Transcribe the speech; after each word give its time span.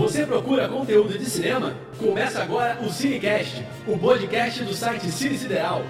Você 0.00 0.24
procura 0.24 0.66
conteúdo 0.66 1.18
de 1.18 1.26
cinema? 1.26 1.74
Começa 1.98 2.42
agora 2.42 2.78
o 2.82 2.88
Cinecast, 2.88 3.62
o 3.86 3.98
podcast 3.98 4.64
do 4.64 4.72
site 4.72 5.10
Cine 5.10 5.36
Sideral. 5.36 5.84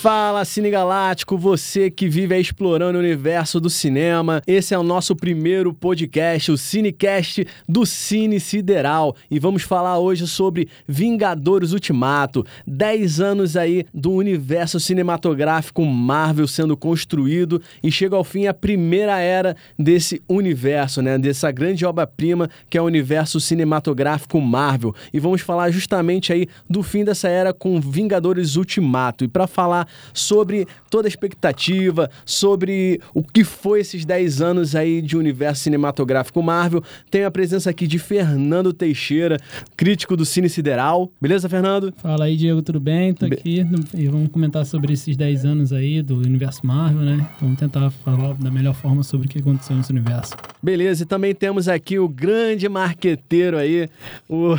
Fala 0.00 0.46
Cine 0.46 0.70
Galáctico, 0.70 1.36
você 1.36 1.90
que 1.90 2.08
vive 2.08 2.34
explorando 2.40 2.96
o 2.96 3.02
universo 3.02 3.60
do 3.60 3.68
cinema. 3.68 4.40
Esse 4.46 4.72
é 4.72 4.78
o 4.78 4.82
nosso 4.82 5.14
primeiro 5.14 5.74
podcast, 5.74 6.50
o 6.50 6.56
Cinecast 6.56 7.46
do 7.68 7.84
Cine 7.84 8.40
Sideral. 8.40 9.14
E 9.30 9.38
vamos 9.38 9.62
falar 9.62 9.98
hoje 9.98 10.26
sobre 10.26 10.70
Vingadores 10.88 11.72
Ultimato. 11.72 12.46
10 12.66 13.20
anos 13.20 13.58
aí 13.58 13.84
do 13.92 14.12
universo 14.12 14.80
cinematográfico 14.80 15.84
Marvel 15.84 16.48
sendo 16.48 16.78
construído 16.78 17.60
e 17.82 17.92
chega 17.92 18.16
ao 18.16 18.24
fim 18.24 18.46
a 18.46 18.54
primeira 18.54 19.18
era 19.18 19.54
desse 19.78 20.22
universo, 20.26 21.02
né? 21.02 21.18
Dessa 21.18 21.50
grande 21.50 21.84
obra-prima 21.84 22.48
que 22.70 22.78
é 22.78 22.80
o 22.80 22.86
universo 22.86 23.38
cinematográfico 23.38 24.40
Marvel. 24.40 24.94
E 25.12 25.20
vamos 25.20 25.42
falar 25.42 25.70
justamente 25.70 26.32
aí 26.32 26.46
do 26.70 26.82
fim 26.82 27.04
dessa 27.04 27.28
era 27.28 27.52
com 27.52 27.78
Vingadores 27.78 28.56
Ultimato. 28.56 29.24
E 29.24 29.28
para 29.28 29.46
falar 29.46 29.89
sobre 30.12 30.66
toda 30.90 31.06
a 31.06 31.10
expectativa, 31.10 32.10
sobre 32.24 33.00
o 33.14 33.22
que 33.22 33.44
foi 33.44 33.80
esses 33.80 34.04
10 34.04 34.40
anos 34.40 34.74
aí 34.74 35.00
de 35.00 35.16
universo 35.16 35.64
cinematográfico 35.64 36.42
Marvel. 36.42 36.82
Tenho 37.10 37.26
a 37.26 37.30
presença 37.30 37.70
aqui 37.70 37.86
de 37.86 37.98
Fernando 37.98 38.72
Teixeira, 38.72 39.38
crítico 39.76 40.16
do 40.16 40.24
Cine 40.24 40.48
Sideral. 40.48 41.10
Beleza, 41.20 41.48
Fernando? 41.48 41.92
Fala 41.96 42.24
aí, 42.24 42.36
Diego, 42.36 42.62
tudo 42.62 42.80
bem? 42.80 43.14
Tô 43.14 43.26
aqui 43.26 43.66
e 43.94 44.08
vamos 44.08 44.28
comentar 44.28 44.64
sobre 44.64 44.92
esses 44.92 45.16
10 45.16 45.44
anos 45.44 45.72
aí 45.72 46.02
do 46.02 46.16
universo 46.16 46.66
Marvel, 46.66 47.02
né? 47.02 47.28
Vamos 47.40 47.58
tentar 47.58 47.90
falar 47.90 48.34
da 48.34 48.50
melhor 48.50 48.74
forma 48.74 49.02
sobre 49.02 49.26
o 49.26 49.30
que 49.30 49.38
aconteceu 49.38 49.76
nesse 49.76 49.90
universo. 49.90 50.34
Beleza, 50.62 51.02
e 51.02 51.06
também 51.06 51.34
temos 51.34 51.68
aqui 51.68 51.98
o 51.98 52.08
grande 52.08 52.68
marqueteiro 52.68 53.56
aí, 53.56 53.88
o 54.28 54.58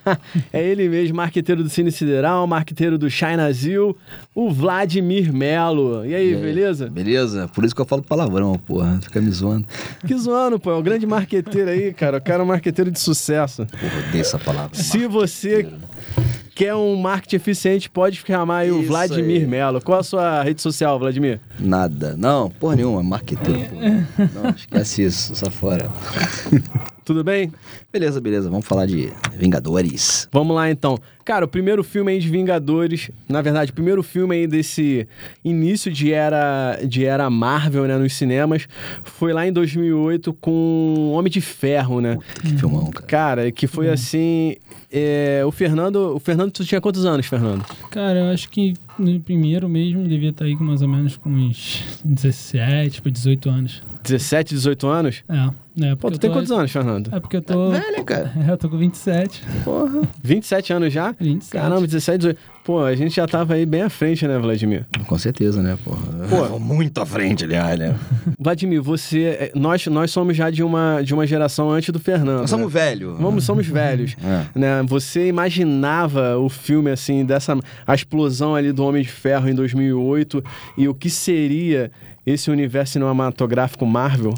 é 0.52 0.62
ele 0.62 0.88
mesmo, 0.88 1.16
marqueteiro 1.16 1.62
do 1.62 1.68
Cine 1.68 1.92
Sideral, 1.92 2.46
marqueteiro 2.46 2.98
do 2.98 3.10
China 3.10 3.52
Zil, 3.52 3.96
o 4.34 4.50
Vladimir 4.72 5.32
Melo. 5.32 6.04
E 6.06 6.14
aí, 6.14 6.30
E 6.32 6.34
aí? 6.34 6.40
beleza? 6.40 6.88
Beleza? 6.88 7.48
Por 7.54 7.64
isso 7.64 7.74
que 7.74 7.80
eu 7.80 7.84
falo 7.84 8.02
palavrão, 8.02 8.54
porra. 8.58 8.98
Fica 9.02 9.20
me 9.20 9.30
zoando. 9.30 9.66
Que 10.06 10.16
zoando, 10.16 10.58
pô. 10.58 10.70
É 10.70 10.76
um 10.76 10.82
grande 10.82 11.06
marqueteiro 11.06 11.70
aí, 11.70 11.92
cara. 11.92 12.16
O 12.18 12.22
cara 12.22 12.40
é 12.42 12.44
um 12.44 12.48
marqueteiro 12.48 12.90
de 12.90 12.98
sucesso. 12.98 13.66
Porra, 13.66 14.08
odeio 14.08 14.20
essa 14.22 14.38
palavra. 14.38 14.70
Se 14.74 15.06
você 15.06 15.68
quer 16.54 16.74
um 16.74 16.96
marketing 16.96 17.36
eficiente, 17.36 17.90
pode 17.90 18.22
chamar 18.26 18.58
aí 18.58 18.70
o 18.72 18.82
Vladimir 18.82 19.42
aí. 19.42 19.46
Melo. 19.46 19.80
Qual 19.82 20.00
a 20.00 20.02
sua 20.02 20.42
rede 20.42 20.62
social, 20.62 20.98
Vladimir? 20.98 21.38
Nada. 21.60 22.14
Não, 22.16 22.48
porra 22.50 22.76
nenhuma. 22.76 23.02
Marqueteiro, 23.02 23.68
porra. 23.68 24.30
Não, 24.34 24.50
esquece 24.50 25.02
isso. 25.04 25.36
Só 25.36 25.50
fora. 25.50 25.90
Tudo 27.04 27.24
bem? 27.24 27.52
Beleza, 27.92 28.20
beleza. 28.20 28.48
Vamos 28.48 28.66
falar 28.66 28.86
de 28.86 29.12
Vingadores. 29.36 30.28
Vamos 30.30 30.54
lá 30.54 30.70
então. 30.70 30.98
Cara, 31.24 31.44
o 31.44 31.48
primeiro 31.48 31.82
filme 31.84 32.12
aí 32.12 32.18
de 32.18 32.28
Vingadores, 32.28 33.10
na 33.28 33.40
verdade, 33.42 33.70
o 33.70 33.74
primeiro 33.74 34.02
filme 34.02 34.34
aí 34.34 34.46
desse 34.46 35.06
início 35.44 35.90
de 35.90 36.12
era, 36.12 36.78
de 36.84 37.04
era 37.04 37.28
Marvel, 37.30 37.86
né, 37.86 37.96
nos 37.96 38.12
cinemas, 38.14 38.66
foi 39.04 39.32
lá 39.32 39.46
em 39.46 39.52
2008 39.52 40.32
com 40.34 41.12
Homem 41.12 41.30
de 41.30 41.40
Ferro, 41.40 42.00
né? 42.00 42.18
Que 42.40 42.56
filmão, 42.56 42.90
cara. 42.90 43.06
Cara, 43.06 43.52
que 43.52 43.66
foi 43.66 43.88
assim, 43.88 44.56
é, 44.90 45.42
o 45.46 45.50
Fernando, 45.50 46.14
o 46.14 46.18
Fernando, 46.18 46.50
tu 46.50 46.64
tinha 46.64 46.80
quantos 46.80 47.06
anos, 47.06 47.26
Fernando? 47.26 47.64
Cara, 47.90 48.18
eu 48.18 48.26
acho 48.32 48.48
que 48.48 48.74
no 48.98 49.20
primeiro 49.20 49.68
mesmo 49.68 50.06
devia 50.06 50.30
estar 50.30 50.44
aí 50.44 50.56
com 50.56 50.64
mais 50.64 50.82
ou 50.82 50.88
menos 50.88 51.16
com 51.16 51.30
uns 51.30 52.00
17, 52.04 52.96
tipo 52.96 53.10
18 53.10 53.48
anos. 53.48 53.82
17, 54.02 54.54
18 54.54 54.86
anos? 54.86 55.24
É, 55.28 55.50
é 55.80 55.94
Pô, 55.96 56.10
tu 56.10 56.18
tem 56.18 56.30
tô- 56.30 56.36
quantos 56.36 56.50
anos, 56.50 56.70
Fernando? 56.70 57.14
É 57.14 57.20
porque 57.20 57.36
eu 57.36 57.42
tô... 57.42 57.70
Velho, 57.70 57.96
hein, 57.96 58.04
cara? 58.04 58.32
É, 58.46 58.50
eu 58.52 58.56
tô 58.56 58.68
com 58.68 58.76
27. 58.78 59.42
Porra. 59.64 60.02
27 60.22 60.72
anos 60.72 60.92
já? 60.92 61.14
27. 61.18 61.50
Caramba, 61.52 61.86
17, 61.86 62.18
18. 62.18 62.38
Pô, 62.64 62.80
a 62.84 62.94
gente 62.94 63.16
já 63.16 63.26
tava 63.26 63.54
aí 63.54 63.66
bem 63.66 63.82
à 63.82 63.90
frente, 63.90 64.26
né, 64.26 64.38
Vladimir? 64.38 64.86
Com 65.08 65.18
certeza, 65.18 65.60
né, 65.60 65.76
porra? 65.82 65.98
Pô. 66.28 66.58
muito 66.60 66.96
à 67.00 67.06
frente, 67.06 67.44
aliás, 67.44 67.76
né? 67.78 67.96
Vladimir, 68.38 68.80
você. 68.80 69.22
é, 69.24 69.52
Nós, 69.54 69.84
nós 69.88 70.10
somos 70.12 70.36
já 70.36 70.48
de 70.48 70.62
uma, 70.62 71.02
de 71.02 71.12
uma 71.12 71.26
geração 71.26 71.70
antes 71.70 71.90
do 71.90 71.98
Fernando. 71.98 72.40
Nós 72.42 72.50
somos 72.50 72.72
né? 72.72 72.80
velho. 72.80 73.16
Vamos, 73.16 73.42
somos 73.44 73.66
velhos. 73.66 74.14
É. 74.22 74.58
Né? 74.58 74.82
Você 74.86 75.26
imaginava 75.26 76.36
o 76.38 76.48
filme 76.48 76.90
assim, 76.90 77.24
dessa 77.24 77.58
a 77.86 77.94
explosão 77.94 78.54
ali 78.54 78.70
do 78.72 78.84
Homem 78.84 79.02
de 79.02 79.08
Ferro 79.10 79.48
em 79.48 79.54
2008 79.54 80.44
e 80.78 80.86
o 80.86 80.94
que 80.94 81.10
seria 81.10 81.90
esse 82.24 82.50
universo 82.50 82.92
cinematográfico 82.92 83.84
Marvel? 83.84 84.34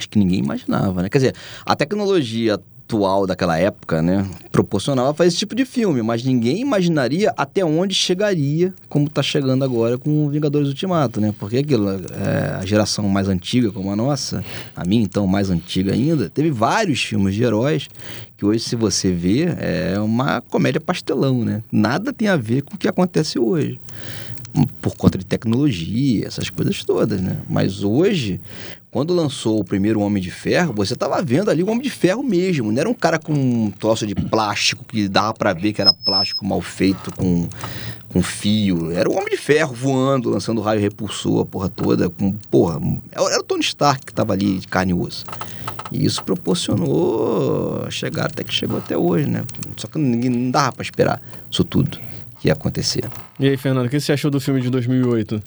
Acho 0.00 0.08
que 0.08 0.18
ninguém 0.18 0.38
imaginava, 0.38 1.02
né? 1.02 1.10
Quer 1.10 1.18
dizer, 1.18 1.34
a 1.66 1.76
tecnologia 1.76 2.54
atual 2.54 3.26
daquela 3.26 3.56
época, 3.58 4.00
né, 4.00 4.26
proporcionava 4.50 5.12
fazer 5.12 5.28
esse 5.28 5.36
tipo 5.36 5.54
de 5.54 5.66
filme, 5.66 6.02
mas 6.02 6.24
ninguém 6.24 6.60
imaginaria 6.60 7.32
até 7.36 7.62
onde 7.62 7.94
chegaria, 7.94 8.74
como 8.88 9.10
tá 9.10 9.22
chegando 9.22 9.62
agora 9.62 9.98
com 9.98 10.28
Vingadores 10.30 10.68
Ultimato, 10.68 11.20
né? 11.20 11.34
Porque 11.38 11.58
aquilo, 11.58 11.88
é, 11.90 12.56
a 12.58 12.64
geração 12.64 13.06
mais 13.08 13.28
antiga 13.28 13.70
como 13.70 13.92
a 13.92 13.96
nossa, 13.96 14.42
a 14.74 14.84
minha 14.84 15.02
então 15.02 15.26
mais 15.26 15.50
antiga 15.50 15.92
ainda, 15.92 16.30
teve 16.30 16.50
vários 16.50 17.02
filmes 17.02 17.34
de 17.34 17.44
heróis 17.44 17.88
que 18.38 18.44
hoje, 18.46 18.60
se 18.60 18.74
você 18.74 19.12
ver, 19.12 19.54
é 19.60 20.00
uma 20.00 20.40
comédia 20.40 20.80
pastelão, 20.80 21.44
né? 21.44 21.62
Nada 21.70 22.10
tem 22.10 22.26
a 22.26 22.36
ver 22.36 22.62
com 22.62 22.74
o 22.74 22.78
que 22.78 22.88
acontece 22.88 23.38
hoje 23.38 23.78
por 24.80 24.96
conta 24.96 25.16
de 25.16 25.24
tecnologia, 25.24 26.26
essas 26.26 26.50
coisas 26.50 26.82
todas, 26.84 27.20
né? 27.20 27.38
Mas 27.48 27.84
hoje, 27.84 28.40
quando 28.90 29.14
lançou 29.14 29.60
o 29.60 29.64
primeiro 29.64 30.00
Homem 30.00 30.20
de 30.20 30.32
Ferro, 30.32 30.74
você 30.74 30.96
tava 30.96 31.22
vendo 31.22 31.48
ali 31.48 31.62
o 31.62 31.70
Homem 31.70 31.82
de 31.82 31.90
Ferro 31.90 32.24
mesmo. 32.24 32.72
Não 32.72 32.80
era 32.80 32.88
um 32.88 32.94
cara 32.94 33.20
com 33.20 33.32
um 33.32 33.70
troço 33.70 34.04
de 34.04 34.14
plástico 34.16 34.84
que 34.84 35.08
dava 35.08 35.32
pra 35.32 35.52
ver 35.52 35.72
que 35.72 35.80
era 35.80 35.92
plástico 35.92 36.44
mal 36.44 36.60
feito, 36.60 37.14
com, 37.14 37.48
com 38.08 38.20
fio. 38.20 38.90
Era 38.90 39.08
o 39.08 39.12
Homem 39.12 39.30
de 39.30 39.36
Ferro 39.36 39.72
voando, 39.72 40.30
lançando 40.30 40.60
raio 40.60 40.80
repulsor, 40.80 41.42
a 41.42 41.46
porra 41.46 41.68
toda. 41.68 42.10
Com, 42.10 42.32
porra, 42.50 42.80
era 43.12 43.40
o 43.40 43.44
Tony 43.44 43.62
Stark 43.62 44.06
que 44.06 44.12
tava 44.12 44.32
ali 44.32 44.58
de 44.58 44.66
carne 44.66 44.90
e 44.90 44.94
osso. 44.94 45.24
E 45.92 46.04
isso 46.04 46.24
proporcionou 46.24 47.88
chegar 47.90 48.26
até 48.26 48.42
que 48.42 48.52
chegou 48.52 48.78
até 48.78 48.96
hoje, 48.96 49.26
né? 49.26 49.44
Só 49.76 49.86
que 49.86 49.98
ninguém 49.98 50.30
não 50.30 50.50
dava 50.50 50.72
pra 50.72 50.82
esperar 50.82 51.22
isso 51.48 51.62
tudo 51.62 51.98
que 52.40 52.48
ia 52.48 52.54
acontecer. 52.54 53.04
E 53.38 53.46
aí, 53.46 53.56
Fernando, 53.56 53.86
o 53.86 53.88
que 53.90 54.00
você 54.00 54.12
achou 54.12 54.30
do 54.30 54.40
filme 54.40 54.62
de 54.62 54.70
2008? 54.70 55.42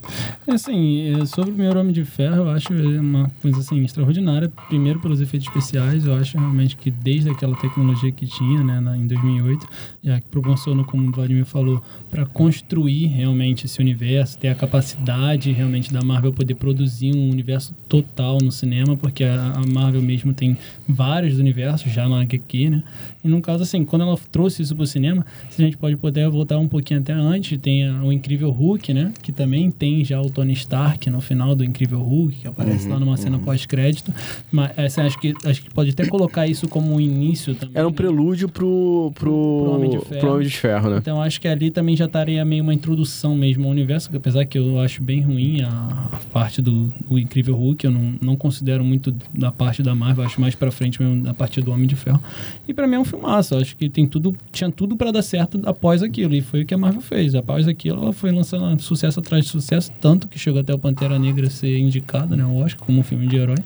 Assim, 0.48 1.22
é, 1.22 1.26
sobre 1.26 1.50
o 1.50 1.54
primeiro 1.56 1.80
Homem 1.80 1.92
de 1.92 2.06
Ferro, 2.06 2.36
eu 2.36 2.50
acho 2.50 2.72
uma 2.72 3.32
coisa 3.42 3.60
assim 3.60 3.84
extraordinária. 3.84 4.52
Primeiro 4.68 5.00
pelos 5.00 5.20
efeitos 5.20 5.48
especiais, 5.48 6.06
eu 6.06 6.14
acho 6.14 6.38
realmente 6.38 6.78
que 6.78 6.92
desde 6.92 7.32
aquela 7.32 7.56
tecnologia 7.56 8.12
que 8.12 8.28
tinha, 8.28 8.64
né, 8.64 8.80
na, 8.80 8.96
em 8.96 9.08
2008, 9.08 9.68
já 10.04 10.20
que 10.20 10.28
proporcionou, 10.28 10.86
como 10.86 11.10
o 11.10 11.12
Vladimir 11.12 11.46
falou, 11.46 11.82
para 12.12 12.28
construir 12.28 13.08
realmente 13.08 13.66
esse 13.66 13.80
universo, 13.80 14.38
ter 14.38 14.50
a 14.50 14.56
capacidade 14.56 15.52
realmente 15.52 15.92
da 15.92 16.04
Marvel 16.04 16.32
poder 16.32 16.54
produzir 16.56 17.16
um 17.16 17.32
universo 17.32 17.74
total 17.90 18.38
no 18.40 18.52
cinema, 18.52 18.96
porque 18.96 19.24
a, 19.24 19.54
a 19.56 19.66
Marvel 19.66 20.02
mesmo 20.02 20.32
tem 20.32 20.56
vários 20.88 21.40
universos 21.40 21.92
já 21.92 22.08
na 22.08 22.22
HQ, 22.22 22.70
né? 22.70 22.84
E 23.24 23.28
no 23.28 23.42
caso 23.42 23.64
assim, 23.64 23.84
quando 23.84 24.04
ela 24.04 24.18
trouxe 24.32 24.62
isso 24.62 24.76
pro 24.76 24.86
cinema, 24.86 25.26
se 25.50 25.62
a 25.62 25.66
gente 25.66 25.78
pode 25.78 25.96
poder 25.96 26.30
voltar 26.30 26.60
um 26.60 26.68
pouquinho 26.68 26.83
até 26.92 27.14
antes, 27.14 27.58
tem 27.60 27.88
o 28.00 28.12
Incrível 28.12 28.50
Hulk, 28.50 28.94
né? 28.94 29.14
Que 29.22 29.32
também 29.32 29.70
tem 29.70 30.04
já 30.04 30.20
o 30.20 30.30
Tony 30.30 30.54
Stark 30.54 31.08
no 31.10 31.22
final 31.22 31.56
do 31.56 31.64
Incrível 31.64 32.02
Hulk, 32.02 32.36
que 32.38 32.48
aparece 32.48 32.88
lá 32.88 33.00
numa 33.00 33.18
cena 33.18 33.38
pós-crédito. 33.38 34.12
Mas 34.52 34.72
essa, 34.76 35.04
acho, 35.04 35.20
que, 35.20 35.34
acho 35.46 35.62
que 35.62 35.70
pode 35.70 35.92
até 35.92 36.08
colocar 36.08 36.48
isso 36.48 36.68
como 36.68 36.96
um 36.96 37.00
início 37.00 37.54
também. 37.54 37.76
Era 37.76 37.88
um 37.88 37.92
né? 37.92 37.96
prelúdio 37.96 38.50
pro, 38.50 39.12
pro, 39.14 39.32
Pro 39.64 39.72
Homem 39.76 39.90
de 39.92 40.00
Ferro. 40.00 40.20
pro 40.20 40.34
Homem 40.34 40.48
de 40.48 40.58
Ferro, 40.58 40.90
né? 40.90 40.98
Então 40.98 41.22
acho 41.22 41.40
que 41.40 41.48
ali 41.48 41.70
também 41.70 41.96
já 41.96 42.06
estaria 42.06 42.44
meio 42.44 42.64
uma 42.64 42.74
introdução 42.74 43.36
mesmo 43.36 43.66
ao 43.66 43.72
universo, 43.72 44.10
que 44.10 44.18
apesar 44.18 44.46
que 44.46 44.58
eu 44.58 44.80
acho 44.80 45.02
bem 45.04 45.22
ruim 45.22 45.62
a, 45.62 45.68
a 46.12 46.20
parte 46.32 46.62
do 46.62 46.94
o 47.10 47.20
Incrível 47.20 47.56
Hulk, 47.56 47.86
eu 47.86 47.92
não, 47.92 48.16
não 48.22 48.36
considero 48.36 48.84
muito 48.84 49.14
da 49.34 49.52
parte 49.52 49.84
da 49.84 49.94
Marvel, 49.94 50.26
acho 50.26 50.40
mais 50.40 50.56
pra 50.56 50.72
frente 50.72 51.02
mesmo 51.02 51.24
da 51.24 51.34
parte 51.34 51.62
do 51.62 51.72
Homem 51.72 51.88
de 51.88 51.96
Ferro. 51.96 52.22
E 52.68 52.74
pra 52.74 52.88
mim 52.88 52.96
é 52.96 53.00
um 53.00 53.06
filmaço, 53.06 53.56
acho 53.56 53.76
que 53.76 53.90
tem 53.90 54.08
tudo, 54.08 54.36
tinha 54.52 54.72
tudo 54.72 54.96
pra 54.96 55.12
dar 55.12 55.22
certo 55.22 55.62
após 55.66 56.02
aquilo, 56.02 56.34
e 56.36 56.42
foi 56.42 56.64
o 56.64 56.66
que 56.66 56.73
a 56.74 56.78
Marvel 56.78 57.02
fez. 57.02 57.36
Após 57.36 57.68
aquilo, 57.68 58.02
ela 58.02 58.14
foi 58.14 58.32
lançando 58.32 58.82
sucesso 58.82 59.20
atrás 59.20 59.46
de 59.46 59.52
sucesso, 59.52 59.92
tanto 60.02 60.28
que 60.28 60.38
chegou 60.40 60.62
até 60.62 60.74
o 60.74 60.80
Pantera 60.80 61.18
Negra 61.20 61.50
ser 61.50 61.78
indicado, 61.78 62.36
né, 62.36 62.44
eu 62.44 62.64
acho, 62.64 62.78
como 62.78 63.00
um 63.00 63.04
filme 63.04 63.28
de 63.28 63.38
herói. 63.38 63.58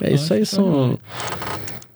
É 0.00 0.12
isso 0.14 0.32
Eu 0.32 0.36
aí, 0.36 0.42
que 0.42 0.46
são. 0.46 0.98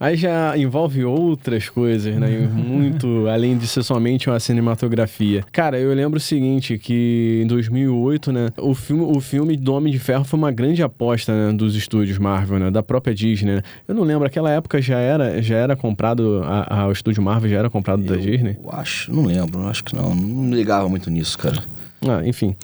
Aí 0.00 0.16
já 0.16 0.56
envolve 0.56 1.04
outras 1.04 1.68
coisas, 1.68 2.14
né? 2.16 2.28
Muito 2.54 3.26
além 3.28 3.56
de 3.58 3.66
ser 3.66 3.82
somente 3.82 4.30
uma 4.30 4.38
cinematografia. 4.38 5.44
Cara, 5.50 5.78
eu 5.78 5.92
lembro 5.94 6.18
o 6.18 6.20
seguinte, 6.20 6.78
que 6.78 7.40
em 7.42 7.46
2008, 7.46 8.30
né? 8.32 8.48
O 8.58 8.74
filme, 8.74 9.02
o 9.04 9.20
filme 9.20 9.56
do 9.56 9.74
Homem 9.74 9.92
de 9.92 9.98
Ferro 9.98 10.24
foi 10.24 10.38
uma 10.38 10.52
grande 10.52 10.82
aposta 10.82 11.32
né, 11.32 11.52
dos 11.52 11.74
estúdios 11.74 12.16
Marvel, 12.18 12.58
né? 12.58 12.70
Da 12.70 12.82
própria 12.82 13.14
Disney, 13.14 13.56
né? 13.56 13.62
Eu 13.88 13.94
não 13.94 14.02
lembro, 14.04 14.26
aquela 14.26 14.50
época 14.50 14.80
já 14.80 14.98
era, 14.98 15.42
já 15.42 15.56
era 15.56 15.74
comprado, 15.74 16.42
a, 16.44 16.82
a- 16.82 16.86
o 16.88 16.92
estúdio 16.92 17.22
Marvel 17.22 17.50
já 17.50 17.58
era 17.58 17.70
comprado 17.70 18.02
da 18.02 18.14
Disney? 18.16 18.56
Eu 18.62 18.70
acho, 18.72 19.12
não 19.12 19.24
lembro, 19.26 19.66
acho 19.66 19.82
que 19.84 19.96
não. 19.96 20.14
Não 20.14 20.54
ligava 20.54 20.88
muito 20.88 21.10
nisso, 21.10 21.36
cara. 21.38 21.58
Ah, 22.06 22.22
enfim. 22.24 22.54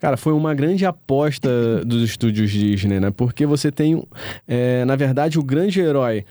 Cara, 0.00 0.16
foi 0.16 0.32
uma 0.32 0.52
grande 0.52 0.84
aposta 0.84 1.84
dos 1.84 2.02
estúdios 2.02 2.50
Disney, 2.50 2.98
né? 2.98 3.10
Porque 3.10 3.46
você 3.46 3.70
tem, 3.70 4.02
é, 4.48 4.84
na 4.84 4.96
verdade, 4.96 5.38
o 5.38 5.42
grande 5.42 5.80
herói 5.80 6.24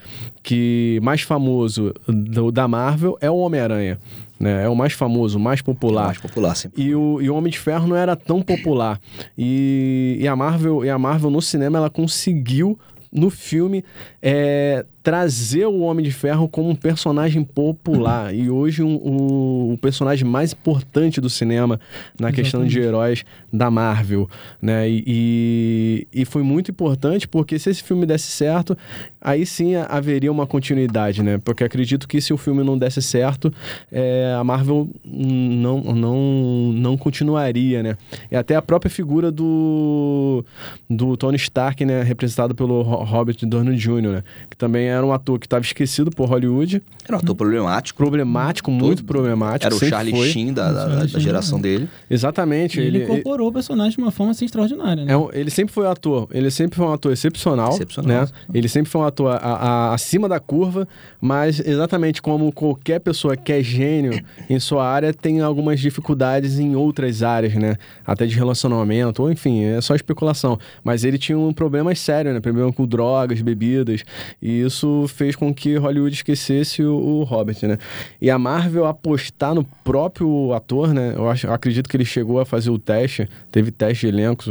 que 0.43 0.99
mais 1.01 1.21
famoso 1.21 1.93
do, 2.07 2.51
da 2.51 2.67
Marvel 2.67 3.17
é 3.21 3.29
o 3.29 3.37
Homem-Aranha. 3.37 3.97
Né? 4.39 4.65
É 4.65 4.69
o 4.69 4.75
mais 4.75 4.93
famoso, 4.93 5.37
o 5.37 5.41
mais 5.41 5.61
popular. 5.61 6.07
Mais 6.07 6.17
popular, 6.17 6.55
sim. 6.55 6.69
E 6.75 6.93
o, 6.93 7.21
e 7.21 7.29
o 7.29 7.35
Homem 7.35 7.51
de 7.51 7.59
Ferro 7.59 7.87
não 7.87 7.95
era 7.95 8.15
tão 8.15 8.41
popular. 8.41 8.99
E, 9.37 10.17
e, 10.19 10.27
a 10.27 10.35
Marvel, 10.35 10.83
e 10.83 10.89
a 10.89 10.97
Marvel 10.97 11.29
no 11.29 11.41
cinema 11.41 11.77
ela 11.77 11.89
conseguiu 11.89 12.77
no 13.11 13.29
filme 13.29 13.83
é, 14.21 14.85
trazer 15.01 15.65
o 15.65 15.79
Homem 15.79 16.03
de 16.03 16.11
Ferro 16.11 16.47
como 16.47 16.69
um 16.69 16.75
personagem 16.75 17.43
popular 17.43 18.33
e 18.33 18.49
hoje 18.49 18.83
um, 18.83 18.95
um, 18.95 19.73
o 19.73 19.77
personagem 19.77 20.27
mais 20.27 20.51
importante 20.51 21.21
do 21.21 21.29
cinema 21.29 21.79
na 22.19 22.27
Exatamente. 22.27 22.35
questão 22.35 22.65
de 22.65 22.79
heróis 22.79 23.23
da 23.51 23.71
Marvel, 23.71 24.29
né? 24.61 24.89
E, 24.89 25.03
e, 25.07 26.21
e, 26.21 26.25
foi 26.25 26.43
muito 26.43 26.69
importante 26.69 27.27
porque 27.27 27.57
se 27.57 27.69
esse 27.69 27.81
filme 27.81 28.05
desse 28.05 28.27
certo, 28.27 28.77
aí 29.21 29.45
sim 29.45 29.75
haveria 29.75 30.31
uma 30.31 30.45
continuidade, 30.45 31.23
né? 31.23 31.37
Porque 31.37 31.63
acredito 31.63 32.07
que 32.07 32.19
se 32.19 32.33
o 32.33 32.37
filme 32.37 32.63
não 32.63 32.77
desse 32.77 33.01
certo, 33.01 33.53
é, 33.91 34.35
a 34.37 34.43
Marvel 34.43 34.89
não, 35.05 35.81
não, 35.81 36.71
não 36.73 36.97
continuaria, 36.97 37.81
né? 37.81 37.97
E 38.29 38.35
até 38.35 38.55
a 38.55 38.61
própria 38.61 38.89
figura 38.89 39.31
do, 39.31 40.43
do 40.89 41.15
Tony 41.15 41.37
Stark, 41.37 41.83
né? 41.85 42.03
Representado 42.03 42.53
pelo 42.53 42.81
Robert 42.81 43.37
Downey 43.43 43.77
Jr., 43.77 44.01
né? 44.01 44.23
Que 44.49 44.57
também 44.57 44.88
era 44.89 45.05
um 45.05 45.13
ator 45.13 45.39
que 45.39 45.45
estava 45.45 45.63
esquecido 45.63 46.11
por 46.11 46.27
Hollywood. 46.27 46.81
Era 47.07 47.17
um 47.17 47.19
ator 47.19 47.35
problemático. 47.35 47.97
Problemático, 47.97 48.71
muito 48.71 48.97
Todo, 48.97 49.07
problemático. 49.07 49.65
Era 49.65 49.75
o 49.75 49.89
Charlie 49.89 50.15
foi. 50.15 50.29
Sheen 50.29 50.53
da, 50.53 50.71
da, 50.71 50.87
da, 50.87 51.05
da 51.05 51.19
geração 51.19 51.59
dele. 51.59 51.89
Exatamente. 52.09 52.79
ele, 52.79 52.97
ele 52.97 53.03
incorporou 53.03 53.49
o 53.49 53.53
personagem 53.53 53.91
de 53.91 54.01
uma 54.01 54.11
forma 54.11 54.31
assim, 54.31 54.45
extraordinária, 54.45 55.05
né? 55.05 55.13
É, 55.13 55.39
ele 55.39 55.49
sempre 55.49 55.73
foi 55.73 55.85
um 55.85 55.89
ator, 55.89 56.27
ele 56.31 56.51
sempre 56.51 56.77
foi 56.77 56.85
um 56.85 56.93
ator 56.93 57.11
excepcional, 57.11 57.69
excepcional. 57.71 58.21
Né? 58.21 58.27
Ele 58.53 58.67
sempre 58.67 58.91
foi 58.91 59.01
um 59.01 59.05
ator 59.05 59.31
a, 59.31 59.37
a, 59.37 59.93
acima 59.93 60.27
da 60.29 60.39
curva, 60.39 60.87
mas 61.19 61.59
exatamente 61.59 62.21
como 62.21 62.51
qualquer 62.51 62.99
pessoa 62.99 63.35
que 63.35 63.51
é 63.51 63.61
gênio 63.61 64.23
em 64.49 64.59
sua 64.59 64.87
área 64.87 65.13
tem 65.13 65.41
algumas 65.41 65.79
dificuldades 65.79 66.59
em 66.59 66.75
outras 66.75 67.23
áreas, 67.23 67.53
né? 67.55 67.75
Até 68.05 68.25
de 68.25 68.35
relacionamento, 68.35 69.23
ou 69.23 69.31
enfim, 69.31 69.63
é 69.63 69.81
só 69.81 69.95
especulação. 69.95 70.59
Mas 70.83 71.03
ele 71.03 71.17
tinha 71.17 71.37
um 71.37 71.53
problema 71.53 71.93
sério, 71.95 72.33
né? 72.33 72.39
Problema 72.39 72.71
com 72.71 72.85
drogas, 72.85 73.41
bebidas, 73.41 74.03
e 74.41 74.61
isso 74.61 74.78
fez 75.07 75.35
com 75.35 75.53
que 75.53 75.75
Hollywood 75.75 76.13
esquecesse 76.13 76.83
o, 76.83 76.95
o 76.95 77.23
Robert, 77.23 77.57
né? 77.63 77.77
E 78.21 78.29
a 78.29 78.37
Marvel 78.37 78.85
apostar 78.85 79.53
no 79.53 79.63
próprio 79.83 80.53
ator, 80.53 80.93
né? 80.93 81.13
Eu, 81.15 81.29
acho, 81.29 81.47
eu 81.47 81.53
acredito 81.53 81.89
que 81.89 81.97
ele 81.97 82.05
chegou 82.05 82.39
a 82.39 82.45
fazer 82.45 82.69
o 82.69 82.79
teste, 82.79 83.27
teve 83.51 83.71
teste 83.71 84.07
de 84.07 84.13
elenco, 84.13 84.43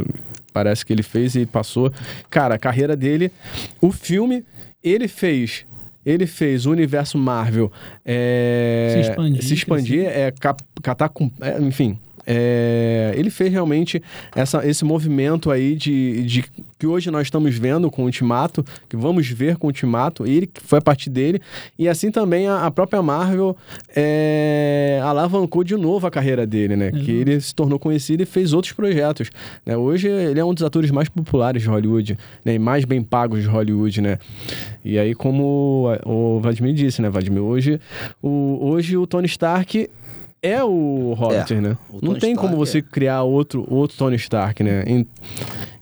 parece 0.53 0.85
que 0.85 0.93
ele 0.93 1.03
fez 1.03 1.35
e 1.35 1.45
passou. 1.45 1.91
Cara, 2.29 2.55
a 2.55 2.59
carreira 2.59 2.95
dele, 2.95 3.31
o 3.81 3.91
filme, 3.91 4.43
ele 4.83 5.07
fez 5.07 5.65
ele 6.05 6.25
fez 6.25 6.65
o 6.65 6.71
universo 6.71 7.17
Marvel 7.17 7.71
é, 8.05 8.91
se 8.93 9.09
expandir, 9.09 9.43
se 9.43 9.53
expandir 9.53 10.05
é, 10.05 10.33
catar 10.81 11.09
com. 11.09 11.29
É, 11.41 11.59
enfim, 11.59 11.99
é, 12.31 13.11
ele 13.15 13.31
fez 13.31 13.51
realmente 13.51 14.03
essa, 14.35 14.63
esse 14.63 14.85
movimento 14.85 15.49
aí 15.49 15.73
de, 15.75 16.21
de 16.23 16.45
que 16.77 16.85
hoje 16.85 17.09
nós 17.09 17.23
estamos 17.23 17.57
vendo 17.57 17.89
com 17.89 18.03
o 18.03 18.05
Ultimato, 18.05 18.63
que 18.87 18.95
vamos 18.95 19.27
ver 19.27 19.57
com 19.57 19.65
o 19.65 19.69
Ultimato, 19.69 20.27
ele 20.27 20.47
foi 20.63 20.77
a 20.77 20.81
partir 20.81 21.09
dele, 21.09 21.41
e 21.77 21.89
assim 21.89 22.11
também 22.11 22.47
a, 22.47 22.67
a 22.67 22.71
própria 22.71 23.01
Marvel 23.01 23.57
é, 23.95 25.01
alavancou 25.03 25.63
de 25.63 25.75
novo 25.75 26.05
a 26.05 26.11
carreira 26.11 26.45
dele, 26.45 26.75
né? 26.75 26.91
Uhum. 26.93 27.03
Que 27.03 27.11
ele 27.11 27.41
se 27.41 27.53
tornou 27.53 27.79
conhecido 27.79 28.21
e 28.21 28.27
fez 28.27 28.53
outros 28.53 28.73
projetos. 28.73 29.31
Né? 29.65 29.75
Hoje 29.75 30.07
ele 30.07 30.39
é 30.39 30.45
um 30.45 30.53
dos 30.53 30.63
atores 30.63 30.91
mais 30.91 31.09
populares 31.09 31.63
de 31.63 31.67
Hollywood, 31.67 32.15
né? 32.45 32.53
E 32.53 32.59
mais 32.59 32.85
bem 32.85 33.01
pagos 33.01 33.41
de 33.41 33.47
Hollywood, 33.47 34.01
né? 34.01 34.19
E 34.85 34.99
aí, 34.99 35.15
como 35.15 35.91
o 36.05 36.39
Vladimir 36.39 36.73
disse, 36.75 37.01
né, 37.01 37.09
Vladimir? 37.09 37.41
Hoje 37.41 37.81
o, 38.21 38.59
hoje 38.61 38.95
o 38.95 39.07
Tony 39.07 39.25
Stark 39.25 39.89
é 40.41 40.63
o 40.63 41.13
Robert, 41.17 41.45
é, 41.51 41.55
né? 41.55 41.77
O 41.89 41.99
não 42.01 42.13
tem 42.13 42.31
Stark 42.31 42.37
como 42.37 42.57
você 42.57 42.77
é. 42.77 42.81
criar 42.81 43.23
outro, 43.23 43.65
outro 43.69 43.97
Tony 43.97 44.15
Stark, 44.15 44.63
né? 44.63 44.83
Em, 44.87 45.05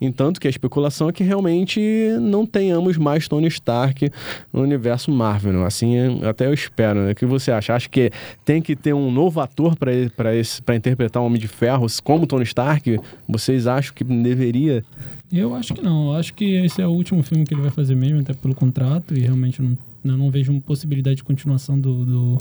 entanto 0.01 0.39
que 0.39 0.47
a 0.47 0.49
especulação 0.49 1.09
é 1.09 1.13
que 1.13 1.23
realmente 1.23 1.79
não 2.19 2.45
tenhamos 2.45 2.97
mais 2.97 3.27
Tony 3.27 3.47
Stark 3.47 4.09
no 4.51 4.61
universo 4.61 5.11
Marvel. 5.11 5.53
Né? 5.53 5.65
Assim, 5.65 6.23
até 6.23 6.47
eu 6.47 6.53
espero, 6.53 7.01
né? 7.01 7.11
O 7.11 7.15
que 7.15 7.25
você 7.25 7.51
acha? 7.51 7.75
Acha 7.75 7.87
que 7.87 8.11
tem 8.43 8.61
que 8.61 8.75
ter 8.75 8.93
um 8.93 9.11
novo 9.11 9.39
ator 9.39 9.75
para 9.75 10.75
interpretar 10.75 11.21
o 11.21 11.25
Homem 11.25 11.39
de 11.39 11.47
Ferro 11.47 11.85
como 12.03 12.25
Tony 12.25 12.43
Stark? 12.43 12.99
Vocês 13.27 13.67
acham 13.67 13.93
que 13.93 14.03
deveria 14.03 14.83
eu 15.31 15.55
acho 15.55 15.73
que 15.73 15.81
não. 15.81 16.07
Eu 16.07 16.13
acho 16.13 16.33
que 16.33 16.45
esse 16.55 16.81
é 16.81 16.87
o 16.87 16.91
último 16.91 17.21
filme 17.23 17.45
que 17.45 17.53
ele 17.53 17.61
vai 17.61 17.71
fazer 17.71 17.95
mesmo, 17.95 18.19
até 18.19 18.33
pelo 18.33 18.55
contrato, 18.55 19.13
e 19.15 19.19
realmente 19.19 19.61
não 19.61 19.77
eu 20.11 20.17
não 20.17 20.31
vejo 20.31 20.51
uma 20.51 20.61
possibilidade 20.61 21.17
de 21.17 21.23
continuação 21.23 21.79
do, 21.79 22.05
do, 22.05 22.37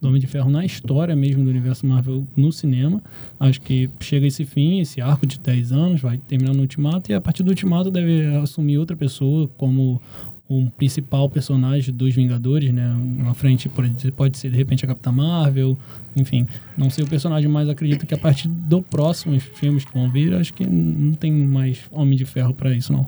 do, 0.00 0.08
Homem 0.08 0.20
de 0.20 0.26
Ferro 0.26 0.50
na 0.50 0.64
história 0.64 1.14
mesmo 1.14 1.44
do 1.44 1.50
universo 1.50 1.86
Marvel 1.86 2.26
no 2.36 2.52
cinema. 2.52 3.02
Acho 3.38 3.60
que 3.60 3.90
chega 4.00 4.26
esse 4.26 4.44
fim, 4.44 4.80
esse 4.80 5.00
arco 5.00 5.26
de 5.26 5.38
10 5.38 5.72
anos, 5.72 6.00
vai 6.00 6.18
terminar 6.18 6.54
no 6.54 6.60
Ultimato, 6.60 7.10
e 7.10 7.14
a 7.14 7.20
partir 7.20 7.42
do 7.42 7.50
Ultimato 7.50 7.90
deve 7.90 8.24
assumir 8.36 8.78
outra 8.78 8.96
pessoa 8.96 9.48
como 9.56 10.00
o 10.50 10.68
principal 10.76 11.30
personagem 11.30 11.94
dos 11.94 12.12
Vingadores, 12.12 12.72
né? 12.72 12.92
Na 13.18 13.32
frente 13.34 13.68
pode, 13.68 14.10
pode 14.10 14.36
ser, 14.36 14.50
de 14.50 14.56
repente, 14.56 14.84
a 14.84 14.88
Capitã 14.88 15.12
Marvel, 15.12 15.78
enfim. 16.16 16.44
Não 16.76 16.90
sei 16.90 17.04
o 17.04 17.06
personagem, 17.06 17.48
mas 17.48 17.68
acredito 17.68 18.04
que 18.04 18.12
a 18.12 18.18
partir 18.18 18.48
dos 18.48 18.82
próximos 18.90 19.44
filmes 19.44 19.84
que 19.84 19.94
vão 19.94 20.10
vir, 20.10 20.34
acho 20.34 20.52
que 20.52 20.66
não 20.66 21.12
tem 21.12 21.30
mais 21.30 21.78
Homem 21.92 22.18
de 22.18 22.24
Ferro 22.24 22.52
para 22.52 22.74
isso, 22.74 22.92
não. 22.92 23.06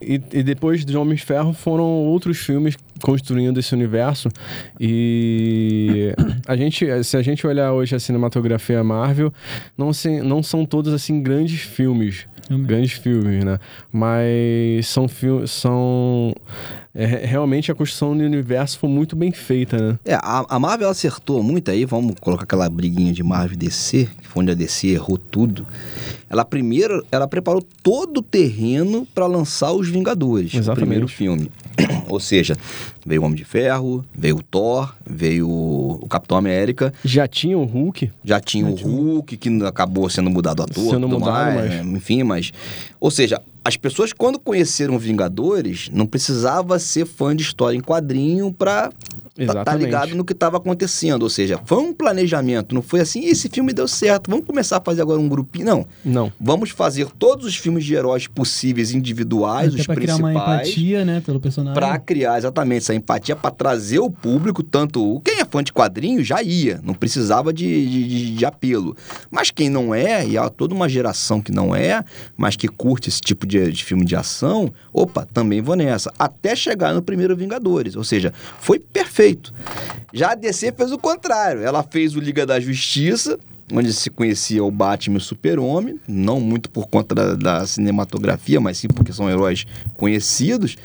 E, 0.00 0.14
e, 0.14 0.42
depois 0.42 0.82
de 0.82 0.96
Homem 0.96 1.14
de 1.14 1.22
Ferro 1.22 1.52
foram 1.52 1.84
outros 1.84 2.38
filmes 2.38 2.74
construindo 3.02 3.60
esse 3.60 3.74
universo. 3.74 4.30
E 4.80 6.14
a 6.48 6.56
gente, 6.56 7.04
se 7.04 7.18
a 7.18 7.22
gente 7.22 7.46
olhar 7.46 7.74
hoje 7.74 7.94
a 7.94 8.00
cinematografia 8.00 8.82
Marvel, 8.82 9.30
não, 9.76 9.92
se, 9.92 10.22
não 10.22 10.42
são 10.42 10.64
todos 10.64 10.94
assim 10.94 11.22
grandes 11.22 11.60
filmes 11.60 12.26
grandes 12.50 12.92
filmes, 12.92 13.44
né? 13.44 13.58
Mas 13.92 14.86
são 14.86 15.08
filmes. 15.08 15.50
São. 15.50 16.34
É, 16.94 17.04
realmente 17.26 17.70
a 17.70 17.74
construção 17.74 18.16
do 18.16 18.24
universo 18.24 18.78
foi 18.78 18.88
muito 18.88 19.14
bem 19.14 19.30
feita, 19.30 19.76
né? 19.76 19.98
É, 20.04 20.14
a, 20.14 20.46
a 20.48 20.58
Marvel 20.58 20.88
acertou 20.88 21.42
muito 21.42 21.70
aí, 21.70 21.84
vamos 21.84 22.14
colocar 22.20 22.44
aquela 22.44 22.68
briguinha 22.70 23.12
de 23.12 23.22
Marvel 23.22 23.52
e 23.52 23.56
DC, 23.56 24.08
que 24.22 24.28
foi 24.28 24.42
onde 24.42 24.52
a 24.52 24.54
DC 24.54 24.88
errou 24.88 25.18
tudo. 25.18 25.66
Ela 26.28 26.44
primeiro, 26.44 27.04
ela 27.10 27.28
preparou 27.28 27.62
todo 27.82 28.18
o 28.18 28.22
terreno 28.22 29.06
para 29.14 29.26
lançar 29.26 29.72
os 29.72 29.88
Vingadores, 29.88 30.54
Exatamente. 30.54 30.70
o 30.70 30.80
primeiro 30.80 31.08
filme. 31.08 31.50
Ou 32.08 32.18
seja, 32.18 32.56
veio 33.04 33.22
o 33.22 33.24
Homem 33.24 33.36
de 33.36 33.44
Ferro, 33.44 34.04
veio 34.16 34.36
o 34.36 34.42
Thor, 34.42 34.94
veio 35.08 35.48
o 35.48 36.06
Capitão 36.08 36.36
América. 36.36 36.92
Já 37.04 37.28
tinha 37.28 37.56
o 37.56 37.64
Hulk. 37.64 38.10
Já 38.24 38.40
tinha 38.40 38.76
Já 38.76 38.86
o 38.86 38.88
Hulk, 38.88 39.36
que 39.36 39.64
acabou 39.64 40.08
sendo 40.10 40.30
mudado 40.30 40.62
ator, 40.62 40.94
sendo 40.94 41.08
mudado, 41.08 41.54
mais, 41.54 41.84
mas... 41.84 41.96
enfim, 41.96 42.22
mas... 42.22 42.52
Ou 42.98 43.10
seja, 43.10 43.40
as 43.64 43.76
pessoas 43.76 44.12
quando 44.12 44.38
conheceram 44.38 44.98
Vingadores, 44.98 45.90
não 45.92 46.06
precisava 46.06 46.78
ser 46.78 47.04
fã 47.04 47.34
de 47.34 47.42
história 47.42 47.76
em 47.76 47.80
quadrinho 47.80 48.52
para 48.52 48.92
Tá, 49.46 49.64
tá 49.64 49.74
ligado 49.74 50.14
no 50.14 50.24
que 50.24 50.32
estava 50.32 50.56
acontecendo. 50.56 51.22
Ou 51.22 51.30
seja, 51.30 51.60
foi 51.64 51.78
um 51.78 51.92
planejamento, 51.92 52.74
não 52.74 52.82
foi 52.82 53.00
assim, 53.00 53.24
esse 53.26 53.48
filme 53.48 53.72
deu 53.72 53.86
certo, 53.86 54.30
vamos 54.30 54.46
começar 54.46 54.78
a 54.78 54.80
fazer 54.80 55.02
agora 55.02 55.20
um 55.20 55.28
grupinho. 55.28 55.66
Não. 55.66 55.86
Não. 56.04 56.32
Vamos 56.40 56.70
fazer 56.70 57.08
todos 57.18 57.46
os 57.46 57.56
filmes 57.56 57.84
de 57.84 57.94
heróis 57.94 58.26
possíveis, 58.26 58.92
individuais, 58.92 59.72
Até 59.72 59.80
os 59.80 59.86
pra 59.86 59.94
principais. 59.94 60.20
criar 60.20 60.42
uma 60.44 60.54
empatia, 60.54 61.04
né, 61.04 61.22
pelo 61.24 61.40
personagem. 61.40 61.74
Pra 61.74 61.98
criar, 61.98 62.38
exatamente, 62.38 62.78
essa 62.78 62.94
empatia, 62.94 63.36
para 63.36 63.50
trazer 63.50 63.98
o 63.98 64.10
público, 64.10 64.62
tanto 64.62 65.20
quem 65.24 65.40
é 65.40 65.44
fã 65.44 65.62
de 65.62 65.72
quadrinho 65.72 66.22
já 66.22 66.42
ia, 66.42 66.80
não 66.82 66.94
precisava 66.94 67.52
de, 67.52 67.88
de, 67.88 68.36
de 68.36 68.44
apelo. 68.46 68.96
Mas 69.30 69.50
quem 69.50 69.68
não 69.68 69.94
é, 69.94 70.26
e 70.26 70.38
há 70.38 70.48
toda 70.48 70.74
uma 70.74 70.88
geração 70.88 71.40
que 71.40 71.52
não 71.52 71.74
é, 71.74 72.04
mas 72.36 72.56
que 72.56 72.68
curte 72.68 73.08
esse 73.08 73.20
tipo 73.20 73.46
de, 73.46 73.70
de 73.72 73.84
filme 73.84 74.04
de 74.04 74.14
ação, 74.16 74.72
opa, 74.92 75.26
também 75.32 75.60
vou 75.60 75.74
nessa. 75.76 76.12
Até 76.18 76.54
chegar 76.54 76.94
no 76.94 77.02
primeiro 77.02 77.36
Vingadores. 77.36 77.96
Ou 77.96 78.04
seja, 78.04 78.32
foi 78.60 78.78
perfeito 78.78 79.05
feito. 79.06 79.52
Já 80.12 80.32
a 80.32 80.34
DC 80.34 80.72
fez 80.72 80.92
o 80.92 80.98
contrário. 80.98 81.62
Ela 81.62 81.82
fez 81.82 82.14
o 82.16 82.20
Liga 82.20 82.46
da 82.46 82.58
Justiça, 82.60 83.38
onde 83.72 83.92
se 83.92 84.10
conhecia 84.10 84.62
o 84.62 84.70
Batman 84.70 85.16
e 85.16 85.18
o 85.18 85.20
Super-Homem, 85.20 85.98
não 86.06 86.40
muito 86.40 86.70
por 86.70 86.86
conta 86.86 87.14
da, 87.14 87.34
da, 87.34 87.66
cinematografia, 87.66 88.60
mas 88.60 88.78
sim 88.78 88.88
porque 88.88 89.12
são 89.12 89.28
heróis 89.28 89.66
conhecidos. 89.94 90.76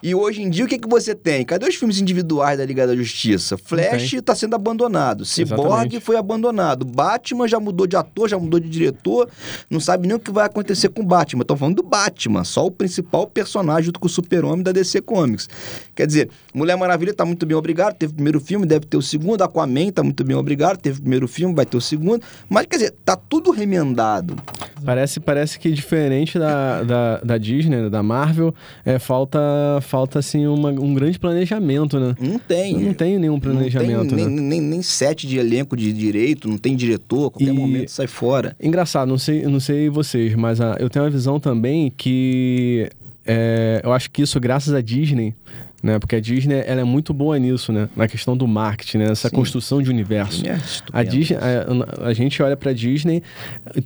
E 0.00 0.14
hoje 0.14 0.42
em 0.42 0.48
dia, 0.48 0.64
o 0.64 0.68
que, 0.68 0.78
que 0.78 0.88
você 0.88 1.12
tem? 1.12 1.44
Cadê 1.44 1.66
os 1.66 1.74
filmes 1.74 2.00
individuais 2.00 2.56
da 2.56 2.64
Liga 2.64 2.86
da 2.86 2.94
Justiça? 2.94 3.58
Flash 3.58 4.12
está 4.12 4.32
sendo 4.32 4.54
abandonado. 4.54 5.24
Cyborg 5.24 5.98
foi 6.00 6.16
abandonado. 6.16 6.84
Batman 6.84 7.48
já 7.48 7.58
mudou 7.58 7.84
de 7.84 7.96
ator, 7.96 8.28
já 8.28 8.38
mudou 8.38 8.60
de 8.60 8.68
diretor. 8.68 9.28
Não 9.68 9.80
sabe 9.80 10.06
nem 10.06 10.16
o 10.16 10.20
que 10.20 10.30
vai 10.30 10.46
acontecer 10.46 10.88
com 10.90 11.02
o 11.02 11.04
Batman. 11.04 11.42
Estão 11.42 11.56
falando 11.56 11.76
do 11.76 11.82
Batman, 11.82 12.44
só 12.44 12.64
o 12.64 12.70
principal 12.70 13.26
personagem 13.26 13.86
junto 13.86 13.98
com 13.98 14.06
o 14.06 14.10
Super-Homem 14.10 14.62
da 14.62 14.70
DC 14.70 15.00
Comics. 15.00 15.48
Quer 15.96 16.06
dizer, 16.06 16.30
Mulher 16.54 16.76
Maravilha 16.76 17.12
tá 17.12 17.24
muito 17.24 17.44
bem, 17.44 17.56
obrigado. 17.56 17.96
Teve 17.96 18.12
o 18.12 18.14
primeiro 18.14 18.40
filme, 18.40 18.66
deve 18.66 18.86
ter 18.86 18.96
o 18.96 19.02
segundo. 19.02 19.42
Aquaman 19.42 19.90
tá 19.90 20.04
muito 20.04 20.22
bem, 20.22 20.36
obrigado. 20.36 20.76
Teve 20.76 20.98
o 20.98 21.02
primeiro 21.02 21.26
filme, 21.26 21.56
vai 21.56 21.66
ter 21.66 21.76
o 21.76 21.80
segundo. 21.80 22.22
Mas, 22.48 22.66
quer 22.66 22.76
dizer, 22.76 22.94
tá 23.04 23.16
tudo 23.16 23.50
remendado. 23.50 24.36
Parece, 24.84 25.20
parece 25.20 25.58
que 25.58 25.70
diferente 25.70 26.38
da, 26.38 26.82
da, 26.82 27.18
da 27.18 27.38
Disney, 27.38 27.76
né, 27.76 27.90
da 27.90 28.02
Marvel, 28.02 28.54
é, 28.84 28.98
falta, 28.98 29.38
falta 29.82 30.18
assim, 30.20 30.46
uma- 30.46 30.70
um 30.70 30.94
grande 30.94 31.18
planejamento, 31.18 31.98
né? 31.98 32.14
Não 32.20 32.38
tem. 32.38 32.78
Não 32.78 32.94
tem 32.94 33.18
nenhum 33.18 33.38
planejamento, 33.40 34.10
não 34.10 34.16
tem 34.16 34.24
né? 34.24 34.30
nem, 34.30 34.40
nem, 34.40 34.60
nem 34.60 34.82
sete 34.82 35.26
de 35.26 35.36
elenco 35.38 35.76
de 35.76 35.92
direito, 35.92 36.48
não 36.48 36.56
tem 36.58 36.74
diretor, 36.76 37.26
a 37.26 37.30
qualquer 37.30 37.48
E- 37.48 37.52
momento 37.52 37.90
sai 37.90 38.06
fora. 38.06 38.56
Engraçado, 38.60 39.08
não 39.08 39.18
sei, 39.18 39.42
não 39.42 39.60
sei 39.60 39.88
vocês, 39.90 40.34
mas 40.34 40.60
ah, 40.60 40.76
eu 40.78 40.88
tenho 40.88 41.04
uma 41.04 41.10
visão 41.10 41.38
também 41.40 41.92
que 41.96 42.88
é, 43.26 43.80
eu 43.84 43.92
acho 43.92 44.10
que 44.10 44.22
isso 44.22 44.40
graças 44.40 44.72
à 44.72 44.80
Disney, 44.80 45.34
né? 45.82 45.98
Porque 45.98 46.16
a 46.16 46.20
Disney 46.20 46.62
ela 46.66 46.80
é 46.80 46.84
muito 46.84 47.14
boa 47.14 47.38
nisso, 47.38 47.72
né? 47.72 47.88
Na 47.94 48.08
questão 48.08 48.36
do 48.36 48.46
marketing, 48.48 48.98
né? 48.98 49.10
Essa 49.10 49.28
Sim. 49.28 49.36
construção 49.36 49.80
de 49.80 49.88
universo. 49.88 50.42
É 50.46 50.58
A. 50.92 51.02
Disney, 51.04 51.36
a, 51.36 52.08
a 52.08 52.12
gente 52.12 52.42
olha 52.42 52.56
pra 52.56 52.72
Disney, 52.72 53.22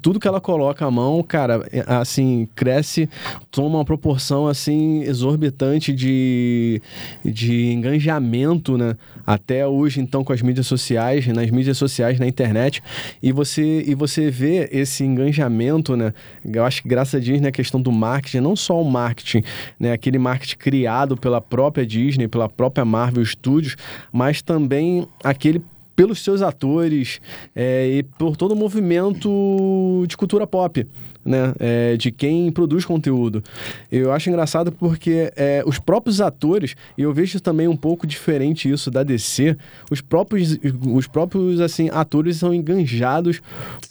tudo 0.01 0.19
que 0.19 0.27
ela 0.27 0.41
coloca 0.41 0.85
à 0.87 0.91
mão, 0.91 1.23
cara, 1.23 1.67
é, 1.71 1.85
assim, 1.87 2.49
cresce, 2.55 3.09
toma 3.51 3.79
uma 3.79 3.85
proporção, 3.85 4.47
assim, 4.47 5.03
exorbitante 5.03 5.93
de, 5.93 6.81
de 7.25 7.73
engajamento, 7.73 8.79
né? 8.79 8.97
Até 9.27 9.67
hoje, 9.67 10.01
então, 10.01 10.25
com 10.25 10.33
as 10.33 10.41
mídias 10.43 10.67
sociais, 10.67 11.27
nas 11.27 11.51
mídias 11.51 11.77
sociais, 11.77 12.19
na 12.19 12.27
internet, 12.27 12.83
e 13.23 13.33
você, 13.33 13.85
e 13.87 13.95
você 13.95 14.31
vê 14.31 14.69
esse 14.73 15.05
engajamento, 15.05 15.97
né? 15.97 16.13
Eu 16.45 16.65
acho 16.65 16.83
que 16.83 16.89
graças 16.89 17.15
a 17.15 17.23
Disney, 17.23 17.49
a 17.49 17.53
questão 17.53 17.81
do 17.81 17.93
marketing, 17.93 18.41
não 18.41 18.57
só 18.57 18.81
o 18.81 18.91
marketing, 18.91 19.45
né? 19.79 19.93
Aquele 19.93 20.19
marketing 20.19 20.57
criado 20.57 21.17
pela 21.17 21.41
própria 21.41 21.82
Disney, 21.87 22.29
pela 22.29 22.49
própria 22.49 22.85
Marvel 22.85 23.25
Studios, 23.25 23.77
mas 24.13 24.43
também 24.43 25.07
aquele 25.23 25.63
pelos 25.95 26.21
seus 26.21 26.41
atores 26.43 27.21
é, 27.55 27.87
e 27.87 28.03
por 28.03 28.37
todo 28.37 28.53
o 28.53 28.57
movimento 28.57 30.05
de 30.09 30.17
cultura 30.17 30.47
pop, 30.47 30.87
né? 31.25 31.55
É, 31.59 31.97
de 31.97 32.11
quem 32.11 32.51
produz 32.51 32.85
conteúdo. 32.85 33.43
Eu 33.91 34.13
acho 34.13 34.29
engraçado 34.29 34.73
porque 34.73 35.33
é, 35.37 35.63
os 35.67 35.79
próprios 35.79 36.21
atores, 36.21 36.75
e 36.97 37.03
eu 37.03 37.13
vejo 37.13 37.41
também 37.41 37.69
um 37.69 37.77
pouco 37.77 38.07
diferente 38.07 38.71
isso 38.71 38.91
da 38.91 39.03
DC, 39.03 39.57
os 39.91 40.01
próprios, 40.01 40.59
os 40.93 41.07
próprios 41.07 41.61
assim, 41.61 41.89
atores 41.93 42.37
são 42.37 42.53
enganjados 42.53 43.41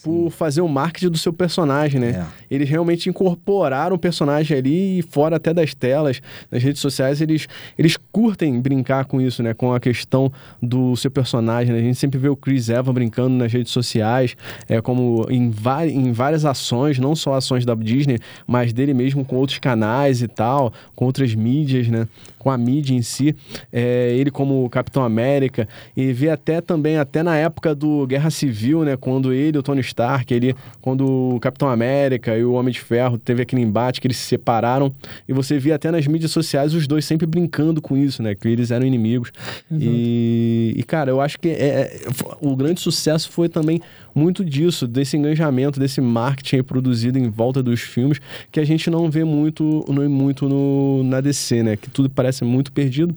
por 0.04 0.30
fazer 0.30 0.62
o 0.62 0.68
marketing 0.68 1.10
do 1.10 1.18
seu 1.18 1.34
personagem, 1.34 2.00
né? 2.00 2.10
É. 2.10 2.26
Eles 2.56 2.70
realmente 2.70 3.10
incorporaram 3.10 3.96
o 3.96 4.00
personagem 4.00 4.58
ali 4.58 5.00
e 5.00 5.02
fora 5.02 5.38
até 5.38 5.54
das 5.54 5.74
telas, 5.74 6.22
nas 6.50 6.62
redes 6.62 6.82
sociais, 6.82 7.22
eles, 7.22 7.48
eles 7.78 7.98
curtem 8.12 8.60
brincar 8.60 9.06
com 9.06 9.22
isso, 9.22 9.42
né? 9.42 9.54
Com 9.54 9.74
a 9.74 9.80
questão 9.80 10.32
do 10.62 10.96
seu 10.96 11.10
personagem, 11.10 11.74
né? 11.74 11.80
A 11.80 11.84
gente 11.84 11.98
sempre 11.98 12.20
vê 12.20 12.30
o 12.30 12.36
Chris 12.36 12.70
Evans 12.70 12.94
brincando 12.94 13.36
nas 13.36 13.52
redes 13.52 13.72
sociais, 13.72 14.36
é 14.68 14.82
como 14.82 15.26
em, 15.30 15.52
em 15.90 16.12
várias 16.12 16.46
ações, 16.46 17.00
não 17.00 17.16
só 17.22 17.36
ações 17.36 17.66
da 17.66 17.75
Disney, 17.75 18.20
mas 18.46 18.74
dele 18.74 18.94
mesmo 18.94 19.24
com 19.24 19.36
outros 19.36 19.60
canais 19.60 20.22
e 20.22 20.28
tal, 20.28 20.74
com 20.96 21.06
outras 21.06 21.34
mídias, 21.36 21.88
né? 21.88 22.08
Com 22.41 22.50
a 22.50 22.57
mídia 22.57 22.95
em 22.95 23.03
si. 23.03 23.36
É, 23.71 24.15
ele 24.17 24.31
como 24.31 24.67
Capitão 24.71 25.03
América, 25.03 25.67
e 25.95 26.12
vê 26.12 26.31
até 26.31 26.60
também, 26.60 26.98
até 26.98 27.21
na 27.21 27.38
época 27.38 27.75
do 27.75 28.07
Guerra 28.07 28.31
Civil, 28.31 28.83
né? 28.83 28.98
Quando 28.98 29.31
ele, 29.31 29.60
o 29.60 29.62
Tony 29.62 29.81
Stark, 29.81 30.33
ele, 30.33 30.55
quando 30.81 31.36
o 31.36 31.39
Capitão 31.39 31.69
América 31.69 32.36
e 32.36 32.43
o 32.43 32.53
Homem 32.53 32.74
de 32.74 32.81
Ferro 32.81 33.19
teve 33.19 33.43
aquele 33.43 33.62
embate 33.62 34.01
que 34.01 34.07
eles 34.07 34.17
se 34.17 34.25
separaram, 34.25 34.91
e 35.29 35.33
você 35.33 35.60
via 35.60 35.75
até 35.75 35.91
nas 35.91 36.07
mídias 36.07 36.31
sociais 36.31 36.74
os 36.74 36.88
dois 36.88 37.05
sempre 37.05 37.27
brincando 37.27 37.79
com 37.79 37.95
isso, 37.95 38.24
né? 38.24 38.33
Que 38.33 38.48
eles 38.48 38.71
eram 38.71 38.88
inimigos. 38.88 39.31
E, 39.71 40.74
e, 40.75 40.83
cara, 40.83 41.12
eu 41.12 41.21
acho 41.21 41.39
que 41.39 41.50
é, 41.50 41.53
é, 41.53 42.01
o 42.39 42.55
grande 42.55 42.79
sucesso 42.79 43.29
foi 43.29 43.48
também 43.48 43.79
muito 44.13 44.43
disso, 44.43 44.88
desse 44.88 45.15
engajamento, 45.15 45.79
desse 45.79 46.01
marketing 46.01 46.63
produzido 46.63 47.17
em 47.17 47.29
volta 47.29 47.62
dos 47.62 47.81
filmes, 47.81 48.19
que 48.51 48.60
a 48.60 48.65
gente 48.65 48.89
não 48.89 49.10
vê 49.10 49.24
muito, 49.24 49.86
não, 49.88 50.10
muito 50.10 50.48
no, 50.48 51.03
na 51.03 51.21
DC, 51.21 51.63
né? 51.63 51.75
Que 51.77 51.89
tudo 51.89 52.10
parece 52.10 52.31
muito 52.46 52.72
perdido. 52.72 53.16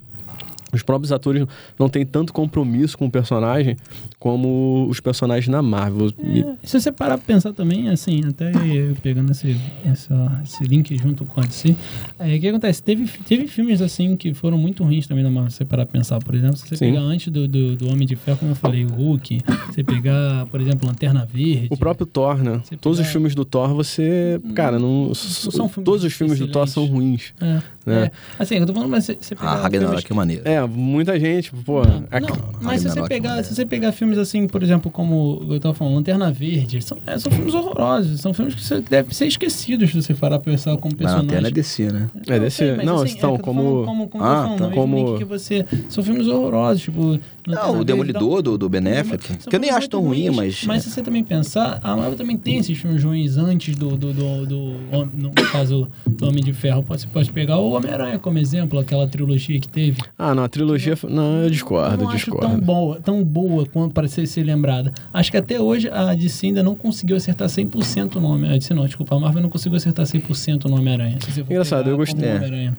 Os 0.75 0.83
próprios 0.83 1.13
atores 1.13 1.47
não 1.79 1.89
têm 1.89 2.05
tanto 2.05 2.33
compromisso 2.33 2.99
com 2.99 3.07
o 3.07 3.11
personagem 3.11 3.77
como 4.19 4.87
os 4.89 5.01
personagens 5.01 5.49
na 5.49 5.63
Marvel. 5.63 6.11
É, 6.19 6.67
se 6.67 6.81
você 6.81 6.91
parar 6.93 7.19
pra 7.19 7.27
pensar 7.35 7.53
também, 7.53 7.89
assim, 7.89 8.23
até 8.27 8.51
eu 8.51 8.95
pegando 9.03 9.31
esse, 9.33 9.57
essa- 9.85 10.41
esse 10.45 10.65
link 10.65 10.97
junto 10.99 11.25
com 11.25 11.41
a 11.41 11.45
DC, 11.45 11.75
é, 12.19 12.35
o 12.37 12.41
que 12.41 12.49
acontece? 12.49 12.83
Teve, 12.83 13.07
teve 13.27 13.47
filmes, 13.47 13.81
assim, 13.83 14.17
que 14.17 14.33
foram 14.35 14.57
muito 14.59 14.83
ruins 14.85 15.07
também 15.07 15.23
na 15.25 15.31
Marvel, 15.31 15.51
se 15.51 15.59
você 15.59 15.65
parar 15.65 15.85
pra 15.87 15.93
pensar, 15.99 16.19
por 16.21 16.35
exemplo, 16.35 16.57
se 16.57 16.67
você 16.69 16.77
Sim. 16.77 16.87
pegar 16.87 17.01
antes 17.01 17.29
do, 17.33 17.47
do, 17.47 17.77
do 17.77 17.89
Homem 17.89 18.07
de 18.07 18.17
Ferro, 18.17 18.39
como 18.39 18.51
eu 18.53 18.57
falei, 18.57 18.85
o 18.85 18.89
Hulk, 18.89 19.41
você 19.71 19.85
pegar, 19.85 20.47
por 20.47 20.61
exemplo, 20.61 20.87
Lanterna 20.87 21.25
Verde... 21.31 21.69
O 21.71 21.77
próprio 21.77 22.07
Thor, 22.07 22.37
né? 22.43 22.61
Você 22.65 22.77
Todos 22.77 22.99
os 22.99 23.05
pegar- 23.05 23.13
filmes 23.13 23.35
do 23.35 23.45
Thor, 23.45 23.75
você. 23.75 24.41
Cara, 24.55 24.79
não. 24.79 25.15
são 25.15 25.69
filmes 25.69 25.85
todos 25.85 26.05
os 26.05 26.13
filmes 26.13 26.39
do 26.39 26.49
Thor 26.49 26.65
excelentes. 26.65 26.73
são 26.75 26.87
ruins. 26.87 27.35
É, 27.41 27.61
né? 27.87 28.05
é. 28.07 28.11
Assim, 28.39 28.57
eu 28.57 28.67
tô 28.67 28.73
falando, 28.73 28.91
mas 28.91 29.05
você, 29.05 29.17
você 29.21 29.35
pegar 29.35 29.51
Ah, 29.53 29.63
Ragnarok 29.63 30.05
que 30.05 30.15
maneiro. 30.15 30.43
É, 30.45 30.64
muita 30.67 31.19
gente, 31.19 31.53
pô. 31.65 31.83
Não, 31.83 32.05
a- 32.11 32.21
não, 32.21 32.29
mas 32.61 32.81
se 32.83 32.89
você, 32.89 33.03
pegar, 33.09 33.43
se 33.45 33.55
você 33.55 33.65
pegar 33.67 33.93
filmes 33.93 34.19
assim, 34.19 34.47
por 34.47 34.63
exemplo, 34.63 34.91
como 34.91 35.45
eu 35.51 35.61
tava 35.61 35.75
falando, 35.75 35.95
Lanterna 35.97 36.31
Verde, 36.31 36.81
são, 36.83 36.99
é, 37.07 37.19
são 37.19 37.31
filmes 37.31 37.55
horrorosos. 37.55 38.21
São 38.21 38.33
filmes 38.35 38.55
que 38.55 38.63
você 38.63 38.81
devem 38.81 39.13
ser 39.13 39.27
esquecidos 39.27 39.91
se 39.91 40.03
você 40.03 40.15
parar 40.15 40.39
pra 40.39 40.53
pensar 40.53 40.77
como 40.79 40.95
personagem. 40.95 41.27
Lanterna 41.29 41.49
é 41.49 41.51
DC, 41.51 41.93
né? 41.93 42.11
É 42.29 42.39
desse- 42.39 42.73
mas 42.77 42.87
não, 42.87 43.03
assim, 43.03 43.15
então, 43.17 43.35
é 43.35 43.39
como- 43.39 43.63
falando 43.63 43.85
como, 43.87 44.09
como, 44.09 44.25
Ah, 44.25 44.57
tá. 44.59 44.71
Como- 44.71 45.19
que 45.19 45.25
você. 45.25 45.65
São 45.89 46.03
filmes 46.05 46.27
horrorosos, 46.27 46.83
tipo. 46.83 47.19
Não, 47.47 47.63
o 47.71 47.73
Verde, 47.73 47.85
Demolidor 47.85 48.23
então- 48.41 48.43
do, 48.43 48.59
do 48.59 48.69
Ben 48.69 48.81
Affleck, 48.99 49.27
São 49.27 49.51
que 49.51 49.57
eu 49.57 49.61
nem 49.61 49.71
acho 49.71 49.89
tão 49.89 50.01
ruim, 50.01 50.31
mas... 50.31 50.65
Mas 50.65 50.83
se 50.83 50.91
você 50.91 51.03
também 51.03 51.23
pensar, 51.23 51.79
a 51.83 51.97
Marvel 51.97 52.17
também 52.17 52.37
tem 52.37 52.57
esses 52.59 52.77
filmes 52.79 53.03
ruins 53.05 53.37
antes 53.37 53.77
do. 53.77 53.97
do, 53.97 54.13
do, 54.13 54.47
do- 54.47 54.75
no 55.15 55.31
caso 55.53 55.89
do 56.07 56.29
Homem 56.29 56.43
de 56.43 56.53
Ferro. 56.53 56.83
Pode, 56.83 57.03
você 57.03 57.07
pode 57.09 57.31
pegar 57.33 57.59
o 57.59 57.71
Homem-Aranha 57.73 58.19
como 58.19 58.39
exemplo, 58.39 58.79
aquela 58.79 59.07
trilogia 59.07 59.59
que 59.61 59.69
teve. 59.69 60.01
Ah, 60.19 60.35
não, 60.35 60.45
a 60.45 60.49
trilogia. 60.49 60.97
Não, 61.09 61.43
eu 61.43 61.51
discordo, 61.51 62.05
não 62.05 62.15
discordo. 62.15 62.47
tão 62.49 62.59
boa, 62.61 63.01
tão 63.01 63.23
boa 63.25 63.67
quanto 63.67 63.93
para 63.93 64.09
ser, 64.09 64.27
ser 64.27 64.43
lembrada. 64.45 64.93
Acho 65.13 65.31
que 65.31 65.37
até 65.37 65.61
hoje 65.61 65.89
a 65.91 66.15
DC 66.15 66.47
ainda 66.47 66.63
não 66.63 66.75
conseguiu 66.75 67.17
acertar 67.17 67.49
100% 67.49 68.15
no 68.17 68.29
Homem-Aranha. 68.29 68.61
Não, 68.75 68.87
desculpa, 68.87 69.15
a 69.17 69.21
Marvel 69.21 69.43
não 69.43 69.51
conseguiu 69.51 69.77
acertar 69.77 70.07
100% 70.07 70.65
no 70.65 70.77
Homem-Aranha. 70.77 71.19
Se 71.21 71.31
você 71.33 71.45
for 71.45 71.53
Engraçado, 71.53 71.91
eu 71.91 71.97
gostei. 71.97 72.25
É. 72.29 72.73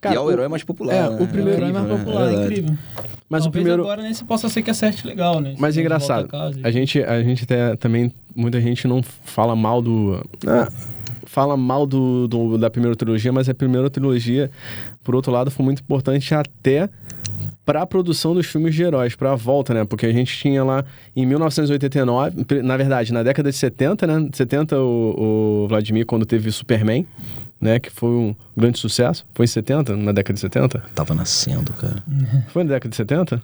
Cara, 0.00 0.14
e 0.14 0.16
é 0.16 0.20
o 0.20 0.24
o- 0.24 0.30
herói 0.30 0.48
mais 0.48 0.64
popular, 0.64 0.94
é, 0.94 1.08
né? 1.10 1.16
o 1.20 1.26
primeiro 1.26 1.50
o 1.60 1.64
herói 1.64 1.72
mais 1.72 1.86
né? 1.88 1.96
popular, 1.96 2.22
é 2.22 2.26
verdade. 2.30 2.44
incrível. 2.52 2.78
Mas 3.32 3.42
o 3.42 3.44
Talvez 3.46 3.62
primeiro. 3.64 3.82
agora 3.82 4.02
nesse 4.02 4.22
possa 4.24 4.48
ser 4.48 4.62
que 4.62 4.70
acerte 4.70 5.06
legal, 5.06 5.40
né? 5.40 5.54
Mas 5.58 5.74
Se 5.74 5.80
engraçado, 5.80 6.26
a 6.26 6.28
casa 6.28 6.60
a 6.62 6.70
gente, 6.70 7.02
a 7.02 7.22
gente 7.22 7.44
até, 7.44 7.74
também, 7.76 8.12
muita 8.36 8.60
gente 8.60 8.86
não 8.86 9.02
fala 9.02 9.56
mal 9.56 9.80
do. 9.80 10.22
ah, 10.46 10.68
fala 11.24 11.56
mal 11.56 11.86
do, 11.86 12.28
do- 12.28 12.58
da 12.58 12.68
primeira 12.68 12.94
trilogia, 12.94 13.32
mas 13.32 13.48
a 13.48 13.54
primeira 13.54 13.88
trilogia, 13.88 14.50
por 15.02 15.14
outro 15.14 15.32
lado, 15.32 15.50
foi 15.50 15.64
muito 15.64 15.80
importante 15.80 16.34
até 16.34 16.90
para 17.64 17.80
a 17.82 17.86
produção 17.86 18.34
dos 18.34 18.44
filmes 18.46 18.74
de 18.74 18.82
heróis, 18.82 19.14
para 19.14 19.32
a 19.32 19.34
volta, 19.36 19.72
né? 19.72 19.84
Porque 19.84 20.04
a 20.04 20.12
gente 20.12 20.36
tinha 20.36 20.62
lá 20.62 20.84
em 21.16 21.24
1989, 21.24 22.44
pre- 22.44 22.60
na 22.62 22.76
verdade, 22.76 23.12
na 23.12 23.22
década 23.22 23.50
de 23.50 23.56
70, 23.56 24.06
né? 24.06 24.28
70 24.32 24.78
o, 24.78 25.62
o 25.64 25.68
Vladimir 25.68 26.04
quando 26.04 26.26
teve 26.26 26.50
Superman, 26.52 27.06
né, 27.62 27.78
que 27.78 27.88
foi 27.90 28.10
um 28.10 28.34
grande 28.56 28.78
sucesso. 28.78 29.24
Foi 29.32 29.44
em 29.44 29.46
70, 29.46 29.96
na 29.96 30.10
década 30.12 30.34
de 30.34 30.40
70? 30.40 30.82
Tava 30.94 31.14
nascendo, 31.14 31.72
cara. 31.74 32.02
Foi 32.48 32.64
na 32.64 32.70
década 32.74 32.90
de 32.90 32.96
70? 32.96 33.42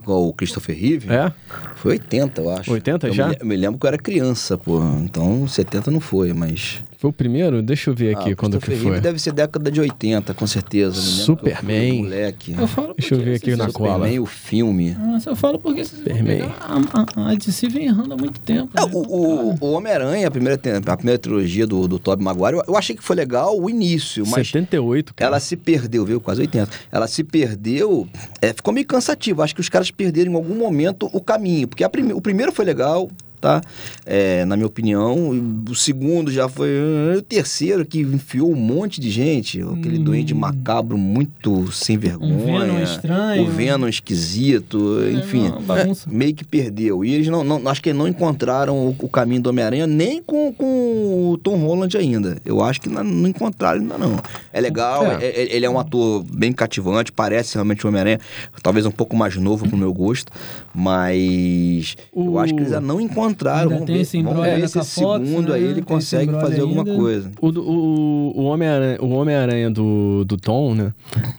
Igual 0.00 0.28
o 0.28 0.32
Christopher 0.32 0.78
Reeve. 0.78 1.12
É? 1.12 1.32
Foi 1.76 1.92
80, 1.92 2.40
eu 2.40 2.50
acho. 2.50 2.70
80 2.70 3.08
eu 3.08 3.12
já? 3.12 3.28
Me, 3.28 3.34
le- 3.36 3.44
me 3.44 3.56
lembro 3.56 3.78
que 3.80 3.86
eu 3.86 3.88
era 3.88 3.98
criança, 3.98 4.56
pô. 4.56 4.80
Então 5.02 5.48
70 5.48 5.90
não 5.90 6.00
foi, 6.00 6.32
mas. 6.32 6.82
Foi 7.04 7.10
o 7.10 7.12
primeiro? 7.12 7.60
Deixa 7.60 7.90
eu 7.90 7.94
ver 7.94 8.16
aqui 8.16 8.32
Ah, 8.32 8.34
quando 8.36 8.58
que 8.58 8.64
foi. 8.64 8.76
Reeve 8.76 9.00
deve 9.02 9.18
ser 9.18 9.32
década 9.32 9.70
de 9.70 9.78
80, 9.78 10.32
com 10.32 10.46
certeza. 10.46 10.94
Fui 10.94 11.02
Superman. 11.24 12.04
Moleque. 12.04 12.54
Eu 12.58 12.66
falo 12.66 12.94
Deixa 12.96 13.14
eu 13.14 13.18
porque 13.18 13.30
ver 13.30 13.36
aqui 13.36 13.56
na 13.56 13.70
cola. 13.70 13.92
Superman, 13.96 14.18
o 14.20 14.24
filme. 14.24 14.90
Nossa, 14.98 15.28
eu 15.28 15.36
falo 15.36 15.58
porque 15.58 15.84
Superman. 15.84 16.44
a, 16.62 16.80
a, 17.26 17.30
a 17.32 17.34
DC 17.34 17.68
vem 17.68 17.88
errando 17.88 18.14
há 18.14 18.16
muito 18.16 18.40
tempo. 18.40 18.70
É, 18.74 18.80
né? 18.86 18.90
o, 18.90 19.00
o, 19.00 19.54
o 19.60 19.72
Homem-Aranha, 19.72 20.26
a 20.26 20.30
primeira, 20.30 20.58
a 20.86 20.96
primeira 20.96 21.18
trilogia 21.18 21.66
do, 21.66 21.86
do 21.86 21.98
Tobey 21.98 22.24
Maguire, 22.24 22.56
eu, 22.56 22.64
eu 22.68 22.74
achei 22.74 22.96
que 22.96 23.02
foi 23.02 23.16
legal 23.16 23.60
o 23.60 23.68
início, 23.68 24.24
mas 24.24 24.46
78, 24.46 25.12
cara. 25.12 25.28
ela 25.28 25.40
se 25.40 25.56
perdeu, 25.58 26.06
viu? 26.06 26.22
Quase 26.22 26.40
80. 26.40 26.70
Ela 26.90 27.06
se 27.06 27.22
perdeu, 27.22 28.08
é, 28.40 28.54
ficou 28.54 28.72
meio 28.72 28.86
cansativo. 28.86 29.42
Acho 29.42 29.54
que 29.54 29.60
os 29.60 29.68
caras 29.68 29.90
perderam 29.90 30.32
em 30.32 30.36
algum 30.36 30.54
momento 30.54 31.10
o 31.12 31.20
caminho, 31.20 31.68
porque 31.68 31.84
a 31.84 31.88
prime- 31.90 32.14
o 32.14 32.20
primeiro 32.22 32.50
foi 32.50 32.64
legal, 32.64 33.10
tá? 33.44 33.60
É, 34.06 34.44
na 34.46 34.56
minha 34.56 34.66
opinião. 34.66 35.30
O 35.68 35.74
segundo 35.74 36.30
já 36.32 36.48
foi. 36.48 36.70
O 37.18 37.20
terceiro 37.22 37.84
que 37.84 38.00
enfiou 38.00 38.50
um 38.50 38.56
monte 38.56 39.00
de 39.00 39.10
gente. 39.10 39.60
Aquele 39.60 39.98
Hum. 39.98 40.04
doente 40.04 40.32
macabro 40.34 40.96
muito 40.96 41.70
sem 41.70 41.98
vergonha. 41.98 42.32
Um 42.34 42.44
Venom 42.46 42.82
estranho. 42.82 43.42
O 43.42 43.46
Venom 43.50 43.86
esquisito, 43.88 44.98
enfim. 45.12 45.48
uma 45.48 45.60
bagunça. 45.60 46.08
é, 46.08 46.12
meio 46.14 46.34
que 46.34 46.44
perdeu. 46.44 47.04
E 47.04 47.12
eles 47.14 47.28
não, 47.28 47.44
não- 47.44 47.68
acho 47.68 47.82
que 47.82 47.92
não 47.92 48.08
encontraram 48.08 48.76
o, 48.88 48.96
o 48.98 49.08
caminho 49.08 49.42
do 49.42 49.50
Homem-Aranha 49.50 49.86
nem 49.86 50.22
com, 50.22 50.52
com 50.52 51.30
o 51.32 51.38
Tom 51.38 51.56
Holland 51.58 51.96
ainda. 51.98 52.38
Eu 52.44 52.62
acho 52.62 52.80
que 52.80 52.88
não, 52.88 53.04
não 53.04 53.28
encontraram 53.28 53.80
ainda 53.82 53.98
não. 53.98 54.18
É 54.52 54.60
legal, 54.60 55.04
É. 55.04 55.24
é- 55.24 55.42
é- 55.42 55.56
ele 55.56 55.66
é 55.66 55.70
um 55.70 55.78
ator 55.78 56.22
bem 56.32 56.52
cativante, 56.52 57.12
parece 57.12 57.54
realmente 57.54 57.84
o 57.84 57.88
Homem-Aranha, 57.88 58.18
talvez 58.62 58.86
um 58.86 58.90
pouco 58.90 59.14
mais 59.16 59.36
novo 59.36 59.68
pro 59.68 59.76
meu 59.76 59.92
gosto, 59.92 60.32
mas 60.74 61.96
eu 62.14 62.32
O- 62.32 62.38
acho 62.38 62.54
que 62.54 62.60
eles 62.60 62.72
ainda 62.72 62.86
não 62.86 63.00
encontraram. 63.00 63.33
Ainda 63.62 63.74
Vamos 63.74 63.86
tem 63.86 63.96
ver, 63.96 64.02
esse 64.02 64.22
vamos 64.22 64.42
ver 64.42 64.68
se 64.68 64.78
esse 64.78 65.00
Fox, 65.00 65.26
segundo 65.28 65.48
né? 65.48 65.54
aí 65.54 65.64
ele 65.64 65.74
Tem 65.74 65.82
consegue 65.84 66.32
fazer 66.32 66.60
alguma 66.60 66.82
ainda. 66.82 66.96
coisa. 66.96 67.30
O, 67.40 67.48
o, 67.48 68.32
o 68.40 68.44
Homem-Aranha 68.44 68.98
o 69.00 69.10
Homem-Aranha 69.10 69.70
do, 69.70 70.24
do 70.24 70.36
Tom, 70.36 70.74
né? 70.74 70.92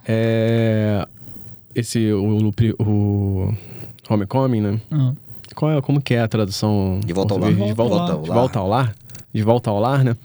É. 0.08 1.06
Esse. 1.74 2.12
O, 2.14 2.38
o, 2.38 2.54
o 2.80 3.54
Homecoming, 4.10 4.62
né? 4.62 4.82
Ah. 4.92 5.14
Qual 5.56 5.72
é, 5.72 5.82
como 5.82 6.02
que 6.02 6.14
é 6.14 6.22
a 6.22 6.28
tradução? 6.28 7.00
De 7.06 7.14
volta 7.14 7.34
ao 7.34 7.40
lar. 7.40 7.54
De 7.54 7.74
volta, 7.74 8.22
de 8.22 8.30
volta 8.30 8.60
ao 8.60 8.68
lar? 8.68 8.96
De 9.36 9.44
volta 9.44 9.70
ao 9.70 9.80
lar, 9.80 10.04
né? 10.04 10.16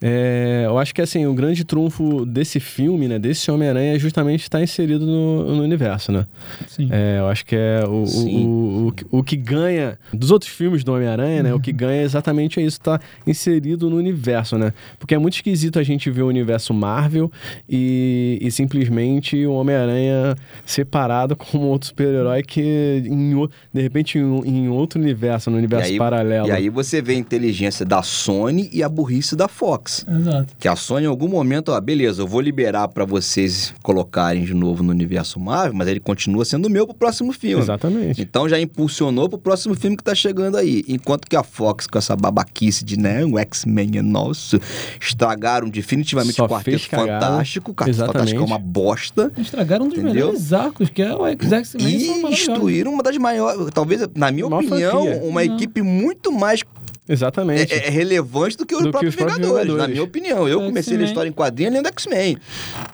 É, 0.00 0.64
eu 0.66 0.78
acho 0.78 0.94
que 0.94 1.00
assim, 1.00 1.24
o 1.26 1.32
grande 1.32 1.64
trunfo 1.64 2.26
desse 2.26 2.60
filme, 2.60 3.08
né? 3.08 3.18
Desse 3.18 3.50
Homem-Aranha 3.50 3.94
é 3.96 3.98
justamente 3.98 4.42
estar 4.42 4.62
inserido 4.62 5.06
no, 5.06 5.56
no 5.56 5.62
universo, 5.62 6.12
né? 6.12 6.26
Sim. 6.68 6.88
É, 6.90 7.16
eu 7.20 7.28
acho 7.28 7.46
que 7.46 7.56
é 7.56 7.82
o, 7.86 8.04
o, 8.04 8.28
o, 8.28 8.86
o, 8.88 8.92
que- 8.92 9.06
o 9.10 9.22
que 9.24 9.36
ganha 9.36 9.98
dos 10.12 10.30
outros 10.30 10.50
filmes 10.50 10.84
do 10.84 10.92
Homem-Aranha, 10.92 11.42
né? 11.44 11.54
O 11.54 11.60
que 11.60 11.72
ganha 11.72 12.02
exatamente 12.02 12.60
é 12.60 12.62
isso, 12.62 12.78
tá 12.80 13.00
inserido 13.26 13.88
no 13.88 13.96
universo, 13.96 14.58
né? 14.58 14.72
Porque 14.98 15.14
é 15.14 15.18
muito 15.18 15.34
esquisito 15.34 15.78
a 15.78 15.82
gente 15.82 16.10
ver 16.10 16.22
o 16.22 16.26
universo 16.28 16.74
Marvel 16.74 17.30
e, 17.68 18.38
e 18.42 18.50
simplesmente 18.50 19.46
o 19.46 19.52
Homem-Aranha 19.54 20.34
separado 20.66 21.34
como 21.36 21.68
outro 21.68 21.88
super-herói 21.88 22.42
que, 22.42 23.02
em, 23.06 23.32
de 23.72 23.80
repente, 23.80 24.18
em, 24.18 24.40
em 24.46 24.68
outro 24.68 25.00
universo, 25.00 25.50
no 25.50 25.56
universo 25.56 25.90
aí- 25.92 25.98
paralelo. 25.98 26.48
E 26.48 26.50
aí 26.50 26.68
você 26.68 27.00
vê 27.00 27.14
a 27.14 27.16
inteligência 27.16 27.86
da 27.86 28.02
Sony 28.02 28.41
e 28.50 28.82
a 28.82 28.88
burrice 28.88 29.34
da 29.36 29.48
Fox. 29.48 30.04
Exato. 30.08 30.54
Que 30.58 30.68
a 30.68 30.76
Sony, 30.76 31.04
em 31.04 31.08
algum 31.08 31.28
momento, 31.28 31.70
ó, 31.72 31.80
beleza, 31.80 32.22
eu 32.22 32.26
vou 32.26 32.40
liberar 32.40 32.88
pra 32.88 33.04
vocês 33.04 33.74
colocarem 33.82 34.44
de 34.44 34.54
novo 34.54 34.82
no 34.82 34.90
universo 34.90 35.38
Marvel, 35.40 35.74
mas 35.74 35.88
ele 35.88 36.00
continua 36.00 36.44
sendo 36.44 36.68
meu 36.70 36.86
pro 36.86 36.94
próximo 36.94 37.32
filme. 37.32 37.62
Exatamente. 37.62 38.20
Então 38.20 38.48
já 38.48 38.58
impulsionou 38.60 39.28
pro 39.28 39.38
próximo 39.38 39.74
filme 39.74 39.96
que 39.96 40.04
tá 40.04 40.14
chegando 40.14 40.56
aí. 40.56 40.82
Enquanto 40.88 41.26
que 41.28 41.36
a 41.36 41.42
Fox, 41.42 41.86
com 41.86 41.98
essa 41.98 42.14
babaquice 42.16 42.84
de, 42.84 42.98
né, 42.98 43.24
o 43.24 43.38
X-Men 43.38 43.98
é 43.98 44.02
nosso, 44.02 44.58
estragaram 45.00 45.68
definitivamente 45.68 46.36
Só 46.36 46.44
o 46.44 46.48
Quarteto. 46.48 46.88
Fantástico. 46.88 47.70
O 47.70 47.74
Quarteto 47.74 47.96
Exatamente. 47.96 48.12
Fantástico 48.32 48.42
é 48.42 48.46
uma 48.46 48.58
bosta. 48.58 49.32
Estragaram 49.36 49.86
um 49.86 49.88
dos 49.88 49.98
Entendeu? 49.98 50.26
melhores 50.26 50.52
arcos, 50.52 50.88
que 50.90 51.02
é 51.02 51.14
o 51.14 51.26
X-Men. 51.26 51.86
E 51.88 52.28
destruíram 52.30 52.92
uma 52.92 53.02
das 53.02 53.16
maiores, 53.16 53.68
talvez, 53.72 54.06
na 54.14 54.30
minha 54.30 54.46
Uma 54.46 54.58
opinião, 54.58 55.02
franquia. 55.04 55.22
uma 55.24 55.44
Não. 55.44 55.54
equipe 55.54 55.82
muito 55.82 56.32
mais 56.32 56.62
Exatamente. 57.08 57.72
é, 57.72 57.86
é 57.86 57.90
relevante 57.90 58.56
do 58.56 58.64
que 58.64 58.74
os 58.74 58.80
Do 58.82 58.86
que 58.86 58.90
próprios 58.92 59.14
os 59.14 59.16
próprios 59.16 59.38
Vingadores, 59.38 59.66
Vingadores. 59.66 59.88
na 59.88 59.92
minha 59.92 60.02
opinião. 60.04 60.48
Eu 60.48 60.60
É, 60.62 60.66
comecei 60.66 60.96
a 60.96 61.02
história 61.02 61.28
em 61.28 61.32
quadrinho 61.32 61.70
lendo 61.72 61.86
X-Men. 61.88 62.36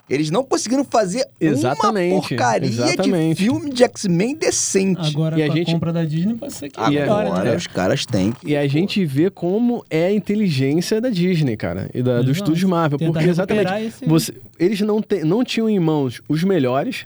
Eles 0.09 0.29
não 0.31 0.43
conseguiram 0.43 0.83
fazer 0.83 1.25
Exatamente, 1.39 2.13
uma 2.13 2.21
porcaria 2.21 2.67
exatamente. 2.67 3.37
de 3.37 3.43
filme 3.45 3.69
de 3.71 3.83
X-Men 3.83 4.35
decente. 4.35 5.09
Agora, 5.15 5.37
E 5.37 5.43
a 5.43 5.47
com 5.47 5.53
a 5.53 5.55
gente- 5.55 5.71
compra 5.73 5.93
da 5.93 6.03
Disney, 6.03 6.33
pode 6.35 6.53
ser 6.53 6.69
que 6.69 6.79
E 6.81 6.97
é- 6.97 7.03
Agora 7.03 7.43
né? 7.43 7.55
os 7.55 7.67
caras 7.67 8.05
têm 8.05 8.31
que... 8.31 8.47
E 8.49 8.57
a 8.57 8.67
gente 8.67 9.05
vê 9.05 9.29
como 9.29 9.85
é 9.89 10.07
a 10.07 10.11
inteligência 10.11 10.99
da 10.99 11.09
Disney, 11.09 11.55
cara, 11.55 11.89
e 11.93 12.01
da, 12.01 12.15
do 12.21 12.31
Exato. 12.31 12.31
estúdio 12.31 12.67
Marvel. 12.67 12.97
Porque 12.97 13.23
exatamente, 13.25 13.69
você, 14.07 14.33
eles 14.57 14.81
não, 14.81 15.01
te- 15.01 15.23
não 15.23 15.43
tinham 15.43 15.69
em 15.69 15.79
mãos 15.79 16.21
os 16.27 16.43
melhores, 16.43 17.03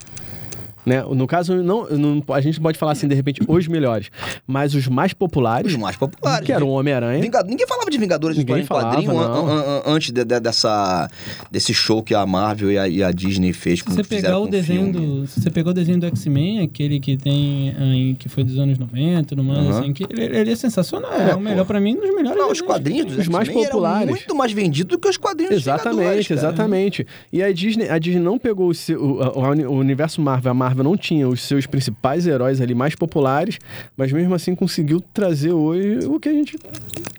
né? 0.86 1.02
No 1.04 1.26
caso, 1.28 1.56
não, 1.64 1.88
não- 1.90 2.24
a 2.34 2.42
gente 2.42 2.60
pode 2.60 2.78
falar 2.78 2.92
assim, 2.94 3.08
de 3.08 3.16
repente, 3.16 3.42
os 3.48 3.68
melhores, 3.68 4.10
mas 4.48 4.74
os 4.74 4.88
mais 4.88 5.14
populares, 5.14 5.74
Os 5.74 5.78
mais 5.80 5.96
populares. 5.96 6.46
que 6.46 6.52
eram 6.52 6.68
o 6.68 6.72
Homem-Aranha. 6.72 7.22
Vingado- 7.22 7.50
Ninguém 7.50 7.68
falava 7.68 7.90
de 7.90 7.98
Vingadores 7.98 8.38
Ninguém 8.38 8.62
em 8.62 8.66
quadrinho 8.66 9.12
falava, 9.12 9.38
an- 9.40 9.52
an- 9.54 9.62
an- 9.78 9.82
antes 9.86 10.12
de- 10.12 10.24
de- 10.24 10.40
dessa, 10.40 11.10
desse 11.52 11.74
show 11.74 12.02
que 12.04 12.14
a 12.16 12.26
Marvel 12.26 12.72
e 12.72 12.78
a, 12.78 12.88
e 12.88 13.04
a 13.04 13.12
Disney 13.12 13.54
fez 13.54 13.80
Se 13.80 13.86
com 13.86 13.92
você 13.94 14.04
pegar 14.04 14.40
o 14.40 14.48
desenho 14.48 14.92
filme. 14.94 15.22
do. 15.22 15.28
Se 15.28 15.42
você 15.42 15.50
pegar 15.50 15.72
o 15.72 15.74
desenho 15.74 16.00
do 16.00 16.06
X-Men, 16.08 16.62
aquele 16.62 17.00
que 17.00 17.18
tem. 17.18 18.16
que 18.20 18.28
foi 18.30 18.44
dos 18.44 18.58
anos 18.58 18.78
90 18.78 19.24
tudo 19.30 19.44
mais, 19.44 19.60
Aham. 19.68 19.80
assim, 19.80 19.94
que 19.94 20.04
ele, 20.10 20.24
ele 20.38 20.52
é 20.52 20.56
sensacional. 20.56 21.12
É, 21.14 21.32
É, 21.32 21.36
o 21.36 21.40
melhor 21.40 21.60
pô. 21.60 21.66
pra 21.68 21.80
mim, 21.80 21.96
um 21.96 22.00
dos 22.02 22.14
melhores. 22.16 22.38
Não, 22.40 22.52
os 22.52 22.62
quadrinhos 22.62 23.06
dos 23.08 23.18
Os 23.20 23.28
mais 23.28 23.48
populares. 23.50 24.10
muito 24.10 24.36
mais 24.36 24.52
vendidos 24.52 24.90
do 24.96 25.00
que 25.00 25.08
os 25.08 25.18
quadrinhos 25.18 25.54
dos 25.56 25.64
Vingadores, 25.64 25.96
Exatamente, 25.96 26.34
exatamente. 26.34 27.08
E 27.32 27.42
a 27.44 27.52
Disney, 27.52 27.90
a 27.90 27.98
Disney 27.98 28.22
não 28.22 28.38
pegou 28.38 28.70
o, 28.72 28.94
o- 28.94 29.68
o 29.70 29.76
universo 29.78 30.22
Marvel, 30.22 30.52
a 30.52 30.54
Marvel 30.54 30.73
não 30.82 30.96
tinha 30.96 31.28
os 31.28 31.42
seus 31.42 31.66
principais 31.66 32.26
heróis 32.26 32.62
ali 32.62 32.74
mais 32.74 32.96
populares, 32.96 33.60
mas 33.98 34.12
mesmo 34.14 34.34
assim 34.34 34.56
conseguiu 34.56 35.02
trazer 35.14 35.52
hoje 35.52 36.06
o 36.08 36.18
que 36.20 36.30
a 36.30 36.34
gente 36.34 36.58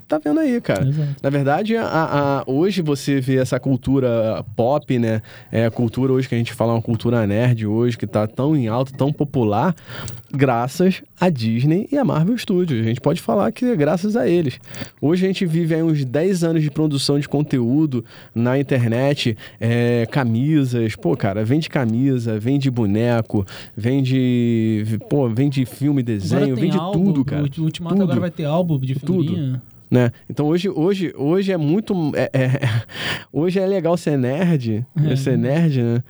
tá 0.08 0.18
vendo 0.18 0.40
aí, 0.40 0.58
cara. 0.60 0.86
Exato. 0.88 1.16
Na 1.22 1.28
verdade, 1.30 1.76
a, 1.76 1.84
a- 1.86 2.44
hoje 2.46 2.80
você 2.80 3.20
vê 3.20 3.36
essa 3.36 3.60
cultura 3.60 4.42
pop, 4.56 4.98
né? 4.98 5.20
É 5.52 5.66
a 5.66 5.70
cultura 5.70 6.12
hoje 6.12 6.28
que 6.28 6.34
a 6.34 6.38
gente 6.38 6.52
fala, 6.54 6.72
uma 6.72 6.82
cultura 6.82 7.26
nerd 7.26 7.66
hoje, 7.66 7.98
que 7.98 8.06
tá 8.06 8.26
tão 8.26 8.56
em 8.56 8.66
alta, 8.68 8.92
tão 8.96 9.12
popular, 9.12 9.74
graças 10.34 11.02
a 11.20 11.28
Disney 11.30 11.88
e 11.90 11.96
a 11.96 12.04
Marvel 12.04 12.36
Studios. 12.36 12.80
A 12.80 12.84
gente 12.88 13.00
pode 13.00 13.20
falar 13.20 13.50
que 13.52 13.64
é 13.64 13.76
graças 13.76 14.16
a 14.16 14.28
eles. 14.28 14.58
Hoje 15.00 15.24
a 15.24 15.28
gente 15.28 15.46
vive 15.46 15.74
aí 15.74 15.82
uns 15.82 16.04
10 16.04 16.44
anos 16.44 16.62
de 16.62 16.70
produção 16.70 17.18
de 17.18 17.28
conteúdo 17.28 18.04
na 18.34 18.58
internet, 18.58 19.36
é, 19.60 20.06
camisas, 20.10 20.96
pô, 20.96 21.16
cara, 21.16 21.44
vende 21.44 21.68
camisa, 21.68 22.38
vende 22.38 22.70
boneco, 22.70 23.44
vende, 23.76 24.84
pô, 25.08 25.28
vende 25.28 25.64
filme, 25.64 26.02
desenho, 26.02 26.56
vende 26.56 26.76
álbum, 26.76 27.04
tudo, 27.04 27.24
cara. 27.24 27.42
O 27.58 27.62
Ultimato 27.62 27.94
Tudo. 27.94 28.04
agora 28.04 28.20
vai 28.20 28.30
ter 28.30 28.44
álbum 28.44 28.78
de 28.78 28.94
Tudo. 28.94 29.22
figurinha. 29.24 29.62
né? 29.90 30.10
Então 30.28 30.46
hoje, 30.46 30.68
hoje, 30.68 31.12
hoje 31.16 31.52
é 31.52 31.56
muito. 31.56 31.94
é- 32.16 32.30
é- 32.32 32.60
hoje 33.32 33.60
é 33.60 33.66
legal 33.66 33.96
ser 33.96 34.18
nerd, 34.18 34.84
É. 35.08 35.16
ser 35.16 35.38
nerd, 35.38 35.82
né? 35.82 36.02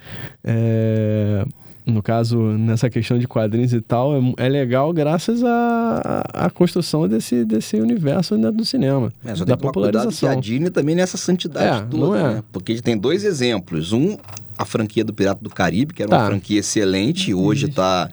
É, 0.43 1.45
no 1.87 2.03
caso, 2.03 2.39
nessa 2.39 2.89
questão 2.89 3.19
de 3.19 3.29
quadrinhos 3.29 3.73
e 3.73 3.81
tal, 3.81 4.15
é, 4.17 4.47
é 4.47 4.49
legal 4.49 4.93
graças 4.93 5.43
à, 5.45 6.25
à 6.33 6.51
construção 6.51 7.07
desse, 7.09 7.45
desse 7.45 7.77
universo 7.77 8.37
né, 8.39 8.51
do 8.51 8.65
cinema. 8.65 9.13
É, 9.25 9.35
só 9.35 9.45
da 9.45 9.47
tem 9.47 9.47
que 9.47 9.53
a 9.53 9.57
popularização. 9.57 10.41
Disney 10.41 10.71
também 10.71 10.95
nessa 10.95 11.17
santidade 11.17 11.83
É, 11.83 11.87
toda, 11.91 11.97
não 12.07 12.15
é. 12.17 12.35
né? 12.35 12.43
Porque 12.53 12.73
a 12.73 12.75
gente 12.75 12.85
tem 12.85 12.97
dois 12.97 13.25
exemplos. 13.25 13.93
Um, 13.93 14.17
a 14.57 14.65
franquia 14.65 15.05
do 15.05 15.13
Pirata 15.13 15.41
do 15.43 15.51
Caribe, 15.51 15.93
que 15.93 16.03
era 16.03 16.11
uma 16.11 16.19
Tá. 16.21 16.27
franquia 16.27 16.61
excelente, 16.61 17.31
e 17.31 17.35
hoje 17.35 17.69
tá... 17.69 18.09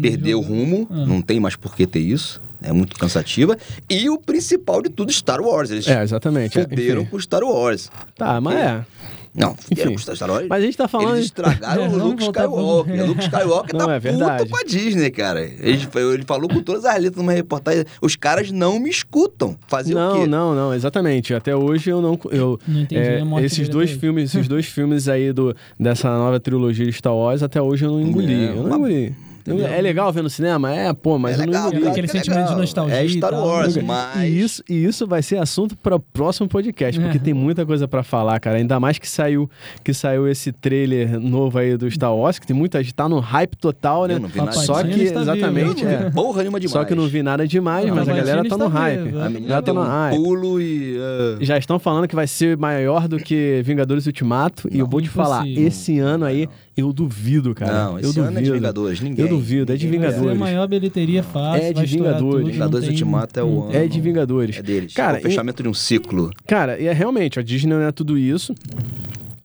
Perdeu 0.00 0.38
o 0.38 0.42
rumo, 0.42 0.86
Ah. 0.90 1.06
não 1.06 1.20
tem 1.22 1.40
mais 1.40 1.56
por 1.56 1.74
que 1.74 1.86
ter 1.86 2.00
isso. 2.00 2.40
É 2.62 2.72
muito 2.72 2.96
cansativa. 2.98 3.56
E 3.88 4.10
o 4.10 4.18
principal 4.18 4.82
de 4.82 4.90
tudo, 4.90 5.10
Star 5.12 5.40
Wars. 5.40 5.70
Eles 5.70 5.88
É, 5.88 6.02
exatamente. 6.02 6.58
é, 6.58 6.62
fuderam 6.62 7.04
com 7.06 7.18
Star 7.18 7.42
Wars. 7.42 7.90
Tá, 8.16 8.38
mas 8.40 8.56
é. 8.56 8.84
Não, 9.32 9.54
fuderam 9.54 9.92
com 9.92 9.98
Star 9.98 10.28
Wars. 10.30 10.46
Mas 10.48 10.58
a 10.62 10.66
gente 10.66 10.76
tá 10.76 10.88
falando. 10.88 11.14
Eles 11.14 11.26
estragaram 11.26 11.84
É, 11.86 11.88
o 11.88 11.96
Luke 11.96 12.16
pro- 12.16 12.24
Skywalker. 12.26 13.02
O 13.02 13.06
Luke 13.06 13.20
Skywalker 13.22 13.74
Não, 13.78 13.86
tá 13.86 13.92
é 13.94 13.98
verdade. 14.00 14.38
puto 14.42 14.50
com 14.50 14.56
a 14.56 14.64
Disney, 14.64 15.10
cara. 15.10 15.40
Ele, 15.40 15.88
ele 16.12 16.24
falou 16.26 16.48
com 16.48 16.60
todas 16.62 16.84
as 16.84 16.94
letras 17.00 17.16
numa 17.16 17.32
reportagem. 17.32 17.84
Os 18.02 18.16
caras 18.16 18.50
não 18.50 18.80
me 18.80 18.90
escutam. 18.90 19.56
Fazer 19.68 19.94
o 19.94 19.98
Não, 19.98 20.20
quê? 20.22 20.26
não, 20.26 20.54
não, 20.54 20.74
exatamente. 20.74 21.32
Até 21.32 21.54
hoje 21.54 21.90
eu 21.90 22.02
não. 22.02 22.18
Eu, 22.30 22.58
Não 22.66 22.80
entendi 22.80 23.00
é, 23.00 23.22
esses 23.44 23.68
dois 23.68 23.90
filmes, 23.92 24.34
esses 24.34 24.48
dois 24.48 24.66
filmes 24.66 25.06
aí 25.08 25.32
do, 25.32 25.54
dessa 25.78 26.08
nova 26.10 26.40
trilogia 26.40 26.84
de 26.86 26.92
Star 26.92 27.14
Wars, 27.14 27.42
até 27.42 27.62
hoje 27.62 27.84
eu 27.84 27.92
não 27.92 28.00
engoli. 28.00 28.34
É, 28.34 28.48
eu 28.50 28.54
não 28.56 28.64
uma- 28.64 28.76
engoli. 28.76 29.14
Eu- 29.46 29.66
É 29.66 29.80
legal 29.80 30.12
ver 30.12 30.22
no 30.22 30.30
cinema? 30.30 30.72
É, 30.74 30.92
pô, 30.92 31.18
mas 31.18 31.38
é 31.38 31.42
eu 31.42 31.46
legal, 31.46 31.62
não 31.64 31.70
claro 31.70 31.88
Aquele 31.90 32.06
que 32.08 32.16
é 32.16 32.20
sentimento 32.20 32.42
de 32.42 32.44
legal. 32.44 32.58
nostalgia 32.58 32.96
É 32.96 33.04
e 33.04 33.08
Star. 33.10 33.32
Wars, 33.34 33.76
E 33.76 33.82
mas... 33.82 34.22
E 34.22 34.40
isso, 34.40 34.62
e 34.68 34.84
isso 34.84 35.06
vai 35.06 35.22
ser 35.22 35.38
assunto 35.38 35.76
para 35.76 35.96
o 35.96 36.00
próximo 36.00 36.48
podcast, 36.48 37.00
porque 37.00 37.16
É. 37.16 37.20
tem 37.20 37.34
muita 37.34 37.64
coisa 37.66 37.86
para 37.88 38.02
falar, 38.02 38.38
cara. 38.40 38.56
Ainda 38.58 38.78
mais 38.80 38.98
que 38.98 39.08
saiu, 39.08 39.48
que 39.84 39.92
saiu 39.94 40.28
esse 40.28 40.52
trailer 40.52 41.18
novo 41.20 41.58
aí 41.58 41.76
do 41.76 41.90
Star 41.90 42.14
Wars, 42.14 42.38
que 42.38 42.46
tem 42.46 42.56
muita 42.56 42.82
gente 42.82 42.94
tá 42.94 43.08
no 43.08 43.18
hype 43.20 43.56
total, 43.56 44.06
né? 44.06 44.14
Eu 44.14 44.20
não 44.20 44.28
vi 44.28 44.38
nada 44.38 44.52
Só 44.52 44.82
disso. 44.82 44.94
que 44.94 45.00
Ele 45.00 45.08
está 45.08 45.20
exatamente, 45.22 45.84
vivo. 45.84 45.90
é. 45.90 46.10
Porra 46.10 46.40
nenhuma 46.42 46.60
demais. 46.60 46.72
Só 46.72 46.84
que 46.84 46.92
eu 46.92 46.96
não 46.96 47.06
vi 47.08 47.22
nada 47.22 47.46
demais, 47.46 47.86
Não, 47.86 47.94
mas 47.94 48.08
a 48.08 48.12
galera 48.12 48.44
tá 48.48 48.56
no 48.56 48.66
está 48.66 48.78
hype. 48.78 49.02
vivo, 49.04 49.20
A 49.20 49.26
é. 49.26 49.28
menina 49.28 49.48
Já 49.48 49.62
tá 49.62 49.72
no 49.72 49.82
hype. 49.82 50.16
pulo 50.16 50.60
e... 50.60 50.96
ah, 51.00 51.38
Já 51.40 51.56
estão 51.58 51.78
falando 51.78 52.06
que 52.08 52.14
vai 52.14 52.26
ser 52.26 52.56
maior 52.56 53.08
do 53.08 53.18
que 53.18 53.62
Vingadores 53.64 54.06
Ultimato. 54.06 54.68
e 54.70 54.78
eu 54.78 54.86
vou 54.86 55.00
te 55.00 55.08
falar, 55.08 55.38
impossível. 55.46 55.66
esse 55.68 55.98
ano 55.98 56.24
aí, 56.24 56.48
eu 56.76 56.92
duvido, 56.92 57.54
cara. 57.54 57.72
Não, 57.72 57.92
eu 57.92 57.98
esse 57.98 58.06
duvido. 58.14 58.26
ano 58.28 58.38
é 58.38 58.42
de 58.42 58.50
Vingadores. 58.52 59.00
Ninguém. 59.00 59.24
Eu 59.24 59.28
duvido, 59.28 59.72
é 59.72 59.76
de 59.76 59.84
ninguém 59.86 60.00
Vai 60.00 60.08
ser 60.10 60.14
a 60.14 60.18
Vingadores. 60.18 60.40
maior 60.40 60.66
bilheteria 60.68 61.22
fácil. 61.22 61.62
É 61.64 61.72
de 61.72 61.84
Vingadores. 61.86 62.40
tudo, 62.44 62.52
Vingadores 62.52 62.86
tem- 62.86 62.94
Ultimato 62.94 63.40
é 63.40 63.44
o 63.44 63.62
ano. 63.64 63.76
É 63.76 63.86
de 63.86 64.00
Vingadores. 64.00 64.56
É 64.58 64.62
deles. 64.62 64.92
Cara, 64.94 65.18
é 65.18 65.20
o 65.20 65.22
fechamento 65.22 65.62
de 65.62 65.68
um 65.68 65.74
ciclo. 65.74 66.30
Cara, 66.46 66.80
e 66.80 66.86
é 66.86 66.92
realmente, 66.92 67.38
a 67.38 67.42
Disney 67.42 67.74
não 67.74 67.82
é 67.82 67.92
tudo 67.92 68.16
isso. 68.16 68.54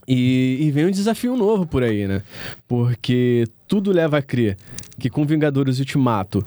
E, 0.08 0.58
e 0.62 0.72
vem 0.72 0.86
um 0.86 0.92
desafio 0.92 1.36
novo 1.36 1.66
por 1.66 1.82
aí, 1.84 2.08
né? 2.08 2.22
Porque 2.68 3.46
tudo 3.68 3.92
leva 3.92 4.20
a 4.20 4.22
crer 4.22 4.56
que 5.00 5.10
com 5.10 5.26
Vingadores 5.26 5.80
Ultimato 5.80 6.46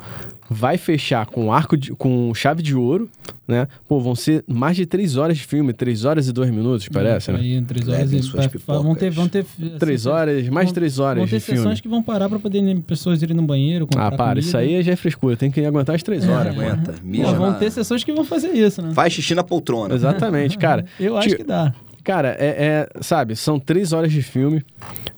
vai 0.50 0.78
fechar 0.78 1.26
com 1.26 1.52
arco 1.52 1.76
de, 1.76 1.92
com 1.92 2.32
chave 2.34 2.62
de 2.62 2.74
ouro, 2.74 3.08
né? 3.46 3.68
Pô, 3.86 4.00
vão 4.00 4.14
ser 4.14 4.42
mais 4.48 4.76
de 4.76 4.86
três 4.86 5.16
horas 5.16 5.36
de 5.36 5.44
filme, 5.44 5.72
três 5.72 6.04
horas 6.06 6.26
e 6.26 6.32
dois 6.32 6.50
minutos, 6.50 6.88
parece, 6.88 7.30
né? 7.30 7.38
Aí, 7.38 7.62
três 7.62 7.86
horas 7.86 8.00
Levem 8.00 8.18
e 8.20 8.22
suas 8.22 8.46
pra- 8.46 8.78
vão 8.78 8.94
ter, 8.94 9.10
vão 9.10 9.28
ter 9.28 9.40
assim, 9.40 9.78
Três 9.78 10.06
horas, 10.06 10.48
mais 10.48 10.68
de 10.68 10.72
vão- 10.72 10.74
três 10.74 10.98
horas 10.98 11.16
Vão 11.18 11.24
de 11.26 11.30
ter 11.32 11.40
filme. 11.40 11.60
sessões 11.60 11.80
que 11.80 11.88
vão 11.88 12.02
parar 12.02 12.28
pra 12.28 12.38
poder 12.38 12.80
pessoas 12.82 13.20
irem 13.22 13.36
no 13.36 13.42
banheiro, 13.42 13.86
Ah, 13.96 14.10
para, 14.10 14.16
comida. 14.16 14.40
isso 14.40 14.56
aí 14.56 14.82
já 14.82 14.92
é 14.92 14.96
frescura, 14.96 15.36
tem 15.36 15.50
que 15.50 15.64
aguentar 15.64 15.94
as 15.96 16.02
três 16.02 16.26
horas. 16.28 16.54
mano. 16.56 16.68
Aguenta. 16.70 16.92
Pô, 16.92 16.98
Mija 17.04 17.32
vão 17.34 17.50
na- 17.50 17.58
ter 17.58 17.70
sessões 17.70 18.02
que 18.02 18.12
vão 18.12 18.24
fazer 18.24 18.48
isso, 18.52 18.80
né? 18.80 18.92
Faz 18.94 19.12
xixi 19.12 19.34
na 19.34 19.44
poltrona. 19.44 19.94
Exatamente, 19.94 20.56
cara. 20.58 20.84
Eu 20.98 21.16
acho 21.16 21.28
Ti- 21.28 21.36
que 21.36 21.44
dá. 21.44 21.74
Cara, 22.02 22.34
é, 22.38 22.86
é, 22.96 23.02
sabe, 23.02 23.36
são 23.36 23.58
três 23.60 23.92
horas 23.92 24.10
de 24.10 24.22
filme. 24.22 24.62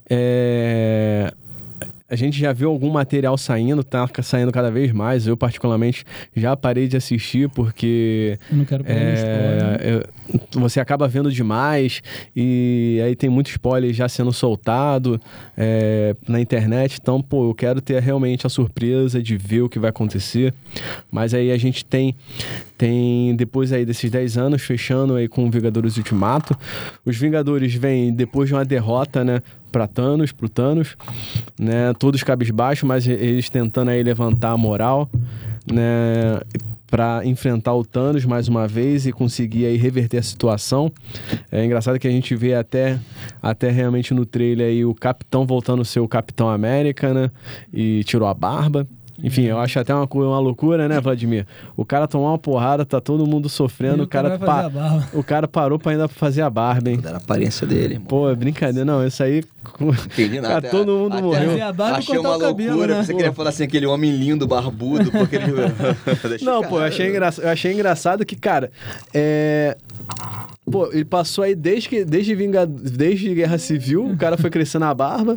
É, 0.08 1.32
A 2.10 2.16
gente 2.16 2.38
já 2.38 2.52
viu 2.52 2.68
algum 2.70 2.90
material 2.90 3.38
saindo, 3.38 3.84
tá 3.84 4.08
saindo 4.22 4.50
cada 4.50 4.70
vez 4.70 4.90
mais. 4.92 5.26
Eu, 5.26 5.36
particularmente, 5.36 6.04
já 6.34 6.56
parei 6.56 6.88
de 6.88 6.96
assistir 6.96 7.48
porque 7.50 8.36
Eu 8.50 8.56
não 8.58 8.64
quero 8.64 8.82
pegar 8.84 9.14
spoiler. 9.14 9.80
é, 9.80 9.94
eu- 9.94 10.60
você 10.60 10.78
acaba 10.80 11.06
vendo 11.08 11.30
demais 11.30 12.02
e 12.36 13.00
aí 13.04 13.14
tem 13.16 13.28
muito 13.30 13.48
spoiler 13.50 13.92
já 13.92 14.08
sendo 14.08 14.32
soltado 14.32 15.20
é, 15.56 16.14
na 16.28 16.40
internet. 16.40 16.98
Então, 17.00 17.20
pô, 17.22 17.48
eu 17.50 17.54
quero 17.54 17.80
ter 17.80 18.00
realmente 18.02 18.46
a 18.46 18.50
surpresa 18.50 19.22
de 19.22 19.36
ver 19.36 19.62
o 19.62 19.68
que 19.68 19.78
vai 19.78 19.90
acontecer. 19.90 20.52
Mas 21.10 21.32
aí 21.34 21.50
a 21.50 21.58
gente 21.58 21.84
tem, 21.84 22.14
tem 22.78 23.34
depois 23.36 23.72
aí 23.72 23.84
desses 23.84 24.10
10 24.10 24.36
anos, 24.38 24.62
fechando 24.62 25.14
aí 25.14 25.28
com 25.28 25.50
Vingadores 25.50 25.96
Ultimato. 25.96 26.56
Os 27.04 27.16
Vingadores 27.16 27.74
vêm 27.74 28.12
depois 28.12 28.48
de 28.48 28.54
uma 28.54 28.64
derrota, 28.64 29.24
né? 29.24 29.42
Pra 29.70 29.86
Thanos, 29.86 30.32
pro 30.32 30.48
Thanos, 30.48 30.96
né? 31.58 31.92
Todos 31.98 32.22
cabisbaixo, 32.22 32.86
mas 32.86 33.06
eles 33.06 33.48
tentando 33.48 33.90
aí 33.90 34.02
levantar 34.02 34.50
a 34.50 34.56
moral, 34.56 35.08
né? 35.70 36.40
Pra 36.86 37.24
enfrentar 37.24 37.72
o 37.74 37.84
Thanos 37.84 38.24
mais 38.24 38.48
uma 38.48 38.66
vez 38.66 39.06
e 39.06 39.12
conseguir 39.12 39.66
aí 39.66 39.76
reverter 39.76 40.18
a 40.18 40.22
situação. 40.22 40.90
É 41.52 41.64
engraçado 41.64 42.00
que 42.00 42.08
a 42.08 42.10
gente 42.10 42.34
vê 42.34 42.54
até, 42.54 42.98
até 43.40 43.70
realmente 43.70 44.12
no 44.12 44.26
trailer 44.26 44.66
aí 44.66 44.84
o 44.84 44.92
Capitão 44.92 45.46
voltando 45.46 45.82
a 45.82 45.84
ser 45.84 46.00
o 46.00 46.08
Capitão 46.08 46.50
América, 46.50 47.14
né? 47.14 47.30
E 47.72 48.02
tirou 48.02 48.26
a 48.26 48.34
barba. 48.34 48.86
Enfim, 49.22 49.42
eu 49.42 49.58
acho 49.58 49.78
até 49.78 49.94
uma, 49.94 50.08
uma 50.12 50.38
loucura, 50.40 50.88
né, 50.88 51.00
Vladimir? 51.00 51.46
O 51.76 51.84
cara 51.84 52.06
tomou 52.08 52.28
uma 52.28 52.38
porrada, 52.38 52.84
tá 52.84 53.00
todo 53.00 53.26
mundo 53.26 53.48
sofrendo, 53.48 54.02
o 54.02 54.06
cara, 54.06 54.38
pa- 54.38 54.70
o 55.12 55.22
cara 55.22 55.46
parou 55.48 55.78
pra 55.78 55.92
ainda 55.92 56.08
fazer 56.08 56.42
a 56.42 56.50
barba, 56.50 56.90
hein? 56.90 57.00
Era 57.02 57.14
a 57.14 57.16
aparência 57.18 57.66
dele, 57.66 57.94
irmão. 57.94 58.06
Pô, 58.06 58.30
é 58.30 58.34
brincadeira. 58.34 58.84
Não, 58.84 59.06
isso 59.06 59.22
aí. 59.22 59.42
Entendi 60.06 60.40
nada. 60.40 60.54
Cara, 60.62 60.68
todo 60.70 60.92
mundo 60.92 61.12
Até 61.14 61.22
morreu. 61.22 61.64
A 61.66 61.72
barba 61.72 61.98
Achei 61.98 62.18
uma 62.18 62.36
o 62.36 62.38
cabelo, 62.40 62.70
loucura. 62.70 62.96
né? 62.96 63.04
Você 63.04 63.14
queria 63.14 63.32
falar 63.32 63.50
assim, 63.50 63.64
aquele 63.64 63.86
homem 63.86 64.10
lindo, 64.16 64.46
barbudo, 64.46 65.10
porque 65.10 65.36
ele... 65.36 65.52
Não, 66.42 66.62
pô, 66.62 66.78
eu 66.78 66.84
achei, 66.84 67.08
engra... 67.08 67.30
eu 67.38 67.48
achei 67.48 67.72
engraçado 67.72 68.24
que, 68.24 68.36
cara, 68.36 68.70
é. 69.12 69.76
Pô, 70.70 70.88
ele 70.92 71.04
passou 71.04 71.42
aí 71.44 71.54
desde 71.54 71.88
que 71.88 72.04
desde 72.04 72.34
Vinga... 72.34 72.64
desde 72.66 73.34
Guerra 73.34 73.58
Civil, 73.58 74.06
o 74.06 74.16
cara 74.16 74.36
foi 74.36 74.50
crescendo 74.50 74.84
a 74.84 74.94
barba. 74.94 75.36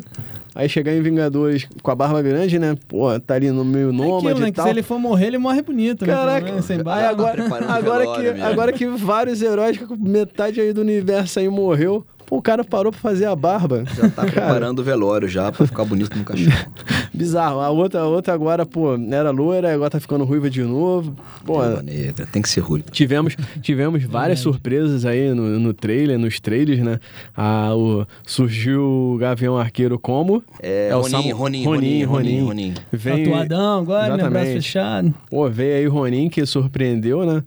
Aí 0.55 0.69
chegar 0.69 0.93
em 0.93 1.01
Vingadores 1.01 1.67
com 1.81 1.89
a 1.91 1.95
barba 1.95 2.21
grande, 2.21 2.59
né? 2.59 2.75
Pô, 2.87 3.19
tá 3.19 3.33
ali 3.33 3.49
no 3.49 3.65
meio 3.65 3.89
É 3.89 3.91
nômade 3.91 4.27
aquilo, 4.27 4.39
né? 4.41 4.47
e 4.49 4.51
tal. 4.51 4.65
se 4.65 4.71
ele 4.71 4.83
for 4.83 4.99
morrer, 4.99 5.27
ele 5.27 5.37
morre 5.39 5.61
bonito, 5.61 6.05
né? 6.05 6.13
Caraca, 6.13 6.61
Sem 6.61 6.77
aí 6.77 6.83
barba. 6.83 7.09
agora, 7.09 7.43
agora, 7.45 7.81
velório 7.81 8.13
que, 8.35 8.41
agora 8.41 8.73
que 8.73 8.85
vários 8.87 9.41
heróis, 9.41 9.79
metade 9.99 10.61
aí 10.61 10.71
do 10.71 10.81
universo 10.81 11.39
aí 11.39 11.49
morreu, 11.49 12.05
pô, 12.25 12.37
o 12.37 12.41
cara 12.41 12.63
parou 12.63 12.91
pra 12.91 12.99
fazer 13.01 13.25
a 13.25 13.35
barba. 13.35 13.83
Já 13.95 14.09
tá 14.09 14.23
preparando 14.25 14.79
o 14.79 14.83
velório 14.83 15.27
já 15.27 15.51
pra 15.51 15.65
ficar 15.65 15.85
bonito 15.85 16.17
no 16.17 16.23
caixão. 16.23 16.51
Bizarro. 17.13 17.59
A 17.59 17.69
outra, 17.69 18.01
a 18.01 18.05
outra 18.07 18.33
agora, 18.33 18.65
pô, 18.65 18.95
era 19.11 19.29
loira, 19.29 19.71
agora 19.73 19.89
tá 19.91 19.99
ficando 19.99 20.23
ruiva 20.23 20.49
de 20.49 20.63
novo. 20.63 21.15
Pô, 21.45 21.61
negra, 21.83 22.25
tem 22.31 22.41
que 22.41 22.49
ser 22.49 22.61
ruim. 22.61 22.83
Tivemos, 22.91 23.35
tivemos 23.61 24.03
várias 24.03 24.39
surpresas 24.39 25.05
aí 25.05 25.33
no, 25.33 25.59
no 25.59 25.73
trailer, 25.73 26.17
nos 26.17 26.39
trailers, 26.39 26.79
né? 26.83 26.99
Ah, 27.37 27.75
o, 27.75 28.05
surgiu 28.25 28.81
o 29.13 29.17
Gavião 29.19 29.57
Arqueiro 29.57 29.99
como? 29.99 30.43
É, 30.61 30.89
o 30.95 31.01
Ronin, 31.01 31.09
Samu- 31.11 31.35
Ronin, 31.35 31.63
Ronin, 31.65 31.65
Ronin, 31.65 32.03
Ronin, 32.05 32.41
Ronin. 32.45 32.73
Vem, 32.91 33.25
Tatuadão 33.25 33.79
agora, 33.81 34.17
né? 34.17 34.29
Braço 34.29 34.51
fechado. 34.53 35.13
Pô, 35.29 35.49
veio 35.49 35.75
aí 35.75 35.85
Ronin 35.87 36.29
que 36.29 36.43
surpreendeu, 36.45 37.25
né? 37.25 37.43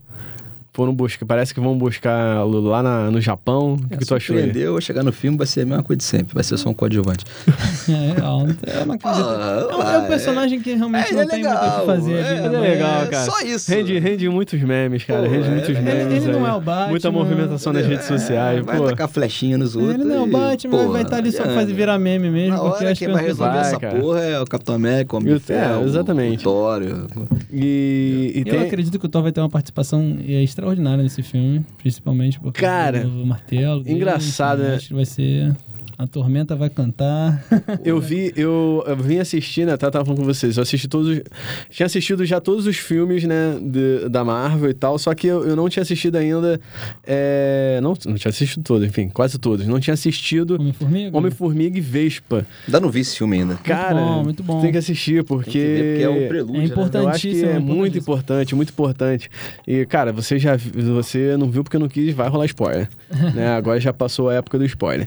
Foram 0.77 0.95
buscar, 0.95 1.25
parece 1.25 1.55
que 1.55 1.59
vão 1.61 1.77
buscar 1.79 2.45
lá 2.45 2.83
na- 2.83 3.11
no 3.11 3.19
Japão. 3.19 3.75
O 3.83 3.89
que, 3.89 3.97
que 3.97 4.05
tu 4.05 4.15
achou 4.15 4.37
aí? 4.37 4.43
Surpreendeu, 4.43 4.79
chegar 4.79 5.03
no 5.03 5.11
filme, 5.11 5.39
vai 5.39 5.47
ser 5.47 5.63
a 5.63 5.65
mesma 5.65 5.83
coisa 5.83 5.97
de 5.97 6.05
sempre. 6.05 6.35
Vai 6.35 6.45
ser 6.45 6.59
só 6.59 6.69
um 6.69 6.75
coadjuvante. 6.75 7.25
É. 7.89 8.81
Eu 8.81 8.87
não 8.87 8.95
acredito. 8.95 9.25
Ah, 9.25 9.69
é, 9.71 9.75
um, 9.77 9.83
é 9.83 9.99
um 9.99 10.07
personagem 10.09 10.61
que 10.61 10.75
realmente 10.75 11.09
É, 11.11 11.15
não 11.15 11.23
é 11.23 11.27
tem 11.27 11.39
muito 11.45 11.55
o 11.55 11.59
que 11.59 11.65
legal, 11.65 11.87
fazer 11.87 12.13
é, 12.15 12.49
né? 12.49 12.57
é 12.57 12.61
legal, 12.61 13.07
cara. 13.07 13.25
só 13.25 13.41
isso. 13.43 13.71
Rende, 13.71 13.99
rende 13.99 14.29
muitos 14.29 14.61
memes, 14.61 15.05
cara. 15.05 15.23
Pô, 15.23 15.29
rende 15.31 15.47
é, 15.47 15.51
muitos 15.51 15.79
memes. 15.79 16.25
ele 16.25 16.33
não 16.33 16.47
é 16.47 16.53
o 16.53 16.61
Batman. 16.61 16.89
Muita 16.91 17.11
movimentação 17.11 17.73
nas 17.73 17.87
redes 17.87 18.07
sociais. 18.07 18.65
vai 18.65 18.77
pô. 18.79 18.85
tacar 18.87 19.09
flechinha 19.09 19.57
nos 19.57 19.77
outros. 19.77 19.95
Ele 19.95 20.05
não 20.05 20.17
é 20.17 20.21
o 20.21 20.27
Batman, 20.27 20.71
pô, 20.85 20.93
vai 20.93 21.03
estar 21.03 21.17
ali 21.17 21.33
só 21.33 21.43
pra 21.45 21.55
fazer 21.55 21.73
virar 21.73 21.99
meme 21.99 22.29
mesmo. 22.29 22.57
Na 22.57 22.61
porque 22.61 22.77
hora 22.85 22.91
acho 22.93 22.99
quem 22.99 23.09
que 23.09 23.15
vai 23.15 23.25
resolver 23.25 23.53
Vai, 23.53 23.61
essa 23.61 23.79
cara. 23.81 24.01
porra 24.01 24.21
é 24.21 24.41
o 24.41 24.45
Capitão 24.45 24.75
América, 24.75 25.15
o 25.15 25.19
Homem 25.21 25.37
de 25.39 25.53
é, 25.53 25.81
exatamente. 25.85 26.41
o 26.41 26.43
Thor. 26.51 26.83
o- 26.83 27.29
E, 27.53 28.43
Eu 28.45 28.61
acredito 28.63 28.99
que 28.99 29.07
o 29.07 29.09
Thor 29.09 29.23
vai 29.23 29.33
ter 29.33 29.41
uma 29.41 29.49
participação 29.49 30.19
é, 30.27 30.43
extraordinária 30.67 31.03
nesse 31.03 31.23
filme, 31.23 31.65
principalmente 31.79 32.41
porque 32.41 32.61
Cara, 32.61 33.05
do 33.05 33.25
martelo. 33.27 33.83
dele, 33.83 33.97
engraçado, 33.97 34.61
enfim, 34.61 34.71
né? 34.71 34.77
Acho 34.77 34.89
que 34.89 34.95
vai 34.95 35.05
ser. 35.05 35.57
A 35.99 36.07
tormenta 36.07 36.55
vai 36.55 36.69
cantar. 36.69 37.43
Eu 37.85 37.99
vi, 38.01 38.33
eu, 38.37 38.85
eu 38.87 38.97
vim 38.97 39.19
assistir, 39.19 39.65
né? 39.67 39.77
Tá, 39.79 39.91
tava 39.91 40.05
falando 40.05 40.21
com 40.21 40.27
vocês. 40.27 40.57
Eu 40.57 40.63
assisti 40.63 40.87
todos. 40.89 41.09
os- 41.17 41.23
Tinha 41.71 41.87
assistido 41.87 42.25
já 42.27 42.39
todos 42.41 42.67
os 42.67 42.77
filmes, 42.77 43.25
né? 43.25 43.59
de- 43.63 44.09
da 44.11 44.23
Marvel 44.25 44.69
e 44.69 44.75
tal. 44.75 44.99
Só 44.99 45.15
que 45.15 45.27
eu, 45.27 45.47
eu 45.47 45.57
não 45.57 45.69
tinha 45.71 45.83
assistido 45.83 46.17
ainda. 46.17 46.61
é, 47.07 47.79
não, 47.83 47.95
não 48.07 48.15
tinha 48.17 48.29
assistido 48.31 48.63
todos, 48.63 48.87
enfim, 48.87 49.09
quase 49.09 49.39
todos. 49.39 49.67
Não 49.67 49.81
tinha 49.81 49.95
assistido 49.95 50.57
Homem-Formiga? 50.61 51.17
Homem-Formiga 51.17 51.79
e 51.79 51.81
Vespa. 51.81 52.47
Ainda 52.67 52.81
não 52.81 52.91
vi 52.91 53.01
esse 53.01 53.17
filme 53.17 53.39
ainda. 53.39 53.55
Cara, 53.57 53.95
bom, 53.95 54.25
muito 54.25 54.43
bom. 54.43 54.61
tem 54.61 54.73
que 54.73 54.79
assistir, 54.79 55.25
porque. 55.25 55.51
que 55.51 55.59
ver, 55.59 55.91
porque 55.93 56.03
é 56.05 56.09
o 56.09 56.29
prelúdio. 56.29 56.57
É 56.57 56.59
né? 56.59 56.65
importante. 56.67 57.03
Eu 57.05 57.09
acho 57.09 57.21
que 57.23 57.29
Importantíssimo, 57.29 57.51
é 57.51 57.59
muito 57.59 57.99
importantíssimo. 57.99 58.03
importante, 58.03 58.55
muito 58.55 58.71
importante. 58.71 59.31
E, 59.67 59.87
cara, 59.87 60.13
você 60.13 60.39
já 60.39 60.57
você 60.57 61.37
não 61.39 61.49
viu 61.51 61.65
porque 61.65 61.79
não 61.79 61.89
quis, 61.89 62.13
vai 62.15 62.29
rolar 62.29 62.45
spoiler. 62.47 62.89
né? 63.35 63.49
Agora 63.57 63.81
já 63.81 63.93
passou 63.93 64.29
a 64.29 64.35
época 64.35 64.59
do 64.59 64.65
spoiler. 64.67 65.07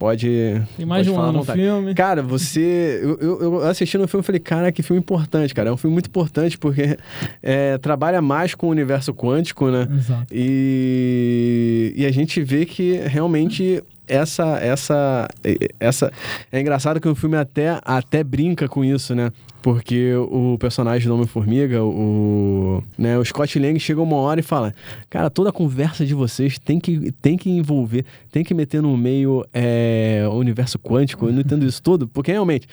Pode. 0.00 0.26
Tem 0.78 0.86
mais 0.86 1.04
de 1.04 1.10
pode 1.10 1.10
um 1.10 1.14
falar 1.14 1.26
à 1.26 1.28
ano 1.28 1.38
no 1.40 1.44
filme. 1.44 1.94
Cara, 1.94 2.22
você. 2.22 3.00
Eu, 3.02 3.18
eu, 3.20 3.42
eu 3.42 3.68
assistindo 3.68 4.02
o 4.02 4.08
filme 4.08 4.22
e 4.22 4.24
falei, 4.24 4.40
cara, 4.40 4.72
que 4.72 4.82
filme 4.82 4.98
importante, 4.98 5.52
cara. 5.52 5.68
É 5.68 5.72
um 5.72 5.76
filme 5.76 5.92
muito 5.92 6.06
importante 6.06 6.56
porque 6.56 6.96
é, 7.42 7.76
trabalha 7.76 8.22
mais 8.22 8.54
com 8.54 8.68
o 8.68 8.70
universo 8.70 9.12
quântico, 9.12 9.68
né? 9.68 9.86
Exato. 9.94 10.24
E, 10.32 11.92
e 11.94 12.06
a 12.06 12.10
gente 12.10 12.42
vê 12.42 12.64
que 12.64 12.94
realmente 13.04 13.84
essa 14.08 14.58
essa 14.58 15.28
essa 15.78 16.10
é 16.50 16.58
engraçado 16.58 16.98
que 16.98 17.06
o 17.06 17.14
filme 17.14 17.36
até 17.36 17.78
até 17.84 18.24
brinca 18.24 18.66
com 18.66 18.82
isso, 18.82 19.14
né? 19.14 19.30
Porque 19.62 20.14
o 20.14 20.56
personagem 20.58 21.06
do 21.06 21.14
Homem-Formiga, 21.14 21.82
o, 21.82 22.82
né, 22.96 23.18
o 23.18 23.24
Scott 23.24 23.58
Lang 23.58 23.78
chega 23.78 24.00
uma 24.00 24.16
hora 24.16 24.40
e 24.40 24.42
fala: 24.42 24.74
Cara, 25.08 25.28
toda 25.28 25.50
a 25.50 25.52
conversa 25.52 26.06
de 26.06 26.14
vocês 26.14 26.58
tem 26.58 26.80
que, 26.80 27.12
tem 27.20 27.36
que 27.36 27.50
envolver, 27.50 28.04
tem 28.30 28.42
que 28.42 28.54
meter 28.54 28.80
no 28.80 28.96
meio 28.96 29.44
é, 29.52 30.24
o 30.30 30.34
universo 30.34 30.78
quântico. 30.78 31.26
Eu 31.26 31.32
não 31.32 31.40
entendo 31.40 31.66
isso 31.66 31.82
tudo, 31.82 32.08
porque 32.08 32.32
realmente 32.32 32.66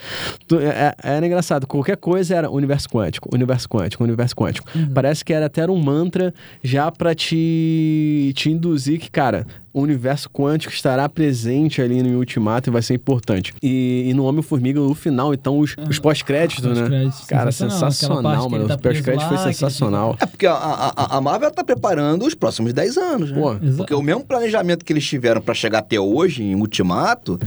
é- 0.52 0.94
é- 1.04 1.16
era 1.16 1.26
engraçado. 1.26 1.66
Qualquer 1.66 1.96
coisa 1.96 2.34
era 2.36 2.50
universo 2.50 2.88
quântico, 2.88 3.28
universo 3.34 3.68
quântico, 3.68 4.02
universo 4.02 4.34
quântico. 4.34 4.68
Parece 4.94 5.24
que 5.24 5.32
era 5.32 5.46
até 5.46 5.68
um 5.68 5.76
mantra 5.78 6.32
já 6.62 6.90
pra 6.90 7.14
te, 7.14 8.32
te 8.34 8.50
induzir 8.50 8.98
que, 8.98 9.10
cara, 9.10 9.46
o 9.72 9.80
universo 9.82 10.28
quântico 10.30 10.72
estará 10.72 11.08
presente 11.08 11.80
ali 11.82 12.02
no 12.02 12.18
Ultimato 12.18 12.70
e 12.70 12.72
vai 12.72 12.82
ser 12.82 12.94
importante. 12.94 13.52
E, 13.62 14.06
e 14.08 14.14
no 14.14 14.24
Homem-Formiga, 14.24 14.80
no 14.80 14.94
final, 14.94 15.32
então, 15.34 15.58
os, 15.58 15.76
os 15.88 15.98
pós-créditos, 15.98 16.64
né? 16.82 17.10
Cara, 17.26 17.52
sensacional. 17.52 18.48
Mano. 18.50 18.66
tá 18.68 18.74
Os 18.74 18.80
pós-créditos 18.80 19.24
preso 19.26 19.28
foi 19.28 19.52
sensacional. 19.52 20.16
É 20.20 20.26
porque 20.26 20.46
a, 20.46 20.52
a, 20.54 21.16
a 21.16 21.20
Marvel 21.20 21.50
tá 21.50 21.64
preparando 21.64 22.24
os 22.26 22.34
próximos 22.34 22.72
10 22.72 22.96
anos, 22.96 23.30
né? 23.30 23.40
Pô, 23.40 23.52
Exato. 23.54 23.76
Porque 23.76 23.94
o 23.94 24.02
mesmo 24.02 24.24
planejamento 24.24 24.84
que 24.84 24.92
eles 24.92 25.06
tiveram 25.06 25.40
pra 25.40 25.54
chegar 25.54 25.78
até 25.78 25.98
hoje, 25.98 26.42
em 26.42 26.54
Ultimato, 26.54 27.38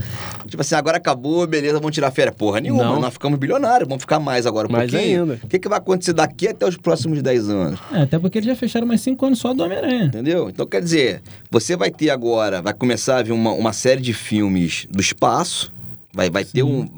tipo 0.46 0.60
assim, 0.60 0.74
agora 0.74 0.96
acabou, 0.96 1.46
beleza, 1.46 1.74
vamos 1.78 1.94
tirar 1.94 2.10
férias. 2.10 2.34
Porra 2.36 2.60
nenhuma, 2.60 2.84
Não. 2.84 3.00
nós 3.00 3.12
ficamos 3.12 3.38
bilionários, 3.38 3.88
vamos 3.88 4.02
ficar 4.02 4.18
mais 4.18 4.46
agora 4.46 4.68
um 4.68 4.72
Mais 4.72 4.90
pouquinho. 4.90 5.22
ainda. 5.22 5.40
O 5.42 5.48
que, 5.48 5.58
que 5.58 5.68
vai 5.68 5.78
acontecer 5.78 6.12
daqui 6.12 6.48
até 6.48 6.66
os 6.66 6.76
próximos 6.76 7.22
10 7.22 7.48
anos? 7.48 7.80
É, 7.92 8.02
até 8.02 8.18
porque 8.18 8.38
eles 8.38 8.46
já 8.46 8.56
fecharam 8.56 8.86
mais 8.86 9.00
cinco 9.00 9.24
anos 9.26 9.38
só 9.38 9.52
do 9.54 9.62
Homem-Aranha. 9.62 10.04
Entendeu? 10.04 10.48
Então, 10.48 10.66
quer 10.66 10.80
dizer, 10.82 11.22
você 11.50 11.76
vai 11.76 11.90
ter 11.90 12.10
agora, 12.10 12.60
vai 12.62 12.72
começar 12.72 13.18
a 13.18 13.22
vir 13.22 13.32
uma, 13.32 13.52
uma 13.52 13.72
série 13.72 14.00
de 14.00 14.12
filmes 14.12 14.86
do 14.90 15.00
espaço, 15.00 15.72
vai, 16.12 16.30
vai 16.30 16.44
ter 16.44 16.62
um. 16.62 16.88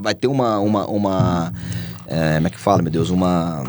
vai- 0.00 0.14
ter 0.14 0.26
uma. 0.28 0.58
uma, 0.60 0.86
uma 0.86 1.52
é, 2.08 2.34
como 2.36 2.46
é 2.46 2.50
que 2.50 2.58
fala, 2.60 2.82
meu 2.82 2.90
Deus? 2.92 3.10
Uma. 3.10 3.64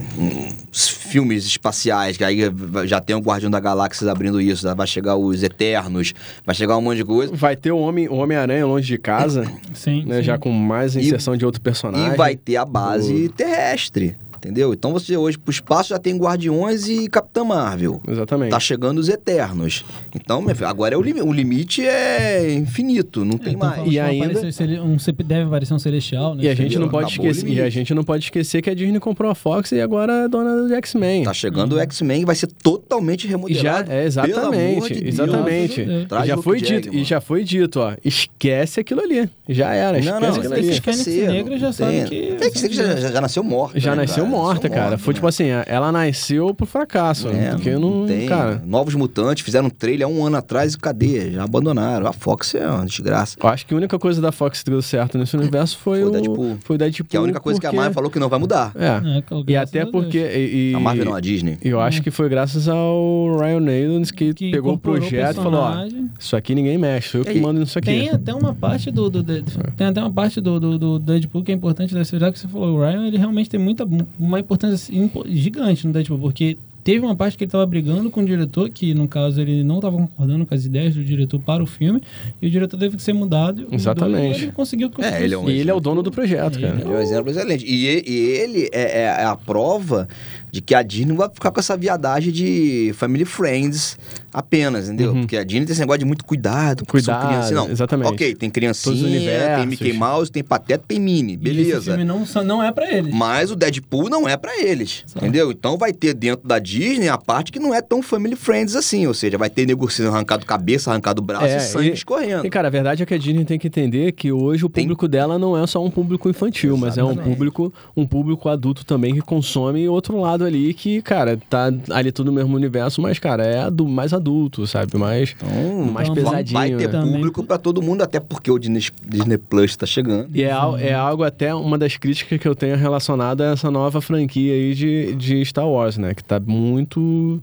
uns 0.73 0.88
filmes 0.88 1.45
espaciais, 1.45 2.17
que 2.17 2.23
aí 2.23 2.39
já 2.86 3.00
tem 3.00 3.15
o 3.15 3.19
Guardião 3.19 3.50
da 3.50 3.60
Galáxia 3.60 4.12
abrindo 4.12 4.39
isso, 4.41 4.63
já 4.63 4.73
vai 4.73 4.86
chegar 4.86 5.15
os 5.15 5.41
Eternos, 5.41 6.13
vai 6.45 6.54
chegar 6.54 6.78
um 6.78 6.82
monte 6.82 6.97
de 6.97 7.06
coisa. 7.06 7.34
Vai 7.36 7.56
ter 7.56 7.71
o 7.71 7.80
Homem- 7.80 8.08
o 8.10 8.15
Homem-Aranha 8.15 8.65
longe 8.65 8.86
de 8.88 8.97
casa, 8.97 9.45
Sim. 9.73 10.06
né? 10.06 10.17
sim. 10.17 10.23
Já 10.23 10.38
com 10.38 10.52
mais 10.52 10.95
inserção 10.95 11.36
de 11.38 11.45
outro 11.45 11.62
personagem. 11.62 12.13
E 12.13 12.17
vai 12.17 12.36
ter 12.36 12.58
a 12.58 12.65
base 12.65 13.30
terrestre. 13.30 14.15
Entendeu? 14.38 14.73
Então 14.73 14.93
você 14.93 15.15
hoje 15.17 15.38
pro 15.38 15.52
espaço 15.52 15.89
já 15.89 16.00
tem 16.00 16.17
Guardiões 16.17 16.88
e 16.88 17.08
Capitã 17.10 17.43
Marvel. 17.43 18.02
Exatamente. 18.08 18.52
Tá 18.52 18.60
chegando 18.60 19.00
os 19.00 19.10
Eternos. 19.10 19.84
Então, 20.15 20.41
meu 20.41 20.56
filho, 20.56 20.67
agora 20.67 20.93
é 20.95 20.97
o, 20.97 21.02
o 21.02 21.34
limite 21.34 21.86
é 21.86 22.54
infinito, 22.54 23.26
não 23.26 23.38
tem 23.38 23.54
Então, 23.54 23.69
mais. 23.69 23.86
E 23.88 23.89
que 23.91 24.00
ainda- 24.00 24.39
um, 24.84 24.97
deve 25.26 25.43
aparecer 25.43 25.73
um 25.73 25.80
celestial, 25.80 26.36
né? 26.36 26.43
E 26.43 26.50
a 26.50 26.56
gente 26.56 26.78
não 26.78 26.88
pode 26.89 27.13
Acabou 27.13 27.32
esquecer, 27.32 27.50
e 27.54 27.62
a 27.62 27.69
gente 27.69 27.93
não 27.93 28.04
pode 28.04 28.26
esquecer 28.26 28.62
que 28.62 28.69
a 28.69 28.73
Disney 28.76 29.00
comprou 29.00 29.30
a 29.32 29.36
Fox 29.36 29.71
e 29.71 29.82
agora 29.82 30.26
é 30.26 30.28
dona 30.28 30.67
do 30.67 30.73
X-Men. 30.76 31.23
Tá 31.23 31.34
chegando 31.34 31.73
o 31.76 31.80
X-Men, 31.80 32.26
vai 32.26 32.36
ser 32.36 32.47
totalmente 32.47 33.26
E 33.26 33.28
já, 33.28 33.32
remodelado. 33.38 33.91
é 33.91 34.10
Pelo 34.10 34.39
amor 34.39 34.54
exatamente, 34.56 34.93
de 35.02 35.08
exatamente. 35.08 35.86
Deus. 35.86 36.04
E 36.04 36.06
Traz 36.08 36.28
já 36.28 36.38
foi 36.38 36.62
dito, 36.62 36.93
e 36.95 37.04
já 37.04 37.21
foi 37.21 37.43
dito, 37.43 37.80
ó, 37.80 37.93
esquece 38.04 38.80
aquilo 38.80 39.02
ali. 39.02 39.30
Já 39.50 39.73
era, 39.73 39.93
Não, 39.93 40.00
esquece 40.00 40.19
não, 40.21 40.30
aquilo 40.30 40.54
tem 40.54 40.63
ali. 40.63 40.69
Esquecer, 40.71 41.28
Negras 41.30 41.60
já 41.62 41.73
tem. 41.73 42.06
que- 42.06 42.36
Fênix 42.38 42.62
Negra 42.62 42.76
já, 42.78 42.95
já, 42.97 43.12
já 43.13 43.21
nasceu 43.21 43.43
morta. 43.43 43.80
Já 43.80 43.91
né, 43.95 44.02
nasceu? 44.04 44.27
Morta, 44.28 44.70
cara. 44.70 44.98
Foi 44.98 45.13
né? 45.13 45.16
tipo 45.16 45.28
assim, 45.28 45.46
ela 45.66 45.92
nasceu 45.92 46.54
pro 46.54 46.66
fracasso. 46.66 47.28
É, 47.30 47.52
porque 47.52 47.72
não, 47.72 48.06
tem. 48.06 48.28
cara. 48.28 48.62
Novos 48.66 48.94
Mutantes 48.96 49.44
fizeram 49.44 49.68
um 49.68 49.70
trailer 49.70 50.06
há 50.08 50.10
um 50.10 50.26
ano 50.26 50.38
atrás 50.38 50.74
e 50.74 50.78
cadê? 50.78 51.32
Já 51.32 51.44
abandonaram. 51.44 52.08
A 52.08 52.13
Fox 52.13 52.54
é 52.56 52.68
uma 52.68 52.86
desgraça. 52.86 53.38
Eu 53.42 53.50
acho 53.50 53.66
que 53.66 53.74
a 53.74 53.78
única 53.78 53.98
coisa 54.00 54.22
da 54.22 54.32
Fox 54.32 54.62
que 54.63 54.70
deu 54.70 54.82
certo 54.82 55.18
nesse 55.18 55.36
universo 55.36 55.78
foi, 55.78 56.00
Foi 56.02 56.10
o 56.10 56.12
Deadpool. 56.12 56.58
Foi 56.63 56.76
o 56.76 56.80
Deadpool. 56.80 57.06
Que 57.10 57.16
é 57.18 57.20
a 57.20 57.24
única 57.24 57.40
coisa 57.40 57.60
que 57.60 57.66
a 57.66 57.70
porque- 57.70 57.78
Marvel 57.78 57.94
falou 57.94 58.10
que 58.10 58.20
não 58.20 58.30
vai 58.30 58.40
mudar. 58.40 58.72
É. 58.76 58.86
É, 59.16 59.18
aquela- 59.20 59.44
E 59.48 59.56
até 59.56 59.86
porque. 59.86 60.18
E, 60.20 60.72
e- 60.72 60.76
A 60.76 60.80
Marvel 60.80 61.06
não, 61.06 61.16
a 61.16 61.20
Disney. 61.20 61.58
E 61.63 61.70
eu 61.70 61.80
acho 61.80 62.02
que 62.02 62.12
foi 62.12 62.30
graças 62.30 62.68
ao 62.68 63.38
Ryan 63.40 63.63
Reynolds 63.63 64.12
que, 64.12 64.34
Que 64.34 64.52
pegou 64.52 64.72
o 64.72 64.76
incorporou 64.76 64.98
o 64.98 65.02
projeto 65.10 65.40
e 65.40 65.44
falou: 65.44 65.60
ó, 65.62 65.86
isso 66.20 66.36
aqui 66.36 66.54
ninguém 66.56 66.78
mexe, 66.78 67.10
sou 67.10 67.22
eu 67.22 67.26
que 67.26 67.40
mando 67.40 67.60
nisso 67.60 67.78
aqui. 67.78 67.88
Tem 67.88 68.10
até 68.10 68.34
uma 68.34 68.54
parte 68.54 68.92
do, 68.92 69.10
do, 69.10 69.24
do- 69.24 69.44
tem 69.76 69.88
até 69.88 70.00
uma 70.02 70.12
parte 70.12 70.40
do, 70.42 70.60
do, 70.60 70.78
do 70.78 71.00
Deadpool 71.00 71.44
que 71.44 71.52
é 71.52 71.56
importante 71.56 71.94
dessa 71.94 72.18
já 72.20 72.32
que 72.32 72.40
você 72.40 72.48
falou, 72.48 72.78
o 72.78 72.80
Ryan 72.80 73.08
ele 73.08 73.18
realmente 73.18 73.50
tem 73.50 73.60
muita 73.60 73.86
uma 74.20 74.40
importância 74.40 74.76
assim, 74.76 75.10
gigante 75.28 75.86
no 75.88 75.94
Deadpool, 75.94 76.20
porque 76.20 76.58
teve 76.84 77.06
uma 77.06 77.16
parte 77.18 77.38
que 77.38 77.44
ele 77.44 77.50
estava 77.50 77.66
brigando 77.66 78.10
com 78.10 78.22
o 78.22 78.26
diretor, 78.26 78.70
que 78.70 78.94
no 78.94 79.08
caso 79.10 79.42
ele 79.42 79.62
não 79.64 79.76
estava 79.76 79.98
concordando 79.98 80.46
com 80.46 80.54
as 80.56 80.64
ideias 80.66 80.96
do 80.96 81.04
diretor 81.04 81.38
para 81.40 81.62
o 81.62 81.66
filme, 81.66 82.02
e 82.42 82.48
o 82.48 82.50
diretor 82.50 82.78
teve 82.80 82.96
que 82.96 83.04
ser 83.04 83.12
mudado. 83.14 83.68
Exatamente. 83.72 84.40
E 84.40 84.44
ele 84.44 84.52
conseguiu 84.54 84.90
É, 85.00 85.22
ele 85.24 85.34
é 85.34 85.38
um 85.38 85.50
E 85.50 85.60
ele 85.60 85.70
é 85.70 85.74
o 85.74 85.80
dono 85.82 86.02
do 86.02 86.12
projeto, 86.12 86.60
cara. 86.60 86.76
Ele 86.80 86.84
é 86.84 86.88
um 86.98 87.00
exemplo 87.02 87.30
excelente. 87.30 87.66
E, 87.66 87.88
e- 87.88 88.04
e 88.08 88.16
ele 88.40 88.70
é, 88.72 89.02
é 89.04 89.26
a 89.26 89.36
prova 89.36 90.08
de 90.58 90.62
que 90.62 90.74
a 90.74 90.82
Disney 90.82 91.10
não 91.10 91.15
vai 91.17 91.30
ficar 91.32 91.52
com 91.52 91.60
essa 91.60 91.78
viadagem 91.78 92.34
de 92.34 92.91
family 92.96 93.26
friends 93.26 93.96
apenas, 94.34 94.88
entendeu? 94.88 95.12
Uhum. 95.13 95.20
Porque 95.22 95.38
a 95.38 95.43
Disney 95.43 95.65
tem 95.65 95.72
esse 95.74 95.80
negócio 95.82 96.00
de 96.00 96.06
muito 96.06 96.26
cuidado. 96.26 96.84
porque 96.84 97.02
são 97.02 97.13
Cuidado, 97.13 97.28
crianças. 97.30 97.52
Não, 97.52 97.70
exatamente. 97.70 98.08
Ok, 98.12 98.36
tem 98.36 98.50
criancinha, 98.50 99.58
tem 99.58 99.65
Mickey 99.67 99.93
Mouse, 99.93 100.32
tem 100.32 100.43
Pateta, 100.43 100.84
tem 100.88 101.00
Minnie, 101.00 101.34
E 101.34 101.36
esse 101.36 101.43
beleza. 101.43 101.82
filme 101.82 102.04
não, 102.04 102.26
não 102.43 102.63
é 102.63 102.72
para 102.72 102.91
eles. 102.91 103.13
Mas 103.13 103.52
o 103.52 103.56
Deadpool 103.56 104.10
não 104.10 104.28
é 104.28 104.36
pra 104.36 104.60
eles, 104.60 105.04
entendeu? 105.15 105.52
Então 105.52 105.78
vai 105.78 105.93
ter 105.93 106.13
dentro 106.15 106.48
da 106.48 106.58
Disney 106.60 107.08
a 107.08 107.17
parte 107.20 107.52
que 107.52 107.60
não 107.60 107.74
é 107.74 107.82
tão 107.82 108.02
family 108.02 108.36
friends 108.36 108.76
assim, 108.76 109.06
ou 109.06 109.13
seja, 109.13 109.38
vai 109.38 109.50
ter 109.52 109.65
nego 109.67 109.88
sendo 109.91 110.10
arrancado 110.10 110.43
cabeça, 110.46 110.89
arrancado 110.89 111.22
braço 111.22 111.46
É, 111.46 111.58
e 111.58 111.60
sangue 111.60 111.89
e- 111.89 111.93
escorrendo. 111.93 112.46
E, 112.48 112.50
cara, 112.50 112.67
a 112.67 112.72
verdade 112.72 113.04
é 113.04 113.06
que 113.06 113.13
a 113.13 113.17
Disney 113.17 113.46
tem 113.46 113.60
que 113.60 113.67
entender 113.67 114.12
que 114.13 114.32
hoje 114.32 114.65
o 114.65 114.70
Tem- 114.70 114.84
público 114.86 115.08
dela 115.08 115.38
não 115.38 115.56
é 115.56 115.65
só 115.67 115.84
um 115.84 115.91
público 115.91 116.30
infantil, 116.30 116.76
mas 116.78 116.98
é 116.98 117.04
um 117.04 117.12
Exatamente. 117.12 117.34
público, 117.36 117.74
um 117.96 118.06
público 118.08 118.50
adulto 118.50 118.86
também 118.86 119.13
que 119.13 119.22
consome 119.22 119.88
outro 119.88 120.20
lado 120.20 120.46
ali 120.48 120.74
que, 120.74 121.02
cara, 121.02 121.38
tá 121.50 121.72
ali 121.92 122.12
tudo 122.12 122.28
no 122.28 122.34
mesmo 122.34 122.56
universo, 122.56 123.02
mas, 123.02 123.20
cara, 123.20 123.44
é 123.46 123.60
adu- 123.60 123.88
mais 123.88 124.14
adulto, 124.14 124.66
sabe? 124.66 124.98
Mais, 124.98 125.36
Então, 125.38 125.86
mais 125.86 126.10
Então, 126.10 126.24
pesadinho. 126.24 126.54
vai 126.60 126.72
ter? 126.72 126.90
Também- 126.90 127.14
público 127.14 127.44
pra 127.44 127.58
todo 127.58 127.82
mundo, 127.82 128.02
até 128.02 128.20
porque 128.20 128.50
o 128.50 128.58
Disney, 128.58 128.82
Disney 129.08 129.38
Plus 129.38 129.76
tá 129.76 129.86
chegando. 129.86 130.28
E 130.34 130.44
é, 130.44 130.52
al- 130.52 130.78
é 130.78 130.94
algo 130.94 131.24
até 131.24 131.54
uma 131.54 131.78
das 131.78 131.98
críticas 131.98 132.40
que 132.40 132.48
eu 132.48 132.56
tenho 132.56 132.76
relacionada 132.78 133.50
a 133.50 133.54
essa 133.54 133.70
nova 133.70 134.02
franquia 134.02 134.54
aí 134.54 134.74
de, 134.74 135.16
de 135.16 135.44
Star 135.46 135.68
Wars, 135.68 135.98
né? 135.98 136.14
Que 136.14 136.24
tá 136.24 136.40
muito. 136.40 137.42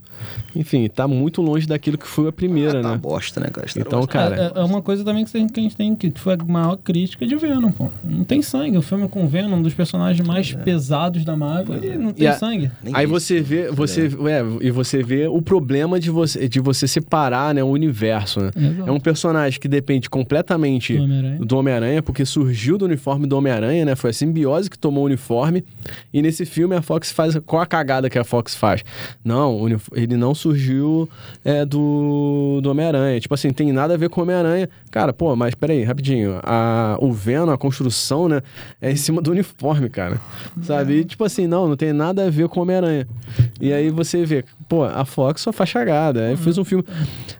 Enfim, 0.55 0.87
tá 0.87 1.07
muito 1.07 1.41
longe 1.41 1.67
daquilo 1.67 1.97
que 1.97 2.07
foi 2.07 2.27
a 2.27 2.31
primeira, 2.31 2.79
Ah, 2.79 2.83
tá 2.83 2.91
né? 2.91 2.97
bosta, 2.97 3.39
né, 3.39 3.47
cara? 3.51 3.67
Star 3.67 3.83
Então, 3.85 3.99
Wars. 3.99 4.11
cara. 4.11 4.53
É, 4.55 4.59
é 4.59 4.63
uma 4.63 4.81
coisa 4.81 5.03
também 5.03 5.25
que 5.25 5.35
a 5.35 5.39
gente- 5.39 5.75
tem, 5.75 5.95
que 5.95 6.11
foi 6.15 6.33
a 6.33 6.37
maior 6.45 6.77
crítica 6.77 7.25
de 7.25 7.35
Venom, 7.35 7.71
pô. 7.71 7.89
Não 8.03 8.23
tem 8.23 8.41
sangue. 8.41 8.77
O 8.77 8.81
filme 8.81 9.07
com 9.07 9.27
Venom, 9.27 9.57
um 9.57 9.61
dos 9.61 9.73
personagens 9.73 10.25
mais 10.25 10.53
pesados 10.53 11.23
da 11.25 11.35
Marvel, 11.35 11.83
e 11.83 11.97
não 11.97 12.11
tem 12.13 12.25
É. 12.27 12.29
E 12.29 12.33
a- 12.33 12.37
sangue. 12.37 12.71
Nem 12.85 12.95
Aí 12.95 13.05
você 13.05 13.41
vê, 13.41 13.69
você, 13.71 14.07
é, 14.07 14.65
e 14.65 14.71
você 14.71 15.03
vê 15.03 15.27
o 15.27 15.41
problema 15.41 15.99
de 15.99 16.09
você, 16.09 16.47
de 16.47 16.59
você 16.59 16.87
separar, 16.87 17.53
né, 17.53 17.63
o 17.63 17.67
universo, 17.67 18.39
né? 18.39 18.51
É 18.85 18.91
um 18.91 18.99
personagem 18.99 19.59
que 19.59 19.67
depende 19.67 20.09
completamente 20.09 20.95
Do 20.95 21.03
Homem-Aranha. 21.03 21.65
Homem-Aranha, 21.65 22.01
porque 22.03 22.25
surgiu 22.25 22.77
do 22.77 22.85
uniforme 22.85 23.25
do 23.27 23.37
Homem-Aranha, 23.37 23.85
né? 23.85 23.95
Foi 23.95 24.11
a 24.11 24.13
simbiose 24.13 24.69
que 24.69 24.77
tomou 24.77 25.03
o 25.03 25.05
uniforme. 25.07 25.63
E 26.13 26.21
nesse 26.21 26.45
filme 26.45 26.75
a 26.75 26.81
Fox 26.81 27.11
faz 27.11 27.35
qual 27.45 27.61
a 27.61 27.65
cagada 27.65 28.09
que 28.09 28.19
a 28.19 28.23
Fox 28.23 28.55
faz? 28.55 28.83
Não, 29.23 29.67
ele 29.93 30.15
não 30.15 30.35
surgiu 30.35 31.09
é, 31.43 31.65
do, 31.65 32.59
do 32.61 32.69
Homem-Aranha. 32.69 33.19
Tipo 33.19 33.33
assim, 33.33 33.51
tem 33.51 33.71
nada 33.71 33.95
a 33.95 33.97
ver 33.97 34.09
com 34.09 34.21
o 34.21 34.23
Homem-Aranha. 34.23 34.69
Cara, 34.95 35.11
pô, 35.11 35.35
mas 35.35 35.53
peraí, 35.53 35.83
rapidinho. 35.83 36.39
A, 36.41 36.97
o 37.01 37.11
Venom, 37.11 37.51
a 37.51 37.57
construção, 37.57 38.29
né? 38.29 38.41
É 38.81 38.89
em 38.89 38.95
cima 38.95 39.21
do 39.21 39.29
uniforme, 39.31 39.89
cara. 39.89 40.21
Sabe? 40.63 40.99
E, 40.99 41.03
tipo 41.03 41.21
assim, 41.25 41.47
não, 41.47 41.67
não 41.67 41.75
tem 41.75 41.91
nada 41.91 42.25
a 42.25 42.29
ver 42.29 42.47
com 42.47 42.61
Homem-Aranha. 42.61 43.05
E 43.59 43.73
aí 43.73 43.89
você 43.89 44.23
vê, 44.23 44.45
pô, 44.69 44.85
a 44.85 45.03
Fox 45.03 45.41
só 45.41 45.51
faz 45.51 45.73
cagada. 45.73 46.27
Aí 46.27 46.37
fez 46.37 46.57
um 46.57 46.63
filme. 46.63 46.85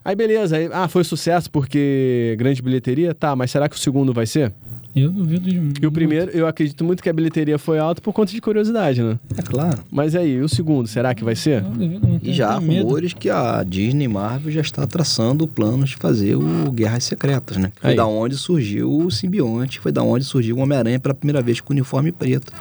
Aí 0.03 0.17
beleza, 0.17 0.57
aí, 0.57 0.69
ah, 0.69 0.89
foi 0.89 1.05
sucesso 1.05 1.49
porque 1.49 2.35
grande 2.37 2.61
bilheteria? 2.61 3.15
Tá, 3.15 3.33
mas 3.37 3.51
será 3.51 3.69
que 3.69 3.77
o 3.77 3.79
segundo 3.79 4.11
vai 4.11 4.25
ser? 4.25 4.51
Eu 4.95 5.12
duvido 5.12 5.49
de 5.49 5.84
E 5.84 5.86
o 5.86 5.91
primeiro, 5.91 6.31
eu 6.31 6.47
acredito 6.47 6.84
muito 6.86 7.03
que 7.03 7.10
a 7.10 7.13
bilheteria 7.13 7.58
foi 7.60 7.77
alta 7.77 8.01
por 8.01 8.13
conta 8.13 8.31
de 8.31 8.39
curiosidade, 8.39 9.01
né? 9.03 9.19
É 9.38 9.41
claro. 9.41 9.79
Mas 9.91 10.15
aí, 10.15 10.36
e 10.36 10.41
o 10.41 10.47
segundo, 10.47 10.88
será 10.88 11.13
que 11.13 11.23
vai 11.23 11.36
ser? 11.36 11.63
Eu 11.63 11.69
duvido, 11.69 12.08
não 12.08 12.19
E 12.23 12.31
já 12.31 12.49
há 12.49 12.58
rumores 12.58 13.13
que 13.13 13.29
a 13.29 13.62
Disney 13.63 14.08
Marvel 14.08 14.51
já 14.53 14.62
está 14.62 14.88
traçando 14.88 15.47
planos 15.47 15.89
de 15.89 15.95
fazer 15.97 16.36
o 16.36 16.71
Guerras 16.71 17.03
Secretas, 17.03 17.58
né? 17.58 17.71
Foi 17.81 17.89
Aí. 17.91 17.95
da 17.95 18.05
onde 18.05 18.38
surgiu 18.38 18.89
o 18.97 19.12
simbionte, 19.12 19.79
foi 19.79 19.91
da 19.91 20.01
onde 20.01 20.23
surgiu 20.23 20.55
o 20.58 20.60
Homem-Aranha 20.60 20.99
pela 20.99 21.13
primeira 21.13 21.41
vez 21.41 21.60
com 21.60 21.73
o 21.73 21.75
uniforme 21.75 22.12
preto. 22.12 22.53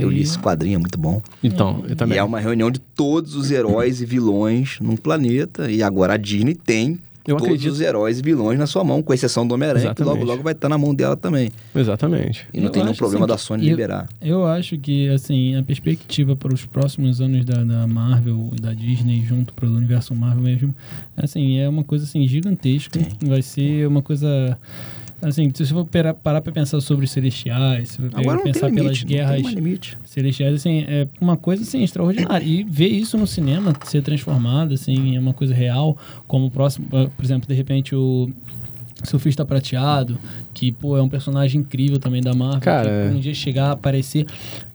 Eu 0.00 0.08
li 0.10 0.16
Aí- 0.16 0.22
esse 0.22 0.38
quadrinho, 0.38 0.76
é 0.76 0.78
muito 0.78 0.98
bom. 0.98 1.22
Então, 1.42 1.84
eu 1.88 1.94
também. 1.94 2.16
E 2.16 2.18
é 2.18 2.24
uma 2.24 2.40
reunião 2.40 2.70
de 2.70 2.80
todos 2.80 3.36
os 3.36 3.50
heróis 3.52 4.00
e 4.00 4.04
vilões 4.04 4.78
num 4.80 4.96
planeta. 4.96 5.70
E 5.70 5.82
agora 5.82 6.14
a 6.14 6.16
Disney 6.16 6.54
tem 6.54 6.98
Eu 7.28 7.36
todos 7.36 7.44
acredito- 7.52 7.72
os 7.72 7.80
heróis 7.80 8.18
e 8.18 8.22
vilões 8.22 8.58
na 8.58 8.66
sua 8.66 8.82
mão, 8.82 9.02
com 9.02 9.12
exceção 9.12 9.46
do 9.46 9.54
Homem-Aranha, 9.54 9.94
que 9.94 10.02
logo 10.02 10.12
Exatamente. 10.16 10.26
logo 10.30 10.42
vai 10.42 10.52
estar 10.54 10.68
na 10.68 10.78
mão 10.78 10.94
dela 10.94 11.16
também. 11.16 11.50
Exatamente. 11.74 12.46
E 12.52 12.58
não 12.58 12.66
Eu 12.66 12.70
tem 12.70 12.80
nenhum 12.82 12.90
acho, 12.92 12.98
problema 12.98 13.24
assim, 13.26 13.32
da 13.34 13.38
Sony 13.38 13.64
eu- 13.64 13.70
liberar. 13.70 14.08
Eu 14.20 14.46
acho 14.46 14.78
que, 14.78 15.08
assim, 15.10 15.54
a 15.56 15.62
perspectiva 15.62 16.34
para 16.34 16.52
os 16.54 16.64
próximos 16.66 17.20
anos 17.20 17.44
da, 17.44 17.62
da 17.62 17.86
Marvel 17.86 18.50
e 18.56 18.60
da 18.60 18.72
Disney 18.72 19.22
junto 19.24 19.52
para 19.52 19.66
o 19.68 19.72
universo 19.76 20.14
Marvel 20.14 20.42
mesmo, 20.42 20.74
assim, 21.16 21.58
é 21.58 21.68
uma 21.68 21.84
coisa, 21.84 22.04
assim, 22.04 22.26
gigantesca. 22.26 22.98
Vai 23.22 23.42
ser 23.42 23.86
uma 23.86 24.02
coisa... 24.02 24.56
Assim, 25.20 25.50
se 25.52 25.66
você 25.66 25.74
for 25.74 25.84
parar 25.84 26.40
para 26.40 26.52
pensar 26.52 26.80
sobre 26.80 27.04
os 27.04 27.10
celestiais, 27.10 27.88
se 27.90 28.00
não 28.00 28.10
pensar 28.42 28.70
pelas 28.70 28.98
limite, 28.98 29.06
tem 29.06 29.16
guerras 29.16 29.42
celestiais, 30.04 30.54
assim, 30.54 30.84
é 30.86 31.08
uma 31.20 31.36
coisa, 31.36 31.62
assim, 31.62 31.82
extraordinária. 31.82 32.44
E 32.44 32.62
ver 32.62 32.86
isso 32.86 33.18
no 33.18 33.26
cinema 33.26 33.74
ser 33.84 34.00
transformado, 34.02 34.74
assim, 34.74 35.16
é 35.16 35.20
uma 35.20 35.34
coisa 35.34 35.52
real, 35.52 35.96
como 36.26 36.46
o 36.46 36.50
próximo, 36.50 36.86
por 36.86 37.24
exemplo, 37.24 37.48
de 37.48 37.54
repente 37.54 37.96
o 37.96 38.30
Surfista 39.02 39.44
Prateado, 39.44 40.18
que, 40.54 40.70
pô, 40.70 40.96
é 40.96 41.02
um 41.02 41.08
personagem 41.08 41.62
incrível 41.62 41.98
também 41.98 42.20
da 42.20 42.32
Marvel, 42.32 42.60
Cara, 42.60 43.08
que 43.08 43.16
um 43.16 43.20
dia 43.20 43.34
chegar 43.34 43.70
a 43.70 43.72
aparecer, 43.72 44.24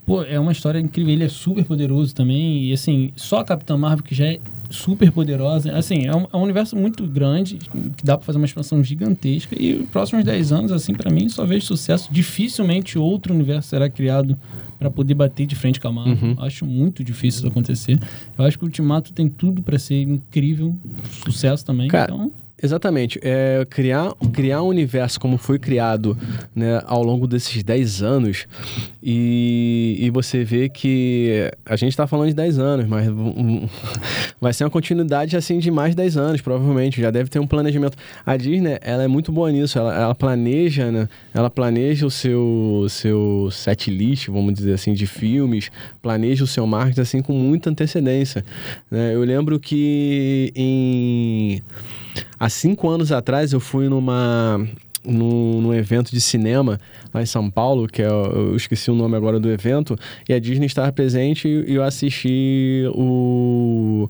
pô, 0.06 0.24
é 0.24 0.40
uma 0.40 0.52
história 0.52 0.80
incrível, 0.80 1.14
ele 1.14 1.24
é 1.24 1.30
super 1.30 1.64
poderoso 1.64 2.14
também, 2.14 2.66
e 2.66 2.74
assim, 2.74 3.12
só 3.16 3.40
a 3.40 3.46
Capitã 3.46 3.78
Marvel 3.78 4.04
que 4.04 4.14
já 4.14 4.26
é 4.26 4.40
super 4.74 5.12
poderosa, 5.12 5.72
assim, 5.72 6.06
é 6.06 6.16
um, 6.16 6.28
é 6.32 6.38
um 6.38 6.42
universo 6.42 6.76
muito 6.76 7.06
grande, 7.06 7.58
que 7.96 8.04
dá 8.04 8.18
pra 8.18 8.26
fazer 8.26 8.38
uma 8.38 8.46
expansão 8.46 8.84
gigantesca, 8.84 9.56
e 9.60 9.76
os 9.76 9.90
próximos 9.90 10.24
10 10.24 10.52
anos, 10.52 10.72
assim, 10.72 10.94
pra 10.94 11.12
mim, 11.12 11.30
só 11.30 11.46
vejo 11.46 11.66
sucesso, 11.66 12.10
dificilmente 12.12 12.98
outro 12.98 13.34
universo 13.34 13.70
será 13.70 13.90
criado 13.90 14.38
para 14.80 14.90
poder 14.90 15.14
bater 15.14 15.46
de 15.46 15.56
frente 15.56 15.80
com 15.80 15.88
a 15.88 15.92
Marvel. 15.92 16.30
Uhum. 16.30 16.36
Acho 16.40 16.66
muito 16.66 17.04
difícil 17.04 17.40
isso 17.40 17.48
acontecer. 17.48 17.98
Eu 18.38 18.44
acho 18.44 18.58
que 18.58 18.66
o 18.66 18.68
Ultimato 18.68 19.14
tem 19.14 19.30
tudo 19.30 19.62
para 19.62 19.80
ser 19.80 20.02
incrível, 20.02 20.76
sucesso 21.24 21.66
também. 21.66 21.88
Cara, 21.88 22.14
então, 22.14 22.32
Exatamente. 22.64 23.20
É, 23.22 23.68
criar, 23.70 24.14
criar 24.32 24.64
um 24.64 24.68
universo 24.68 25.20
como 25.20 25.38
foi 25.38 25.60
criado 25.60 26.18
né, 26.56 26.82
ao 26.86 27.04
longo 27.04 27.28
desses 27.28 27.62
10 27.62 28.02
anos 28.02 28.48
e, 29.02 29.98
e 30.00 30.10
você 30.10 30.46
vê 30.46 30.70
que 30.70 31.52
a 31.66 31.76
gente 31.76 31.90
está 31.90 32.08
falando 32.08 32.30
de 32.30 32.34
10 32.34 32.60
anos, 32.60 32.88
mas 32.88 33.10
um, 33.10 33.68
vai 34.40 34.54
ser 34.54 34.64
uma 34.64 34.70
continuidade 34.70 35.36
assim 35.36 35.60
de 35.60 35.70
mais 35.70 35.94
10 35.94 36.16
anos, 36.16 36.40
provavelmente. 36.42 37.02
Já 37.02 37.12
deve 37.12 37.30
ter 37.30 37.40
um 37.40 37.46
planejamento. 37.46 37.98
A 38.26 38.38
Disney, 38.38 38.78
ela 38.82 39.04
é 39.04 39.08
muito 39.10 39.30
boa 39.30 39.52
nisso. 39.52 39.78
Ela, 39.78 39.94
ela 39.94 40.16
planeja, 40.16 40.90
né? 40.90 41.10
Ela 41.34 41.50
planeja 41.50 42.06
o 42.06 42.12
seu, 42.12 42.86
seu 42.88 43.50
set 43.52 43.92
list, 43.92 44.30
vamos 44.30 44.54
dizer 44.54 44.72
assim, 44.72 44.94
de 44.94 45.06
filmes, 45.06 45.70
planeja 46.02 46.46
o 46.46 46.48
seu 46.48 46.66
marketing 46.66 47.02
assim 47.02 47.22
com 47.22 47.34
muita 47.34 47.70
antecedência. 47.70 48.46
né? 48.90 49.14
Eu 49.14 49.24
lembro 49.26 49.60
que 49.60 50.54
em 50.56 51.62
Há 52.40 52.50
cinco 52.50 52.90
anos 52.90 53.12
atrás 53.12 53.54
eu 53.54 53.60
fui 53.60 53.90
numa 53.90 54.60
num, 55.06 55.62
num 55.62 55.74
evento 55.74 56.12
de 56.12 56.22
cinema 56.22 56.80
lá 57.14 57.22
em 57.22 57.26
São 57.26 57.50
Paulo, 57.50 57.88
que 57.88 58.02
é, 58.02 58.08
eu 58.08 58.56
esqueci 58.56 58.90
o 58.90 58.96
nome 58.96 59.16
agora 59.16 59.40
do 59.40 59.52
evento, 59.52 59.98
e 60.28 60.34
a 60.34 60.40
Disney 60.40 60.66
estava 60.66 60.92
presente 60.92 61.48
e 61.48 61.76
eu 61.76 61.84
assisti 61.84 62.84
o, 62.94 64.10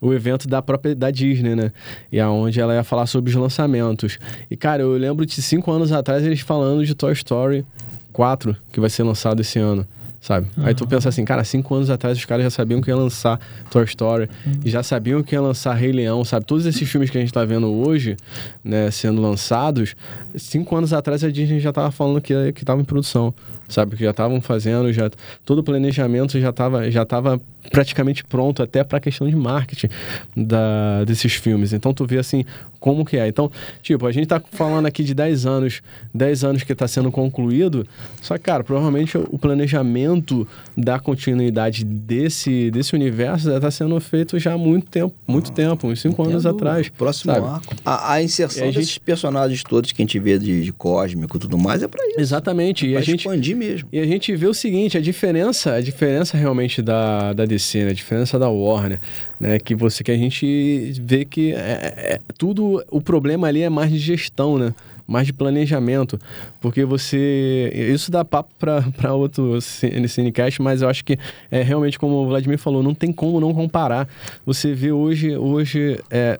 o 0.00 0.12
evento 0.12 0.46
da 0.46 0.60
própria 0.60 0.94
da 0.94 1.10
Disney, 1.10 1.54
né? 1.54 1.72
E 2.12 2.20
aonde 2.20 2.60
ela 2.60 2.74
ia 2.74 2.84
falar 2.84 3.06
sobre 3.06 3.30
os 3.30 3.36
lançamentos. 3.36 4.18
E, 4.50 4.56
cara, 4.56 4.82
eu 4.82 4.92
lembro 4.92 5.24
de 5.24 5.40
cinco 5.40 5.70
anos 5.72 5.92
atrás 5.92 6.24
eles 6.24 6.40
falando 6.40 6.84
de 6.84 6.94
Toy 6.94 7.12
Story 7.12 7.64
4, 8.12 8.56
que 8.70 8.80
vai 8.80 8.90
ser 8.90 9.02
lançado 9.02 9.40
esse 9.40 9.58
ano 9.58 9.86
sabe? 10.24 10.46
Uhum. 10.56 10.64
Aí 10.64 10.74
tu 10.74 10.86
pensa 10.86 11.10
assim, 11.10 11.22
cara, 11.22 11.44
cinco 11.44 11.74
anos 11.74 11.90
atrás 11.90 12.16
os 12.16 12.24
caras 12.24 12.44
já 12.44 12.50
sabiam 12.50 12.80
que 12.80 12.90
ia 12.90 12.96
lançar 12.96 13.38
Toy 13.70 13.84
Story, 13.84 14.30
uhum. 14.46 14.52
já 14.64 14.82
sabiam 14.82 15.22
que 15.22 15.34
ia 15.34 15.40
lançar 15.40 15.74
Rei 15.74 15.92
Leão, 15.92 16.24
sabe? 16.24 16.46
Todos 16.46 16.64
esses 16.64 16.88
filmes 16.88 17.10
que 17.10 17.18
a 17.18 17.20
gente 17.20 17.30
tá 17.30 17.44
vendo 17.44 17.70
hoje, 17.70 18.16
né, 18.64 18.90
sendo 18.90 19.20
lançados, 19.20 19.94
cinco 20.34 20.74
anos 20.74 20.94
atrás 20.94 21.22
a 21.22 21.30
Disney 21.30 21.60
já 21.60 21.74
tava 21.74 21.90
falando 21.90 22.22
que, 22.22 22.52
que 22.54 22.64
tava 22.64 22.80
em 22.80 22.84
produção, 22.84 23.34
sabe? 23.68 23.96
Que 23.96 24.04
já 24.04 24.12
estavam 24.12 24.40
fazendo, 24.40 24.90
já 24.94 25.10
todo 25.44 25.58
o 25.58 25.62
planejamento 25.62 26.40
já 26.40 26.50
tava, 26.50 26.90
já 26.90 27.04
tava 27.04 27.38
praticamente 27.70 28.24
pronto 28.24 28.62
até 28.62 28.82
para 28.82 28.96
a 28.96 29.00
questão 29.02 29.28
de 29.28 29.36
marketing 29.36 29.88
da, 30.34 31.04
desses 31.04 31.34
filmes. 31.34 31.74
Então 31.74 31.92
tu 31.92 32.06
vê 32.06 32.16
assim 32.16 32.46
como 32.84 33.02
que 33.02 33.16
é. 33.16 33.26
Então, 33.26 33.50
tipo, 33.80 34.06
a 34.06 34.12
gente 34.12 34.26
tá 34.26 34.38
falando 34.52 34.84
aqui 34.84 35.02
de 35.02 35.14
10 35.14 35.46
anos, 35.46 35.80
10 36.12 36.44
anos 36.44 36.62
que 36.64 36.72
está 36.74 36.86
sendo 36.86 37.10
concluído, 37.10 37.86
só 38.20 38.36
que, 38.36 38.44
cara, 38.44 38.62
provavelmente 38.62 39.16
o 39.16 39.38
planejamento 39.38 40.46
da 40.76 40.98
continuidade 40.98 41.82
desse, 41.82 42.70
desse 42.70 42.94
universo 42.94 43.50
está 43.50 43.70
sendo 43.70 43.98
feito 44.00 44.38
já 44.38 44.52
há 44.52 44.58
muito 44.58 44.86
tempo, 44.88 45.14
muito 45.26 45.50
ah, 45.50 45.54
tempo, 45.54 45.88
uns 45.88 46.02
5 46.02 46.22
anos 46.24 46.44
atrás. 46.44 46.90
Próximo 46.90 47.32
sabe? 47.32 47.46
arco. 47.46 47.74
A, 47.86 48.12
a 48.12 48.22
inserção 48.22 48.64
a 48.64 48.66
desses 48.66 48.88
gente... 48.88 49.00
personagens 49.00 49.62
todos 49.62 49.90
que 49.90 50.02
a 50.02 50.04
gente 50.04 50.18
vê 50.18 50.38
de, 50.38 50.64
de 50.64 50.72
cósmico 50.74 51.38
e 51.38 51.40
tudo 51.40 51.56
mais 51.56 51.82
é 51.82 51.88
para 51.88 52.06
isso. 52.06 52.20
Exatamente. 52.20 52.86
É 52.86 52.90
e 52.90 52.96
a 52.98 53.00
gente 53.00 53.20
expandir 53.20 53.56
mesmo. 53.56 53.88
E 53.90 53.98
a 53.98 54.04
gente 54.04 54.36
vê 54.36 54.46
o 54.46 54.52
seguinte, 54.52 54.98
a 54.98 55.00
diferença, 55.00 55.72
a 55.72 55.80
diferença 55.80 56.36
realmente 56.36 56.82
da, 56.82 57.32
da 57.32 57.46
DC, 57.46 57.84
né? 57.84 57.90
a 57.92 57.94
diferença 57.94 58.38
da 58.38 58.50
Warner, 58.50 59.00
né? 59.40 59.58
Que 59.58 59.74
você 59.74 60.04
que 60.04 60.10
a 60.10 60.16
gente 60.18 60.92
vê 61.00 61.24
que 61.24 61.54
é, 61.54 61.94
é, 61.96 62.20
tudo 62.36 62.73
o 62.90 63.00
problema 63.00 63.48
ali 63.48 63.62
é 63.62 63.68
mais 63.68 63.90
de 63.90 63.98
gestão, 63.98 64.58
né? 64.58 64.74
Mais 65.06 65.26
de 65.26 65.34
planejamento, 65.34 66.18
porque 66.62 66.82
você 66.82 67.70
isso 67.74 68.10
dá 68.10 68.24
papo 68.24 68.50
para 68.58 69.12
outro 69.12 69.58
cinecast, 69.60 70.62
mas 70.62 70.80
eu 70.80 70.88
acho 70.88 71.04
que 71.04 71.18
é 71.50 71.62
realmente 71.62 71.98
como 71.98 72.14
o 72.14 72.26
Vladimir 72.26 72.58
falou, 72.58 72.82
não 72.82 72.94
tem 72.94 73.12
como 73.12 73.38
não 73.38 73.52
comparar. 73.52 74.08
Você 74.46 74.72
vê 74.72 74.92
hoje 74.92 75.36
hoje 75.36 76.00
é, 76.10 76.38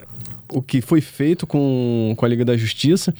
o 0.51 0.62
que 0.62 0.81
foi 0.81 1.03
feito 1.03 1.47
com, 1.47 2.14
com 2.16 2.25
a 2.25 2.29
Liga 2.29 2.44
da 2.44 2.57
Justiça, 2.57 3.12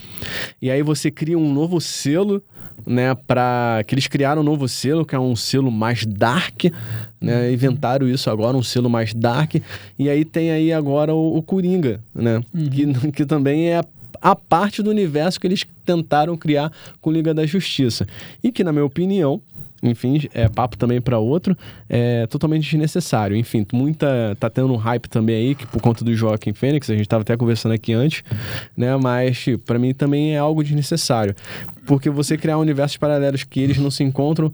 e 0.63 0.71
aí 0.71 0.83
você 0.83 1.11
cria 1.11 1.39
um 1.39 1.53
novo 1.53 1.79
selo 1.79 2.43
né, 2.87 3.15
para 3.15 3.83
que 3.87 3.95
eles 3.95 4.07
criaram 4.07 4.43
um 4.43 4.45
novo 4.45 4.69
selo, 4.69 5.05
que 5.05 5.15
é 5.15 5.19
um 5.19 5.35
selo 5.35 5.71
mais 5.71 6.05
dark, 6.05 6.65
né? 7.21 7.53
Inventaram 7.53 8.09
isso 8.09 8.29
agora, 8.29 8.57
um 8.57 8.63
selo 8.63 8.91
mais 8.91 9.15
dark. 9.15 9.55
E 9.99 10.09
aí 10.11 10.25
tem 10.25 10.51
aí 10.51 10.73
agora 10.73 11.15
o, 11.15 11.37
o 11.37 11.43
Coringa, 11.43 12.01
né? 12.15 12.43
Uhum. 12.53 12.69
Que, 12.69 13.13
que 13.13 13.27
também 13.27 13.71
é 13.71 13.79
a, 13.79 13.85
a 14.21 14.37
parte 14.37 14.83
do 14.83 14.91
universo 14.91 15.41
que 15.41 15.47
eles 15.47 15.65
tentaram 15.85 16.37
criar 16.37 16.71
com 17.01 17.11
Liga 17.11 17.33
da 17.33 17.47
Justiça. 17.47 18.07
E 18.43 18.53
que, 18.53 18.63
na 18.63 18.73
minha 18.73 18.85
opinião, 18.85 19.41
enfim, 19.85 20.21
é 20.33 20.49
papo 20.49 20.77
também 20.77 21.01
para 21.01 21.19
outro, 21.19 21.57
é 21.89 22.27
totalmente 22.27 22.63
desnecessário. 22.63 23.37
Enfim, 23.37 23.67
muita 23.73 24.37
tá 24.41 24.49
tendo 24.49 24.73
um 24.73 24.77
hype 24.77 25.09
também 25.09 25.37
aí 25.37 25.55
que 25.55 25.67
por 25.67 25.81
conta 25.81 26.05
do 26.05 26.15
Joaquim 26.15 26.53
Fênix, 26.53 26.89
a 26.89 26.97
gente 26.97 27.09
tava 27.09 27.23
até 27.23 27.37
conversando 27.37 27.73
aqui 27.73 27.93
antes, 27.93 28.25
né? 28.77 28.97
Mas 28.97 29.39
tipo, 29.39 29.65
para 29.65 29.79
mim 29.79 29.93
também 29.93 30.35
é 30.35 30.39
algo 30.39 30.65
desnecessário, 30.65 31.35
porque 31.87 32.09
você 32.09 32.37
criar 32.39 32.59
universos 32.59 32.97
paralelos 32.97 33.45
que 33.45 33.61
eles 33.61 33.77
não 33.77 33.91
se 33.91 34.03
encontram, 34.03 34.53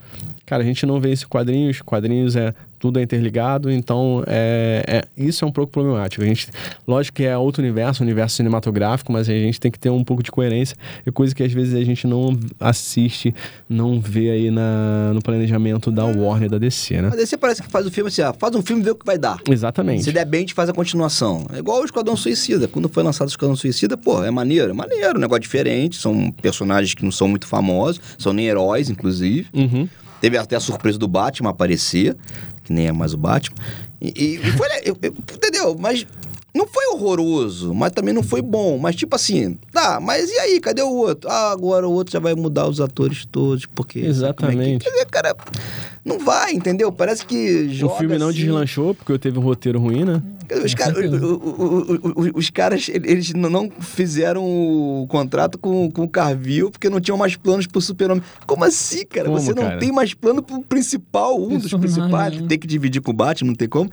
cara, 0.51 0.65
a 0.65 0.67
gente 0.67 0.85
não 0.85 1.01
vê 1.01 1.13
esses 1.13 1.25
quadrinhos, 1.25 1.81
quadrinhos 1.81 2.35
é 2.35 2.53
tudo 2.77 2.99
é 2.99 3.03
interligado, 3.03 3.71
então 3.71 4.25
é, 4.27 4.83
é, 4.89 5.03
isso 5.17 5.45
é 5.45 5.49
um 5.49 5.53
pouco 5.53 5.71
problemático. 5.71 6.25
A 6.25 6.27
gente, 6.27 6.49
lógico 6.89 7.19
que 7.19 7.25
é 7.25 7.37
outro 7.37 7.63
universo, 7.63 8.03
um 8.03 8.07
universo 8.07 8.37
cinematográfico, 8.37 9.13
mas 9.13 9.29
a 9.29 9.33
gente 9.33 9.61
tem 9.61 9.71
que 9.71 9.79
ter 9.79 9.91
um 9.91 10.03
pouco 10.03 10.25
de 10.25 10.33
coerência, 10.33 10.77
é 11.07 11.11
coisa 11.13 11.33
que 11.33 11.43
às 11.45 11.53
vezes 11.53 11.75
a 11.75 11.85
gente 11.85 12.05
não 12.05 12.37
assiste, 12.59 13.33
não 13.69 14.01
vê 14.01 14.31
aí 14.31 14.51
na, 14.51 15.13
no 15.15 15.23
planejamento 15.23 15.93
da 15.93 16.05
Warner 16.05 16.51
da 16.51 16.59
DC, 16.59 17.01
né? 17.01 17.11
A 17.13 17.17
DC 17.17 17.37
parece 17.37 17.63
que 17.63 17.69
faz 17.69 17.87
o 17.87 17.91
filme 17.93 18.09
assim, 18.09 18.23
ó, 18.23 18.33
faz 18.33 18.53
um 18.57 18.63
filme 18.63 18.83
e 18.83 18.85
vê 18.87 18.91
o 18.91 18.97
que 18.97 19.07
vai 19.07 19.19
dar. 19.19 19.39
Exatamente. 19.49 20.03
Se 20.03 20.11
der 20.11 20.25
bem, 20.25 20.39
a 20.39 20.43
gente 20.43 20.55
faz 20.55 20.69
a 20.69 20.73
continuação. 20.73 21.47
É 21.53 21.59
igual 21.59 21.83
o 21.83 21.85
Esquadrão 21.85 22.17
Suicida. 22.17 22.67
Quando 22.67 22.89
foi 22.89 23.05
lançado 23.05 23.29
o 23.29 23.31
Esquadrão 23.31 23.55
Suicida, 23.55 23.97
pô, 23.97 24.25
é 24.25 24.31
maneiro, 24.33 24.71
é 24.71 24.75
maneiro, 24.75 25.17
um 25.19 25.21
negócio 25.21 25.43
diferente, 25.43 25.97
são 25.97 26.33
personagens 26.33 26.95
que 26.95 27.05
não 27.05 27.13
são 27.13 27.29
muito 27.29 27.47
famosos, 27.47 28.01
são 28.19 28.33
nem 28.33 28.47
heróis, 28.47 28.91
inclusive. 28.91 29.47
Uhum. 29.55 29.87
Teve 30.21 30.37
até 30.37 30.57
a 30.57 30.61
surpresa 30.61 30.99
do 30.99 31.09
Batman 31.09 31.51
aparecer 31.51 32.17
que 32.71 32.73
nem 32.73 32.87
é 32.87 32.93
mais 32.93 33.13
o 33.13 33.19
Batman. 33.19 33.57
E, 34.01 34.37
e 34.37 34.53
foi, 34.53 34.69
eu, 34.85 34.97
eu, 35.03 35.13
entendeu? 35.35 35.77
Mas 35.77 36.07
não 36.55 36.67
foi 36.67 36.87
horroroso, 36.95 37.75
mas 37.75 37.91
também 37.91 38.15
não 38.15 38.23
foi 38.23 38.41
bom. 38.41 38.79
Mas 38.79 38.95
tipo 38.95 39.15
assim, 39.17 39.59
tá, 39.73 39.99
mas 40.01 40.31
e 40.31 40.39
aí, 40.39 40.61
cadê 40.61 40.81
o 40.81 40.91
outro? 40.91 41.29
Ah, 41.29 41.51
agora 41.51 41.89
o 41.89 41.93
outro 41.93 42.13
já 42.13 42.21
vai 42.21 42.35
mudar 42.35 42.69
os 42.69 42.81
atores 42.81 43.25
todos, 43.25 43.67
porque... 43.67 43.99
Exatamente. 43.99 44.87
É 44.87 45.05
que, 45.05 45.05
cara, 45.07 45.37
não 46.05 46.19
vai, 46.19 46.53
entendeu? 46.53 46.91
Parece 46.91 47.27
que 47.27 47.69
O 47.83 47.91
filme 47.91 48.17
não 48.17 48.29
assim... 48.29 48.39
deslanchou 48.39 48.95
porque 48.95 49.19
teve 49.19 49.39
um 49.39 49.43
roteiro 49.43 49.79
ruim, 49.79 50.05
né? 50.05 50.23
Os, 50.65 50.75
cara, 50.75 50.95
os, 50.99 52.31
os, 52.35 52.51
caras, 52.51 52.89
eles 52.89 53.33
não 53.35 53.71
fizeram 53.71 54.43
o 54.43 55.07
contrato 55.09 55.57
com, 55.57 55.89
com 55.91 56.03
o 56.03 56.09
Carville 56.09 56.71
porque 56.71 56.91
não 56.91 57.01
tinham 57.01 57.17
mais 57.17 57.37
planos 57.37 57.69
pro 57.69 57.81
super-homem. 57.81 58.23
Como 58.47 58.65
assim, 58.65 59.07
cara? 59.07 59.27
Como, 59.27 59.39
Você 59.39 59.55
não 59.55 59.63
cara? 59.63 59.79
tem 59.79 59.93
mais 59.93 60.13
plano 60.13 60.43
pro 60.43 60.61
principal, 60.63 61.41
um 61.41 61.57
dos 61.57 61.73
principais. 61.73 62.41
Tem 62.49 62.59
que 62.59 62.67
dividir 62.67 63.01
com 63.01 63.13
o 63.13 63.15
Batman, 63.15 63.49
não 63.49 63.55
tem 63.55 63.69
como. 63.69 63.89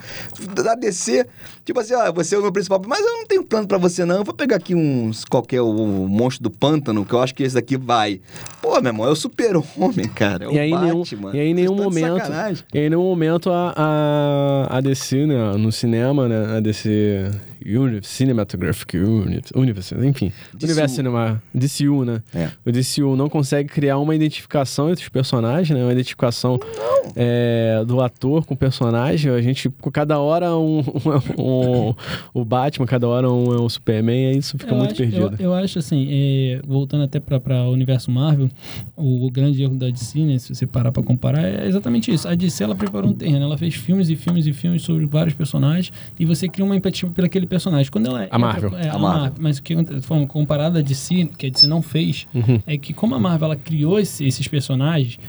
Da 0.55 0.73
DC, 0.73 1.27
tipo 1.63 1.79
assim, 1.79 1.93
ó, 1.93 2.11
você 2.11 2.33
é 2.33 2.39
o 2.39 2.41
meu 2.41 2.51
principal, 2.51 2.81
mas 2.87 3.01
eu 3.01 3.13
não 3.13 3.25
tenho 3.27 3.43
plano 3.43 3.67
pra 3.67 3.77
você 3.77 4.03
não. 4.03 4.15
Eu 4.15 4.23
vou 4.23 4.33
pegar 4.33 4.55
aqui 4.55 4.73
uns, 4.73 5.25
qualquer, 5.25 5.61
o 5.61 6.07
monstro 6.07 6.43
do 6.43 6.49
pântano, 6.49 7.05
que 7.05 7.13
eu 7.13 7.21
acho 7.21 7.35
que 7.35 7.43
esse 7.43 7.53
daqui 7.53 7.77
vai. 7.77 8.19
Pô, 8.61 8.81
meu 8.81 8.89
irmão, 8.89 9.07
é 9.07 9.11
o 9.11 9.15
super-homem, 9.15 10.07
cara. 10.09 10.45
É 10.45 10.53
e, 10.53 10.59
aí, 10.59 10.71
Batman. 10.71 11.31
nenhum, 11.31 11.35
e 11.35 11.39
aí, 11.39 11.47
em 11.49 11.53
nenhum 11.53 11.89
de 11.89 11.96
momento... 12.01 12.25
sacanagem. 12.25 12.63
E 12.73 12.79
em 12.79 12.89
nenhum 12.89 13.03
momento, 13.03 13.49
a, 13.49 13.73
a, 13.75 14.77
a 14.77 14.81
DC, 14.81 15.25
né, 15.25 15.53
no 15.57 15.71
cinema, 15.71 16.27
né, 16.27 16.57
a 16.57 16.59
DC 16.59 17.31
Uni 17.75 17.99
Cinematographic 18.03 18.97
Universe, 18.97 19.51
Universe 19.55 19.95
enfim, 19.95 20.31
DCU. 20.53 20.65
Universo 20.65 20.95
Cinema, 20.95 21.41
DCU, 21.53 22.05
né? 22.05 22.21
É. 22.33 22.49
O 22.65 22.71
DCU 22.71 23.15
não 23.15 23.27
consegue 23.29 23.69
criar 23.69 23.97
uma 23.97 24.15
identificação 24.15 24.89
entre 24.89 25.03
os 25.03 25.09
personagens, 25.09 25.69
né? 25.77 25.83
Uma 25.83 25.91
identificação 25.93 26.59
é, 27.15 27.83
do 27.85 28.01
ator 28.01 28.45
com 28.45 28.53
o 28.53 28.57
personagem. 28.57 29.31
A 29.31 29.41
gente, 29.41 29.69
cada 29.91 30.19
hora 30.19 30.55
um, 30.55 30.79
um, 30.79 31.41
um- 31.89 31.95
o 32.33 32.45
Batman, 32.45 32.85
cada 32.85 33.07
hora 33.07 33.31
um 33.31 33.53
é 33.53 33.59
o 33.59 33.69
Superman, 33.69 34.33
e 34.33 34.37
isso 34.37 34.57
fica 34.57 34.71
Eu 34.71 34.77
muito 34.77 34.91
acho, 34.91 34.97
perdido. 34.97 35.35
Eu, 35.39 35.45
eu 35.47 35.53
acho 35.53 35.79
assim, 35.79 36.07
é, 36.09 36.61
voltando 36.65 37.03
até 37.03 37.19
para 37.19 37.39
o 37.63 37.71
universo 37.71 38.11
Marvel, 38.11 38.49
o, 38.95 39.25
o 39.25 39.31
grande 39.31 39.61
erro 39.63 39.75
da 39.75 39.89
DC, 39.89 40.19
né, 40.19 40.37
se 40.37 40.53
você 40.53 40.67
parar 40.67 40.91
para 40.91 41.03
comparar, 41.03 41.43
é 41.43 41.67
exatamente 41.67 42.11
isso. 42.13 42.27
A 42.27 42.35
DC 42.35 42.63
ela 42.63 42.75
preparou 42.75 43.09
um 43.09 43.13
terreno, 43.13 43.43
ela 43.45 43.57
fez 43.57 43.73
filmes 43.75 44.09
e 44.09 44.15
filmes 44.15 44.45
e 44.45 44.53
filmes 44.53 44.81
sobre 44.81 45.05
vários 45.05 45.33
personagens 45.33 45.91
e 46.19 46.25
você 46.25 46.47
cria 46.47 46.65
uma 46.65 46.75
empatia 46.75 47.09
por 47.09 47.23
aquele 47.23 47.45
personagem. 47.45 47.56
Quando 47.91 48.07
ela 48.07 48.27
A 48.29 48.37
Marvel. 48.39 48.77
É, 48.77 48.87
A 48.89 48.93
a 48.93 48.99
Marvel. 48.99 49.21
Marvel. 49.21 49.33
Mas 49.39 49.57
o 49.57 49.63
que 49.63 49.73
acontece, 49.73 50.01
falando, 50.01 50.27
comparado 50.27 50.77
a 50.77 50.81
DC, 50.81 51.29
que 51.37 51.47
a 51.47 51.49
DC 51.49 51.67
não 51.67 51.81
fez, 51.81 52.27
Uhum. 52.33 52.61
é 52.65 52.77
que 52.77 52.93
como 52.93 53.15
a 53.15 53.19
Marvel 53.19 53.45
ela 53.47 53.55
criou 53.55 53.99
esse- 53.99 54.25
esses 54.25 54.47
personagens, 54.47 55.19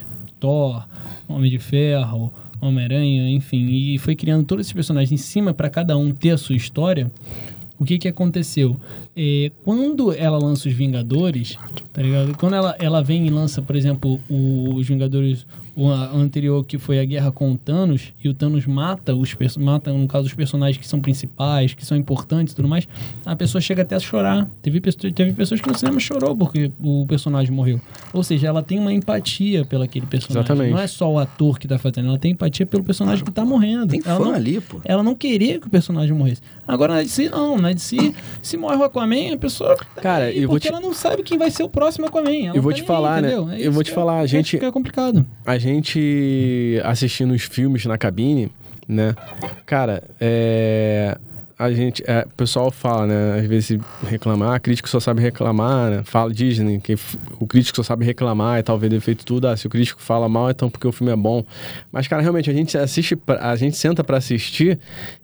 Thor, 0.41 0.87
Homem 1.29 1.51
de 1.51 1.59
Ferro, 1.59 2.33
Homem-Aranha, 2.61 3.31
enfim, 3.31 3.67
e 3.67 3.99
foi 3.99 4.15
criando 4.17 4.45
todos 4.45 4.67
esses 4.67 4.73
personagens 4.73 5.13
em 5.13 5.17
cima 5.23 5.53
para 5.55 5.71
cada 5.71 5.97
um 5.97 6.11
ter 6.13 6.31
a 6.31 6.39
sua 6.39 6.57
história. 6.57 7.11
O 7.79 7.85
que 7.85 7.97
que 7.99 8.09
aconteceu? 8.09 8.77
É, 9.17 9.53
quando 9.65 10.13
ela 10.13 10.37
lança 10.37 10.69
os 10.69 10.75
Vingadores, 10.75 11.57
tá 11.93 12.03
ligado? 12.03 12.37
Quando 12.37 12.55
ela, 12.57 12.75
ela 12.81 13.01
vem 13.03 13.25
e 13.27 13.31
lança, 13.31 13.63
por 13.63 13.77
exemplo, 13.77 14.19
o- 14.29 14.75
os 14.75 14.89
Vingadores 14.89 15.47
o 15.79 15.91
a- 15.93 16.11
anterior, 16.13 16.65
que 16.65 16.77
foi 16.77 16.99
a 16.99 17.05
guerra 17.05 17.31
com 17.31 17.53
o 17.53 17.57
Thanos, 17.57 18.13
e 18.23 18.29
o 18.29 18.35
Thanos 18.35 18.67
mata, 18.67 19.15
os 19.15 19.33
perso- 19.33 19.61
mata, 19.61 19.93
no 19.93 20.09
caso, 20.09 20.27
os 20.27 20.35
personagens 20.35 20.77
que 20.77 20.87
são 20.89 21.01
principais, 21.01 21.73
que 21.73 21.87
são 21.87 21.97
importantes 21.97 22.53
e 22.53 22.57
tudo 22.57 22.67
mais, 22.69 22.89
a 23.25 23.37
pessoa 23.37 23.61
chega 23.63 23.83
até 23.83 23.95
a 23.95 24.01
chorar. 24.01 24.49
Teve, 24.61 24.81
pessoas- 24.81 25.13
teve 25.13 25.33
pessoas 25.33 25.61
que 25.61 25.69
no 25.69 25.79
cinema 25.79 26.01
chorou 26.01 26.37
porque 26.37 26.73
o 26.83 27.07
personagem 27.07 27.53
morreu. 27.55 27.81
Ou 28.13 28.23
seja, 28.25 28.49
ela 28.49 28.63
tem 28.63 28.79
uma 28.79 28.93
empatia 28.93 29.65
pelo 29.65 29.85
aquele 29.85 30.05
personagem. 30.07 30.41
Exatamente. 30.51 30.73
Não 30.73 30.81
é 30.81 30.87
só 30.89 31.11
o 31.13 31.19
ator 31.19 31.59
que 31.59 31.69
tá 31.69 31.79
fazendo, 31.79 32.09
ela 32.09 32.19
tem 32.19 32.33
empatia 32.33 32.67
pelo 32.67 32.83
personagem 32.83 33.25
que 33.25 33.31
tá 33.31 33.45
morrendo. 33.45 33.87
Tem 33.89 34.03
ela 34.05 34.19
fã 34.19 34.25
não, 34.25 34.35
ali, 34.35 34.61
pô. 34.61 34.81
ela 34.85 35.03
não 35.05 35.15
queria 35.15 35.61
que 35.61 35.69
o 35.69 35.71
personagem 35.71 36.13
morresse. 36.13 36.43
Agora 36.67 36.95
na 36.95 37.03
DC, 37.03 37.29
não. 37.29 37.57
Na 37.57 37.73
DC, 37.73 38.13
se 38.43 38.57
morre 38.57 38.77
o 38.77 38.83
Aquaman, 38.83 39.35
a 39.35 39.39
pessoa. 39.39 39.77
tá 39.77 40.03
Cara, 40.03 40.25
aí, 40.25 40.39
eu 40.43 40.49
vou 40.49 40.57
porque 40.57 40.69
te- 40.69 40.73
ela 40.75 40.81
não 40.81 40.93
sabe 40.93 41.23
quem 41.23 41.39
vai 41.39 41.51
ser 41.53 41.63
o 41.63 41.69
próximo 41.69 42.07
Aquaman. 42.07 42.47
Ela 42.49 42.57
Eu 42.57 42.63
vou 42.63 42.73
tá 42.73 42.79
te 42.79 42.83
falar, 42.85 43.17
aí, 43.17 43.23
né? 43.23 43.57
É 43.63 43.67
Eu 43.69 43.71
vou 43.73 43.85
te 43.85 43.91
que 43.91 43.95
falar, 43.95 44.21
a 44.21 44.25
é- 44.25 44.27
gente- 44.27 44.49
Fica 44.51 44.73
complicado. 44.73 45.25
A 45.47 45.57
gente 45.57 45.68
assistindo 46.85 47.33
os 47.33 47.43
filmes 47.43 47.85
na 47.87 47.99
cabine, 47.99 48.51
né? 48.87 49.15
Cara, 49.67 50.03
é... 50.21 51.17
a 51.59 51.73
gente, 51.73 52.05
é, 52.07 52.25
o 52.25 52.35
pessoal 52.37 52.71
fala, 52.71 53.07
né? 53.07 53.41
Às 53.41 53.47
vezes 53.47 53.81
reclamar, 54.07 54.55
ah, 54.55 54.61
crítico 54.61 54.89
só 54.89 55.01
sabe 55.01 55.21
reclamar, 55.21 55.91
né? 55.91 56.03
Fala, 56.05 56.33
Disney, 56.33 56.79
que 56.79 56.97
o 57.41 57.47
crítico 57.49 57.75
só 57.77 57.83
sabe 57.83 58.05
reclamar 58.05 58.61
e 58.61 58.63
tal, 58.63 58.79
ver 58.79 58.89
defeito 58.89 59.25
tudo. 59.25 59.49
Ah, 59.49 59.57
se 59.57 59.67
o 59.67 59.71
crítico 59.71 60.01
fala 60.01 60.29
mal, 60.29 60.49
então 60.51 60.71
porque 60.71 60.87
o 60.87 60.93
filme 60.93 61.13
é 61.13 61.17
bom. 61.17 61.45
Mas, 61.91 62.07
cara, 62.07 62.23
realmente, 62.23 62.49
a 62.49 62.53
gente 62.55 62.79
assiste, 62.79 63.17
pra- 63.17 63.51
a 63.51 63.57
gente 63.57 63.77
senta 63.77 64.05
pra 64.05 64.19
assistir 64.19 64.79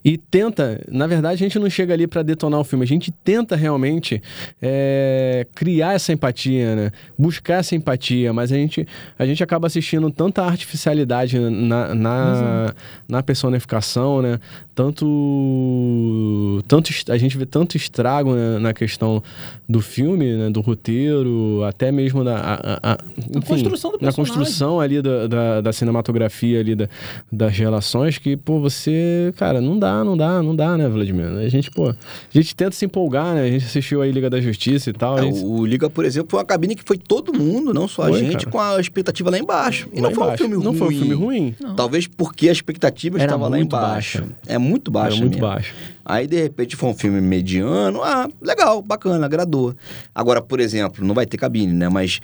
e 0.04 0.18
tenta, 0.18 0.80
na 0.90 1.06
verdade, 1.06 1.34
a 1.34 1.46
gente 1.46 1.56
não 1.58 1.70
chega 1.70 1.94
ali 1.94 2.06
pra 2.08 2.22
detonar 2.22 2.58
o 2.58 2.64
filme, 2.64 2.84
a 2.84 2.88
gente 2.88 3.12
tenta 3.12 3.54
realmente 3.54 4.20
é, 4.60 5.46
criar 5.54 5.94
essa 5.94 6.12
empatia, 6.12 6.74
né? 6.74 6.90
Buscar 7.16 7.60
essa 7.60 7.76
empatia, 7.76 8.32
mas 8.32 8.50
a 8.50 8.56
gente, 8.56 8.86
a 9.16 9.24
gente 9.24 9.42
acaba 9.42 9.68
assistindo 9.68 10.10
tanta 10.10 10.42
artificialidade 10.42 11.38
na, 11.38 11.94
na, 11.94 12.74
na 13.08 13.22
personificação, 13.22 14.20
né? 14.20 14.40
Tanto, 14.74 16.64
tanto 16.66 16.90
a 17.08 17.16
gente 17.16 17.38
vê 17.38 17.46
tanto 17.46 17.76
estrago 17.76 18.34
né, 18.34 18.58
na 18.58 18.74
questão 18.74 19.22
do 19.68 19.80
filme, 19.80 20.36
né? 20.36 20.50
do 20.50 20.60
roteiro, 20.60 21.62
até 21.64 21.90
mesmo 21.90 22.22
da 22.22 22.36
a, 22.36 22.54
a- 22.54 22.92
a- 22.92 22.98
enfim, 23.30 23.40
construção 23.40 23.90
do 23.90 23.94
na 23.94 23.98
personagem. 24.00 24.34
construção 24.34 24.80
ali 24.80 25.00
da, 25.00 25.26
da, 25.26 25.60
da 25.62 25.72
cinematografia 25.72 26.60
ali 26.60 26.74
da, 26.74 26.88
das 27.32 27.56
relações 27.56 28.18
que 28.18 28.36
pô 28.36 28.60
você 28.60 29.32
cara 29.36 29.60
não 29.60 29.78
dá 29.78 30.04
não 30.04 30.16
dá 30.16 30.42
não 30.42 30.54
dá 30.54 30.76
né 30.76 30.88
Vladimir 30.88 31.26
a 31.26 31.48
gente 31.48 31.70
pô 31.70 31.88
a 31.88 31.94
gente 32.30 32.54
tenta 32.54 32.72
se 32.72 32.84
empolgar 32.84 33.34
né 33.34 33.42
a 33.42 33.50
gente 33.50 33.64
assistiu 33.64 34.02
aí 34.02 34.12
Liga 34.12 34.28
da 34.28 34.40
Justiça 34.40 34.90
e 34.90 34.92
tal 34.92 35.18
É, 35.18 35.22
gente- 35.22 35.42
o 35.44 35.64
Liga, 35.64 35.88
por 35.88 36.04
exemplo, 36.04 36.28
foi 36.30 36.40
uma 36.40 36.44
cabine 36.46 36.74
que 36.76 36.84
foi 36.84 36.98
todo 36.98 37.32
mundo, 37.32 37.72
não 37.72 37.88
só 37.88 38.02
a 38.02 38.08
Foi, 38.08 38.18
gente, 38.20 38.46
cara. 38.46 38.50
com 38.50 38.60
a 38.60 38.80
expectativa 38.80 39.30
lá 39.30 39.38
embaixo. 39.38 39.88
E 39.92 40.00
lá 40.00 40.08
não 40.08 40.14
foi 40.14 40.22
um 40.22 40.26
embaixo. 40.26 40.42
filme 40.44 40.54
ruim. 40.56 40.64
não 40.64 40.74
foi 40.74 40.86
um 40.88 40.90
filme 40.98 41.14
ruim 41.14 41.54
Talvez 41.76 42.06
porque 42.06 42.48
a 42.48 42.52
expectativa 42.52 43.16
Era 43.16 43.24
estava 43.24 43.44
lá 43.48 43.56
muito 43.56 43.74
embaixo. 43.74 44.18
baixa. 44.20 44.34
É 44.46 44.58
muito 44.58 44.90
baixa 44.90 45.16
Era 45.16 45.20
muito 45.20 45.34
mesmo. 45.38 45.46
baixo 45.48 45.74
Aí, 46.04 46.26
de 46.26 46.40
repente, 46.40 46.76
foi 46.76 46.88
um 46.90 46.94
filme 46.94 47.20
mediano. 47.20 48.02
Ah, 48.02 48.28
legal, 48.40 48.82
bacana, 48.82 49.24
agradou. 49.26 49.74
Agora, 50.14 50.42
por 50.42 50.60
exemplo, 50.60 51.04
não 51.06 51.14
vai 51.14 51.26
ter 51.26 51.36
cabine, 51.36 51.72
né? 51.72 51.88
Mas 51.88 52.20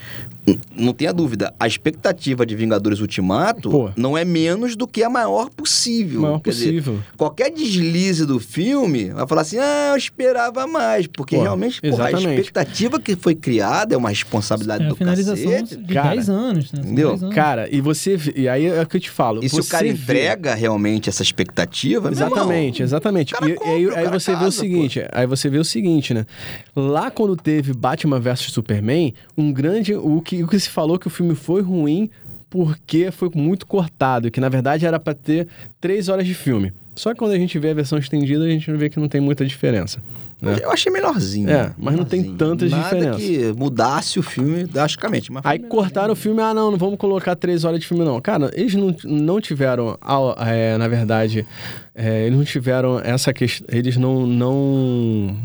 não 0.77 0.93
tenha 0.93 1.13
dúvida, 1.13 1.55
a 1.59 1.67
expectativa 1.67 2.45
de 2.45 2.55
Vingadores 2.57 3.01
Ultimato 3.01 3.71
Pô. 3.71 3.91
não 3.97 4.17
é 4.19 4.25
menos 4.25 4.75
do 4.77 4.87
que 4.87 5.03
a 5.03 5.09
maior 5.11 5.49
possível. 5.51 6.23
maior 6.23 6.41
Quer 6.41 6.51
dizer, 6.51 6.65
possível 6.67 6.99
qualquer 7.17 7.51
deslize 7.51 8.27
do 8.27 8.41
filme 8.41 9.11
vai 9.11 9.27
falar 9.27 9.43
assim: 9.43 9.59
ah, 9.59 9.91
eu 9.93 9.97
esperava 9.97 10.67
mais. 10.67 11.07
Porque 11.07 11.37
Pô, 11.37 11.43
realmente, 11.43 11.81
porra, 11.81 12.07
a 12.07 12.09
exatamente. 12.11 12.41
expectativa 12.41 12.99
que 13.01 13.15
foi 13.17 13.35
criada 13.35 13.95
é 13.95 13.99
uma 13.99 14.09
responsabilidade 14.09 14.85
É 14.85 14.87
a 14.87 14.91
do 14.91 14.97
finalização 14.97 15.51
cacete. 15.53 15.77
de 15.77 15.95
cara. 15.95 16.11
10 16.11 16.29
anos, 16.31 16.73
né? 16.73 16.81
Entendeu? 16.83 17.11
10 17.11 17.23
anos. 17.23 17.35
cara 17.35 17.69
e 17.75 17.81
você 17.81 18.19
e 18.35 18.49
aí 18.49 18.67
é 18.67 18.83
o 18.83 18.87
que 18.87 18.97
eu 18.97 19.01
te 19.01 19.11
falo 19.11 19.45
E 19.45 19.49
se 19.49 19.61
o 19.61 19.65
cara 19.65 19.85
vê- 19.85 19.91
entrega 19.93 20.55
realmente 20.55 21.09
essa 21.09 21.23
expectativa, 21.23 22.11
meu 22.11 22.13
irmão, 22.19 22.29
Exatamente, 22.33 22.83
exatamente. 22.83 23.35
o 23.35 23.39
cara 23.39 23.51
E, 23.51 23.55
compra, 23.55 23.70
aí, 23.71 23.91
aí 23.97 24.09
você 24.09 24.33
vê 24.33 24.37
o 24.37 24.41
casa, 24.41 24.51
seguinte, 24.53 25.05
aí 25.13 25.27
você 25.27 25.49
vê 25.49 25.59
o 25.59 25.65
seguinte, 25.65 26.15
né? 26.15 26.27
Lá 26.75 27.11
quando 27.11 27.37
teve 27.37 27.73
Batman 27.73 28.21
vs 28.21 28.53
Superman, 28.53 29.15
um 29.37 29.53
grande 29.53 29.95
o 29.95 30.21
que, 30.21 30.43
o 30.43 30.49
que 30.49 30.59
se 30.59 30.69
falou 30.69 30.99
que 30.99 31.07
o 31.07 31.11
filme 31.11 31.35
foi 31.35 31.63
ruim 31.63 32.11
porque 32.51 33.11
foi 33.13 33.31
muito 33.35 33.65
cortado, 33.65 34.31
que 34.31 34.41
na 34.41 34.49
verdade 34.49 34.85
era 34.85 34.99
para 34.99 35.15
ter 35.15 35.47
três 35.81 36.09
horas 36.09 36.27
de 36.27 36.35
filme. 36.35 36.73
Só 36.97 37.15
que 37.15 37.19
quando 37.19 37.33
a 37.33 37.39
gente 37.39 37.59
vê 37.59 37.71
a 37.71 37.75
versão 37.75 37.99
estendida, 37.99 38.45
a 38.45 38.49
gente 38.49 38.71
vê 38.73 38.91
que 38.91 38.99
não 38.99 39.09
tem 39.09 39.21
muita 39.21 39.47
diferença. 39.47 40.03
Né? 40.43 40.59
Eu 40.61 40.71
achei 40.71 40.93
melhorzinho. 40.93 41.49
É, 41.49 41.73
mas 41.79 41.97
não 41.97 42.05
tem 42.05 42.21
melhorzinho. 42.21 42.39
tantas 42.51 42.71
Nada 42.71 42.83
diferenças. 42.83 43.23
que 43.23 43.59
mudasse 43.59 44.19
o 44.19 44.23
filme 44.23 44.65
drasticamente. 44.65 45.31
Aí 45.45 45.59
cortaram 45.61 46.13
o 46.13 46.17
filme, 46.17 46.43
ah 46.43 46.53
não, 46.53 46.71
não 46.71 46.79
vamos 46.79 46.99
colocar 46.99 47.37
três 47.37 47.65
horas 47.65 47.81
de 47.81 47.87
filme 47.87 48.05
não. 48.05 48.21
Cara, 48.21 48.51
eles 48.55 48.75
não, 48.75 48.95
não 49.05 49.41
tiveram, 49.41 49.97
ah, 50.01 50.35
é, 50.47 50.77
na 50.77 50.89
verdade, 50.89 51.47
é, 52.03 52.27
eles 52.27 52.39
não 52.39 52.45
tiveram 52.47 52.99
essa 52.99 53.31
questão, 53.31 53.67
eles 53.71 53.99
não, 53.99 54.27
não, 54.27 55.37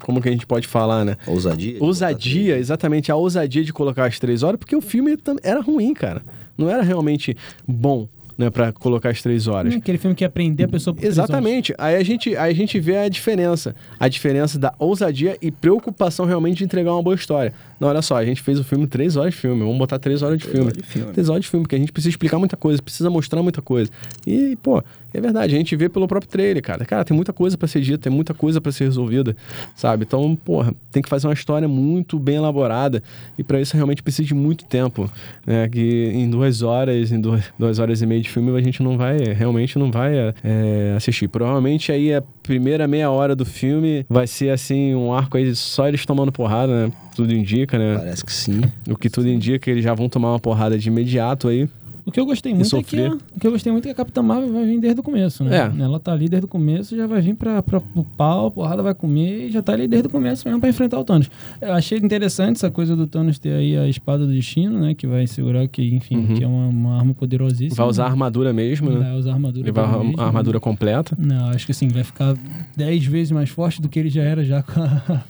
como 0.00 0.20
que 0.20 0.28
a 0.28 0.32
gente 0.32 0.44
pode 0.44 0.66
falar, 0.66 1.04
né? 1.04 1.16
Ousadia. 1.24 1.76
Ousadia, 1.78 2.58
exatamente, 2.58 3.12
a 3.12 3.16
ousadia 3.16 3.62
de 3.62 3.72
colocar 3.72 4.06
as 4.06 4.18
três 4.18 4.42
horas, 4.42 4.58
porque 4.58 4.74
o 4.74 4.80
filme 4.80 5.16
era 5.40 5.60
ruim, 5.60 5.94
cara. 5.94 6.22
Não 6.56 6.68
era 6.68 6.82
realmente 6.82 7.36
bom, 7.64 8.08
né, 8.36 8.50
pra 8.50 8.72
colocar 8.72 9.10
as 9.10 9.22
três 9.22 9.46
horas. 9.46 9.72
É 9.72 9.76
Aquele 9.76 9.98
filme 9.98 10.16
que 10.16 10.24
ia 10.24 10.28
prender 10.28 10.66
a 10.66 10.68
pessoa 10.68 10.92
por 10.92 11.00
três 11.00 11.16
horas. 11.16 11.30
Exatamente. 11.30 11.72
Aí 11.78 11.94
a, 11.94 12.02
gente, 12.02 12.36
aí 12.36 12.50
a 12.50 12.54
gente 12.54 12.80
vê 12.80 12.96
a 12.96 13.08
diferença. 13.08 13.72
A 14.00 14.08
diferença 14.08 14.58
da 14.58 14.74
ousadia 14.80 15.38
e 15.40 15.52
preocupação 15.52 16.26
realmente 16.26 16.58
de 16.58 16.64
entregar 16.64 16.92
uma 16.92 17.02
boa 17.04 17.14
história. 17.14 17.54
Não, 17.80 17.88
olha 17.88 18.02
só, 18.02 18.16
a 18.16 18.24
gente 18.24 18.42
fez 18.42 18.58
o 18.58 18.64
filme 18.64 18.86
três 18.86 19.16
horas 19.16 19.34
de 19.34 19.40
filme. 19.40 19.60
Vamos 19.60 19.78
botar 19.78 19.98
três 19.98 20.22
horas 20.22 20.38
de 20.38 20.44
filme. 20.44 20.66
horas 20.66 20.76
de 20.76 20.82
filme. 20.82 21.12
Três 21.12 21.28
horas 21.28 21.42
de 21.42 21.48
filme, 21.48 21.64
porque 21.64 21.76
a 21.76 21.78
gente 21.78 21.92
precisa 21.92 22.10
explicar 22.10 22.38
muita 22.38 22.56
coisa, 22.56 22.82
precisa 22.82 23.08
mostrar 23.08 23.42
muita 23.42 23.62
coisa. 23.62 23.90
E, 24.26 24.56
pô, 24.56 24.82
é 25.12 25.20
verdade, 25.20 25.54
a 25.54 25.58
gente 25.58 25.74
vê 25.76 25.88
pelo 25.88 26.06
próprio 26.06 26.30
trailer, 26.30 26.62
cara. 26.62 26.84
Cara, 26.84 27.04
tem 27.04 27.14
muita 27.14 27.32
coisa 27.32 27.56
pra 27.56 27.68
ser 27.68 27.80
dita, 27.80 27.98
tem 27.98 28.12
muita 28.12 28.34
coisa 28.34 28.60
pra 28.60 28.72
ser 28.72 28.84
resolvida, 28.84 29.36
sabe? 29.74 30.04
Então, 30.04 30.36
porra, 30.36 30.74
tem 30.90 31.02
que 31.02 31.08
fazer 31.08 31.26
uma 31.26 31.34
história 31.34 31.68
muito 31.68 32.18
bem 32.18 32.36
elaborada. 32.36 33.02
E 33.38 33.44
pra 33.44 33.60
isso 33.60 33.74
realmente 33.74 34.02
precisa 34.02 34.26
de 34.26 34.34
muito 34.34 34.64
tempo. 34.64 35.10
Né? 35.46 35.68
Que 35.68 36.10
em 36.14 36.28
duas 36.28 36.62
horas, 36.62 37.12
em 37.12 37.20
duas, 37.20 37.44
duas 37.58 37.78
horas 37.78 38.02
e 38.02 38.06
meia 38.06 38.20
de 38.20 38.28
filme, 38.28 38.56
a 38.56 38.62
gente 38.62 38.82
não 38.82 38.98
vai, 38.98 39.18
realmente 39.18 39.78
não 39.78 39.90
vai 39.90 40.34
é, 40.44 40.94
assistir. 40.96 41.28
Provavelmente 41.28 41.92
aí 41.92 42.12
a 42.12 42.22
primeira 42.48 42.88
meia 42.88 43.10
hora 43.10 43.36
do 43.36 43.44
filme 43.44 44.06
vai 44.08 44.26
ser 44.26 44.48
assim, 44.48 44.94
um 44.94 45.12
arco 45.12 45.36
aí 45.36 45.54
só 45.54 45.86
eles 45.86 46.06
tomando 46.06 46.32
porrada, 46.32 46.86
né? 46.86 46.92
Tudo 47.14 47.34
indica, 47.34 47.78
né? 47.78 47.98
Parece 47.98 48.24
que 48.24 48.32
sim. 48.32 48.62
O 48.88 48.96
que 48.96 49.10
tudo 49.10 49.28
indica, 49.28 49.70
eles 49.70 49.84
já 49.84 49.92
vão 49.92 50.08
tomar 50.08 50.30
uma 50.32 50.40
porrada 50.40 50.78
de 50.78 50.88
imediato 50.88 51.48
aí. 51.48 51.68
O 52.08 52.10
que 52.10 52.18
eu 52.18 52.24
gostei 52.24 52.54
muito 52.54 52.74
é 52.74 52.82
que 52.82 52.98
a, 53.04 53.12
o 53.12 53.38
que 53.38 53.46
eu 53.46 53.50
gostei 53.52 53.70
muito 53.70 53.84
é 53.84 53.88
que 53.88 53.92
a 53.92 53.94
Capitã 53.94 54.22
Marvel 54.22 54.50
vai 54.50 54.64
vir 54.64 54.80
desde 54.80 54.98
o 54.98 55.02
começo, 55.02 55.44
né? 55.44 55.70
É. 55.76 55.82
Ela 55.82 56.00
tá 56.00 56.10
ali 56.12 56.26
desde 56.26 56.46
o 56.46 56.48
começo, 56.48 56.96
já 56.96 57.06
vai 57.06 57.20
vir 57.20 57.34
pra, 57.34 57.62
pra, 57.62 57.82
pro 57.82 58.02
pau, 58.16 58.46
a 58.46 58.50
porrada 58.50 58.82
vai 58.82 58.94
comer 58.94 59.48
e 59.48 59.50
já 59.50 59.60
tá 59.60 59.74
ali 59.74 59.86
desde 59.86 60.08
o 60.08 60.10
começo 60.10 60.48
mesmo 60.48 60.58
pra 60.58 60.70
enfrentar 60.70 60.98
o 60.98 61.04
Thanos. 61.04 61.30
Eu 61.60 61.74
achei 61.74 61.98
interessante 61.98 62.56
essa 62.56 62.70
coisa 62.70 62.96
do 62.96 63.06
Thanos 63.06 63.38
ter 63.38 63.52
aí 63.52 63.76
a 63.76 63.86
espada 63.86 64.26
do 64.26 64.32
destino, 64.32 64.80
né? 64.80 64.94
Que 64.94 65.06
vai 65.06 65.26
segurar 65.26 65.68
que, 65.68 65.82
enfim, 65.94 66.16
Uhum. 66.16 66.34
que 66.34 66.42
é 66.42 66.46
uma, 66.46 66.68
uma 66.68 66.98
arma 66.98 67.12
poderosíssima. 67.12 67.76
Vai 67.76 67.86
usar 67.86 68.04
a 68.04 68.08
armadura 68.08 68.54
mesmo, 68.54 68.90
né? 68.90 69.00
Vai 69.10 69.18
usar 69.18 69.32
a 69.32 69.34
armadura. 69.34 69.64
Dele 69.70 69.78
a, 69.78 69.98
mesmo, 69.98 70.20
a 70.20 70.24
armadura 70.24 70.58
completa. 70.58 71.14
Não, 71.18 71.50
acho 71.50 71.66
que 71.66 71.72
assim, 71.72 71.88
vai 71.88 72.04
ficar 72.04 72.34
10 72.74 73.04
vezes 73.04 73.32
mais 73.32 73.50
forte 73.50 73.82
do 73.82 73.88
que 73.88 73.98
ele 73.98 74.08
já 74.08 74.22
era 74.22 74.42
já 74.44 74.62
com 74.62 74.80
a, 74.80 75.22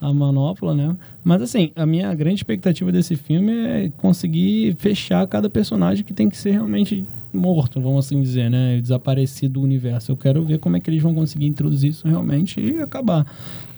a 0.08 0.14
manopla, 0.14 0.74
né? 0.74 0.96
Mas 1.24 1.40
assim, 1.40 1.72
a 1.74 1.86
minha 1.86 2.12
grande 2.14 2.36
expectativa 2.36 2.92
desse 2.92 3.16
filme 3.16 3.50
é 3.52 3.92
conseguir 3.96 4.74
fechar 4.78 5.26
cada 5.26 5.48
personagem 5.48 6.04
que 6.04 6.12
tem 6.12 6.28
que 6.28 6.36
ser 6.36 6.50
realmente 6.52 7.02
morto, 7.32 7.80
vamos 7.80 8.06
assim 8.06 8.20
dizer, 8.20 8.48
né? 8.50 8.78
Desaparecido 8.80 9.54
do 9.54 9.62
universo. 9.62 10.12
Eu 10.12 10.16
quero 10.16 10.44
ver 10.44 10.58
como 10.58 10.76
é 10.76 10.80
que 10.80 10.88
eles 10.90 11.02
vão 11.02 11.14
conseguir 11.14 11.46
introduzir 11.46 11.90
isso 11.90 12.06
realmente 12.06 12.60
e 12.60 12.78
acabar. 12.80 13.26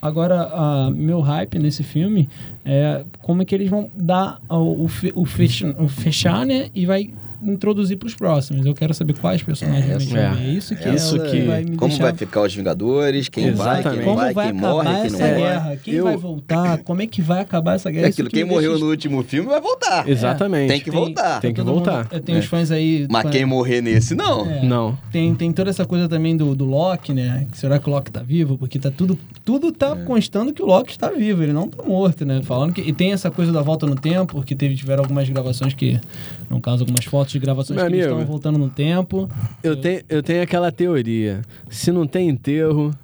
Agora, 0.03 0.42
a, 0.53 0.90
meu 0.90 1.20
hype 1.20 1.59
nesse 1.59 1.82
filme 1.82 2.28
é 2.64 3.05
como 3.22 3.40
é 3.42 3.44
que 3.44 3.55
eles 3.55 3.70
vão 3.70 3.88
dar 3.97 4.40
o, 4.51 4.84
o, 4.84 4.88
fe- 4.88 5.12
o, 5.14 5.24
fecha- 5.24 5.74
o 5.78 5.88
fechar, 5.88 6.44
né? 6.44 6.68
E 6.74 6.84
vai 6.84 7.11
introduzir 7.43 7.97
para 7.97 8.07
os 8.07 8.14
próximos. 8.14 8.64
Eu 8.66 8.74
quero 8.74 8.93
saber 8.95 9.14
quais 9.18 9.43
personagens 9.43 9.84
É, 9.84 9.87
realmente 9.89 10.16
é. 10.16 10.28
vão 10.28 10.37
ver. 10.39 10.49
isso 10.53 10.76
que, 10.76 10.89
Isso 10.89 11.22
é, 11.22 11.30
que- 11.30 11.41
vai 11.43 11.64
me 11.64 11.76
Como 11.76 11.89
deixar... 11.91 12.05
vai 12.05 12.14
ficar 12.14 12.43
os 12.43 12.55
Vingadores, 12.55 13.28
quem 13.28 13.53
vai, 13.53 13.80
Exatamente. 13.80 13.95
quem 13.97 14.05
Como 14.05 14.16
vai, 14.16 14.32
vai 14.34 14.51
quem 14.51 14.59
acabar 14.59 14.72
morre, 14.74 14.84
quem 14.84 14.95
não 14.97 15.05
essa 15.05 15.18
morre. 15.18 15.34
guerra? 15.41 15.76
Quem 15.82 15.95
Eu- 15.95 16.05
vai 16.05 16.16
voltar? 16.16 16.78
Como 16.78 17.03
é 17.03 17.07
que 17.07 17.22
vai 17.22 17.41
acabar 17.41 17.74
essa 17.74 17.91
guerra? 17.91 18.07
É 18.07 18.09
aquilo, 18.09 18.28
que 18.28 18.34
quem 18.37 18.45
me 18.45 18.51
morreu 18.51 18.70
deixa- 18.72 18.84
no 18.84 18.91
último 18.91 19.22
filme 19.22 19.49
vai 19.49 19.61
voltar. 19.61 20.09
Exatamente. 20.09 20.68
Tem 20.68 20.80
que 20.80 20.91
voltar. 20.91 21.41
Tem 21.41 21.53
que 21.53 21.61
todo 21.61 21.72
voltar. 21.72 22.09
mundo- 22.12 22.22
tem 22.22 22.39
os 22.39 22.45
fãs 22.47 22.70
aí... 22.70 23.07
Mas 23.11 23.22
fã- 23.24 23.30
quem 23.30 23.45
morrer 23.45 23.80
nesse, 23.80 24.14
não. 24.14 24.51
É. 24.51 24.64
Não. 24.64 24.99
Tem, 25.12 25.34
tem 25.34 25.53
toda 25.53 25.70
essa 25.70 25.84
coisa 25.84 26.09
também 26.09 26.37
do, 26.37 26.55
do 26.55 26.64
Loki, 26.64 27.12
né? 27.12 27.47
Será 27.53 27.78
que 27.78 27.89
o 27.89 27.93
Loki 27.93 28.11
tá 28.11 28.22
vivo? 28.22 28.57
Porque 28.59 28.78
tá 28.78 28.91
tudo, 28.91 29.18
tudo 29.45 29.70
tá 29.72 29.97
É. 30.01 30.05
constando 30.05 30.53
que 30.53 30.62
o 30.62 30.66
Loki 30.66 30.93
está 30.93 31.11
vivo, 31.11 31.43
ele 31.43 31.53
não 31.53 31.68
tá 31.68 31.82
morto, 31.82 32.24
né? 32.24 32.41
Falando 32.43 32.72
que. 32.72 32.80
E 32.80 32.93
tem 32.93 33.12
essa 33.12 33.30
coisa 33.30 33.53
da 33.53 33.62
volta 33.62 33.87
no 33.87 33.95
tempo, 33.97 34.34
porque 34.34 34.55
teve, 34.55 34.74
tiveram 34.74 35.03
algumas 35.03 35.28
gravações 35.28 35.74
que. 35.74 35.99
No 36.49 36.61
caso, 36.61 36.82
algumas 36.84 37.05
fotos 37.05 37.26
de 37.33 37.39
gravações 37.39 37.77
Meu 37.81 37.87
que 37.91 37.95
amigo. 38.01 38.11
estão 38.12 38.27
voltando 38.27 38.59
no 38.59 38.68
tempo. 38.68 39.29
Eu 39.62 39.77
tenho, 39.77 40.01
eu 40.09 40.22
tenho 40.22 40.43
aquela 40.43 40.70
teoria. 40.72 41.43
Se 41.70 41.91
não 41.93 42.07
tem 42.07 42.29
enterro, 42.29 42.95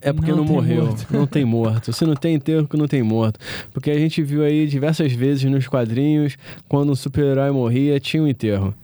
é 0.00 0.12
porque 0.12 0.30
Não 0.30 0.38
não, 0.38 0.44
morreu. 0.44 0.86
morto. 0.86 1.06
Não 1.10 1.26
tem 1.26 1.44
morto. 1.44 1.92
Se 1.92 2.04
não 2.04 2.14
tem 2.14 2.34
enterro, 2.34 2.66
que 2.68 2.76
não 2.76 2.86
tem 2.86 3.02
morto. 3.02 3.38
Porque 3.72 3.90
a 3.90 3.98
gente 3.98 4.22
viu 4.22 4.42
aí 4.44 4.66
diversas 4.66 5.12
vezes 5.12 5.44
nos 5.50 5.66
quadrinhos, 5.66 6.36
quando 6.68 6.92
um 6.92 6.96
super-herói 6.96 7.50
morria, 7.50 7.98
tinha 7.98 8.22
um 8.22 8.28
enterro. 8.28 8.74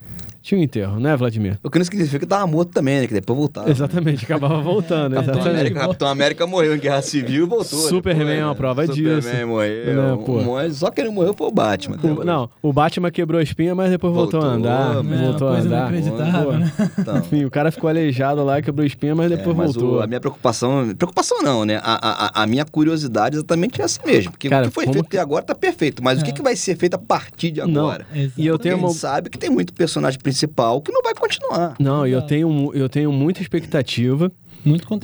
Tinha 0.43 0.59
um 0.59 0.63
enterro, 0.65 0.99
né, 0.99 1.15
Vladimir? 1.17 1.59
O 1.63 1.69
que 1.71 1.79
não 1.79 1.85
significa 1.85 2.19
que 2.19 2.27
tava 2.27 2.47
morto 2.47 2.71
também, 2.73 3.01
né? 3.01 3.07
Que 3.07 3.15
depois 3.15 3.39
voltava. 3.39 3.71
Exatamente, 3.71 4.25
acabava 4.25 4.61
voltando. 4.63 5.13
Capitão 5.15 5.35
exatamente. 5.35 5.59
América, 5.61 5.81
Capitão 5.81 6.09
América 6.09 6.47
morreu 6.47 6.75
em 6.75 6.79
Guerra 6.79 7.03
Civil 7.03 7.45
e 7.45 7.49
voltou. 7.49 7.79
Superman 7.79 8.25
depois, 8.27 8.39
é 8.41 8.45
uma 8.45 8.51
né? 8.53 8.57
prova 8.57 8.87
Superman 8.87 9.21
disso. 9.21 9.47
morreu. 9.47 10.17
Né, 10.17 10.23
pô. 10.25 10.43
Mas 10.55 10.77
Só 10.77 10.91
quem 10.91 11.05
não 11.05 11.13
morreu 11.13 11.35
foi 11.37 11.47
o 11.47 11.51
Batman. 11.51 11.97
né? 12.03 12.11
O- 12.11 12.25
não, 12.25 12.49
o 12.63 12.73
Batman 12.73 13.11
quebrou 13.11 13.39
a 13.39 13.43
espinha, 13.43 13.75
mas 13.75 13.91
depois 13.91 14.15
voltou, 14.15 14.41
Voltou, 14.41 14.51
a 14.51 14.55
andar. 14.55 14.91
é 14.99 15.03
voltou 15.27 15.49
uma 15.49 15.57
a 15.57 15.61
andar. 15.61 15.93
inacreditável, 15.93 16.45
Pô, 16.53 16.59
né? 16.59 16.73
Então, 16.99 17.19
Enfim, 17.19 17.45
o 17.45 17.51
cara 17.51 17.71
ficou 17.71 17.89
aleijado 17.91 18.43
lá, 18.45 18.63
quebrou 18.63 18.83
a 18.85 18.87
espinha, 18.87 19.15
mas 19.15 19.31
é, 19.31 19.37
depois 19.37 19.57
mas 19.57 19.75
voltou. 19.75 19.99
o- 19.99 20.03
a 20.03 20.07
minha 20.07 20.21
preocupação... 20.21 20.95
Preocupação 20.97 21.43
não, 21.43 21.65
né? 21.67 21.81
A, 21.83 22.39
a, 22.41 22.43
a 22.43 22.47
minha 22.47 22.65
curiosidade 22.65 23.37
é 23.37 23.39
exatamente 23.39 23.81
essa 23.83 24.01
mesmo. 24.07 24.31
Porque 24.33 24.49
Cara, 24.49 24.67
o 24.67 24.69
que 24.69 24.75
foi 24.75 24.85
como 24.85 24.95
feito 24.95 25.09
que- 25.11 25.17
até 25.17 25.23
agora 25.23 25.45
tá 25.45 25.55
perfeito. 25.55 26.03
Mas 26.03 26.19
o 26.19 26.23
É. 26.23 26.25
que, 26.25 26.33
que 26.33 26.43
vai 26.43 26.57
ser 26.57 26.77
feito 26.77 26.95
a 26.95 26.99
partir 26.99 27.51
de 27.51 27.61
Não. 27.61 27.67
agora? 27.89 28.07
E 28.37 28.47
eu 28.47 28.59
tenho 28.59 28.59
Porque 28.59 28.69
a 28.71 28.77
uma, 28.77 28.89
gente 28.89 28.99
sabe 28.99 29.29
que 29.31 29.37
tem 29.39 29.51
muito 29.51 29.73
personagem 29.75 30.19
principal 30.19 30.30
que 30.81 30.93
não 30.93 31.03
vai 31.03 31.15
continuar. 31.15 31.75
Não, 31.79 32.07
e 32.07 32.13
eu 32.13 32.23
tenho, 32.23 32.73
eu 32.75 32.89
tenho 32.89 33.13
muita 33.13 33.41
expectativa 33.43 34.31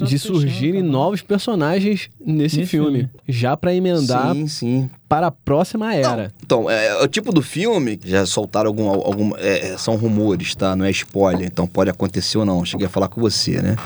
de 0.07 0.19
surgirem 0.19 0.83
novos 0.83 1.23
personagens 1.23 2.11
nesse, 2.21 2.59
Nesse 2.59 2.67
filme, 2.67 2.99
filme. 2.99 3.11
já 3.27 3.57
pra 3.57 3.75
emendar 3.75 4.35
Sim, 4.35 4.47
sim. 4.49 4.91
para 5.09 5.29
a 5.29 5.31
próxima 5.31 5.95
era. 5.95 6.31
Então, 6.45 6.69
é, 6.71 7.03
o 7.03 7.09
tipo 7.09 7.33
do 7.33 7.41
filme, 7.41 7.99
já 8.05 8.27
soltaram 8.27 8.69
algum. 8.69 8.89
algum 8.89 9.37
é, 9.39 9.69
é, 9.71 9.79
são 9.79 9.97
rumores, 9.97 10.55
tá? 10.55 10.77
Não 10.77 10.85
é 10.85 10.91
spoiler, 10.91 11.47
então 11.47 11.67
pode 11.67 11.89
acontecer 11.91 12.37
ou 12.39 12.45
não. 12.45 12.65
Cheguei 12.65 12.87
a 12.87 12.91
falar 12.91 13.09
com 13.09 13.21
você, 13.21 13.63
né? 13.63 13.77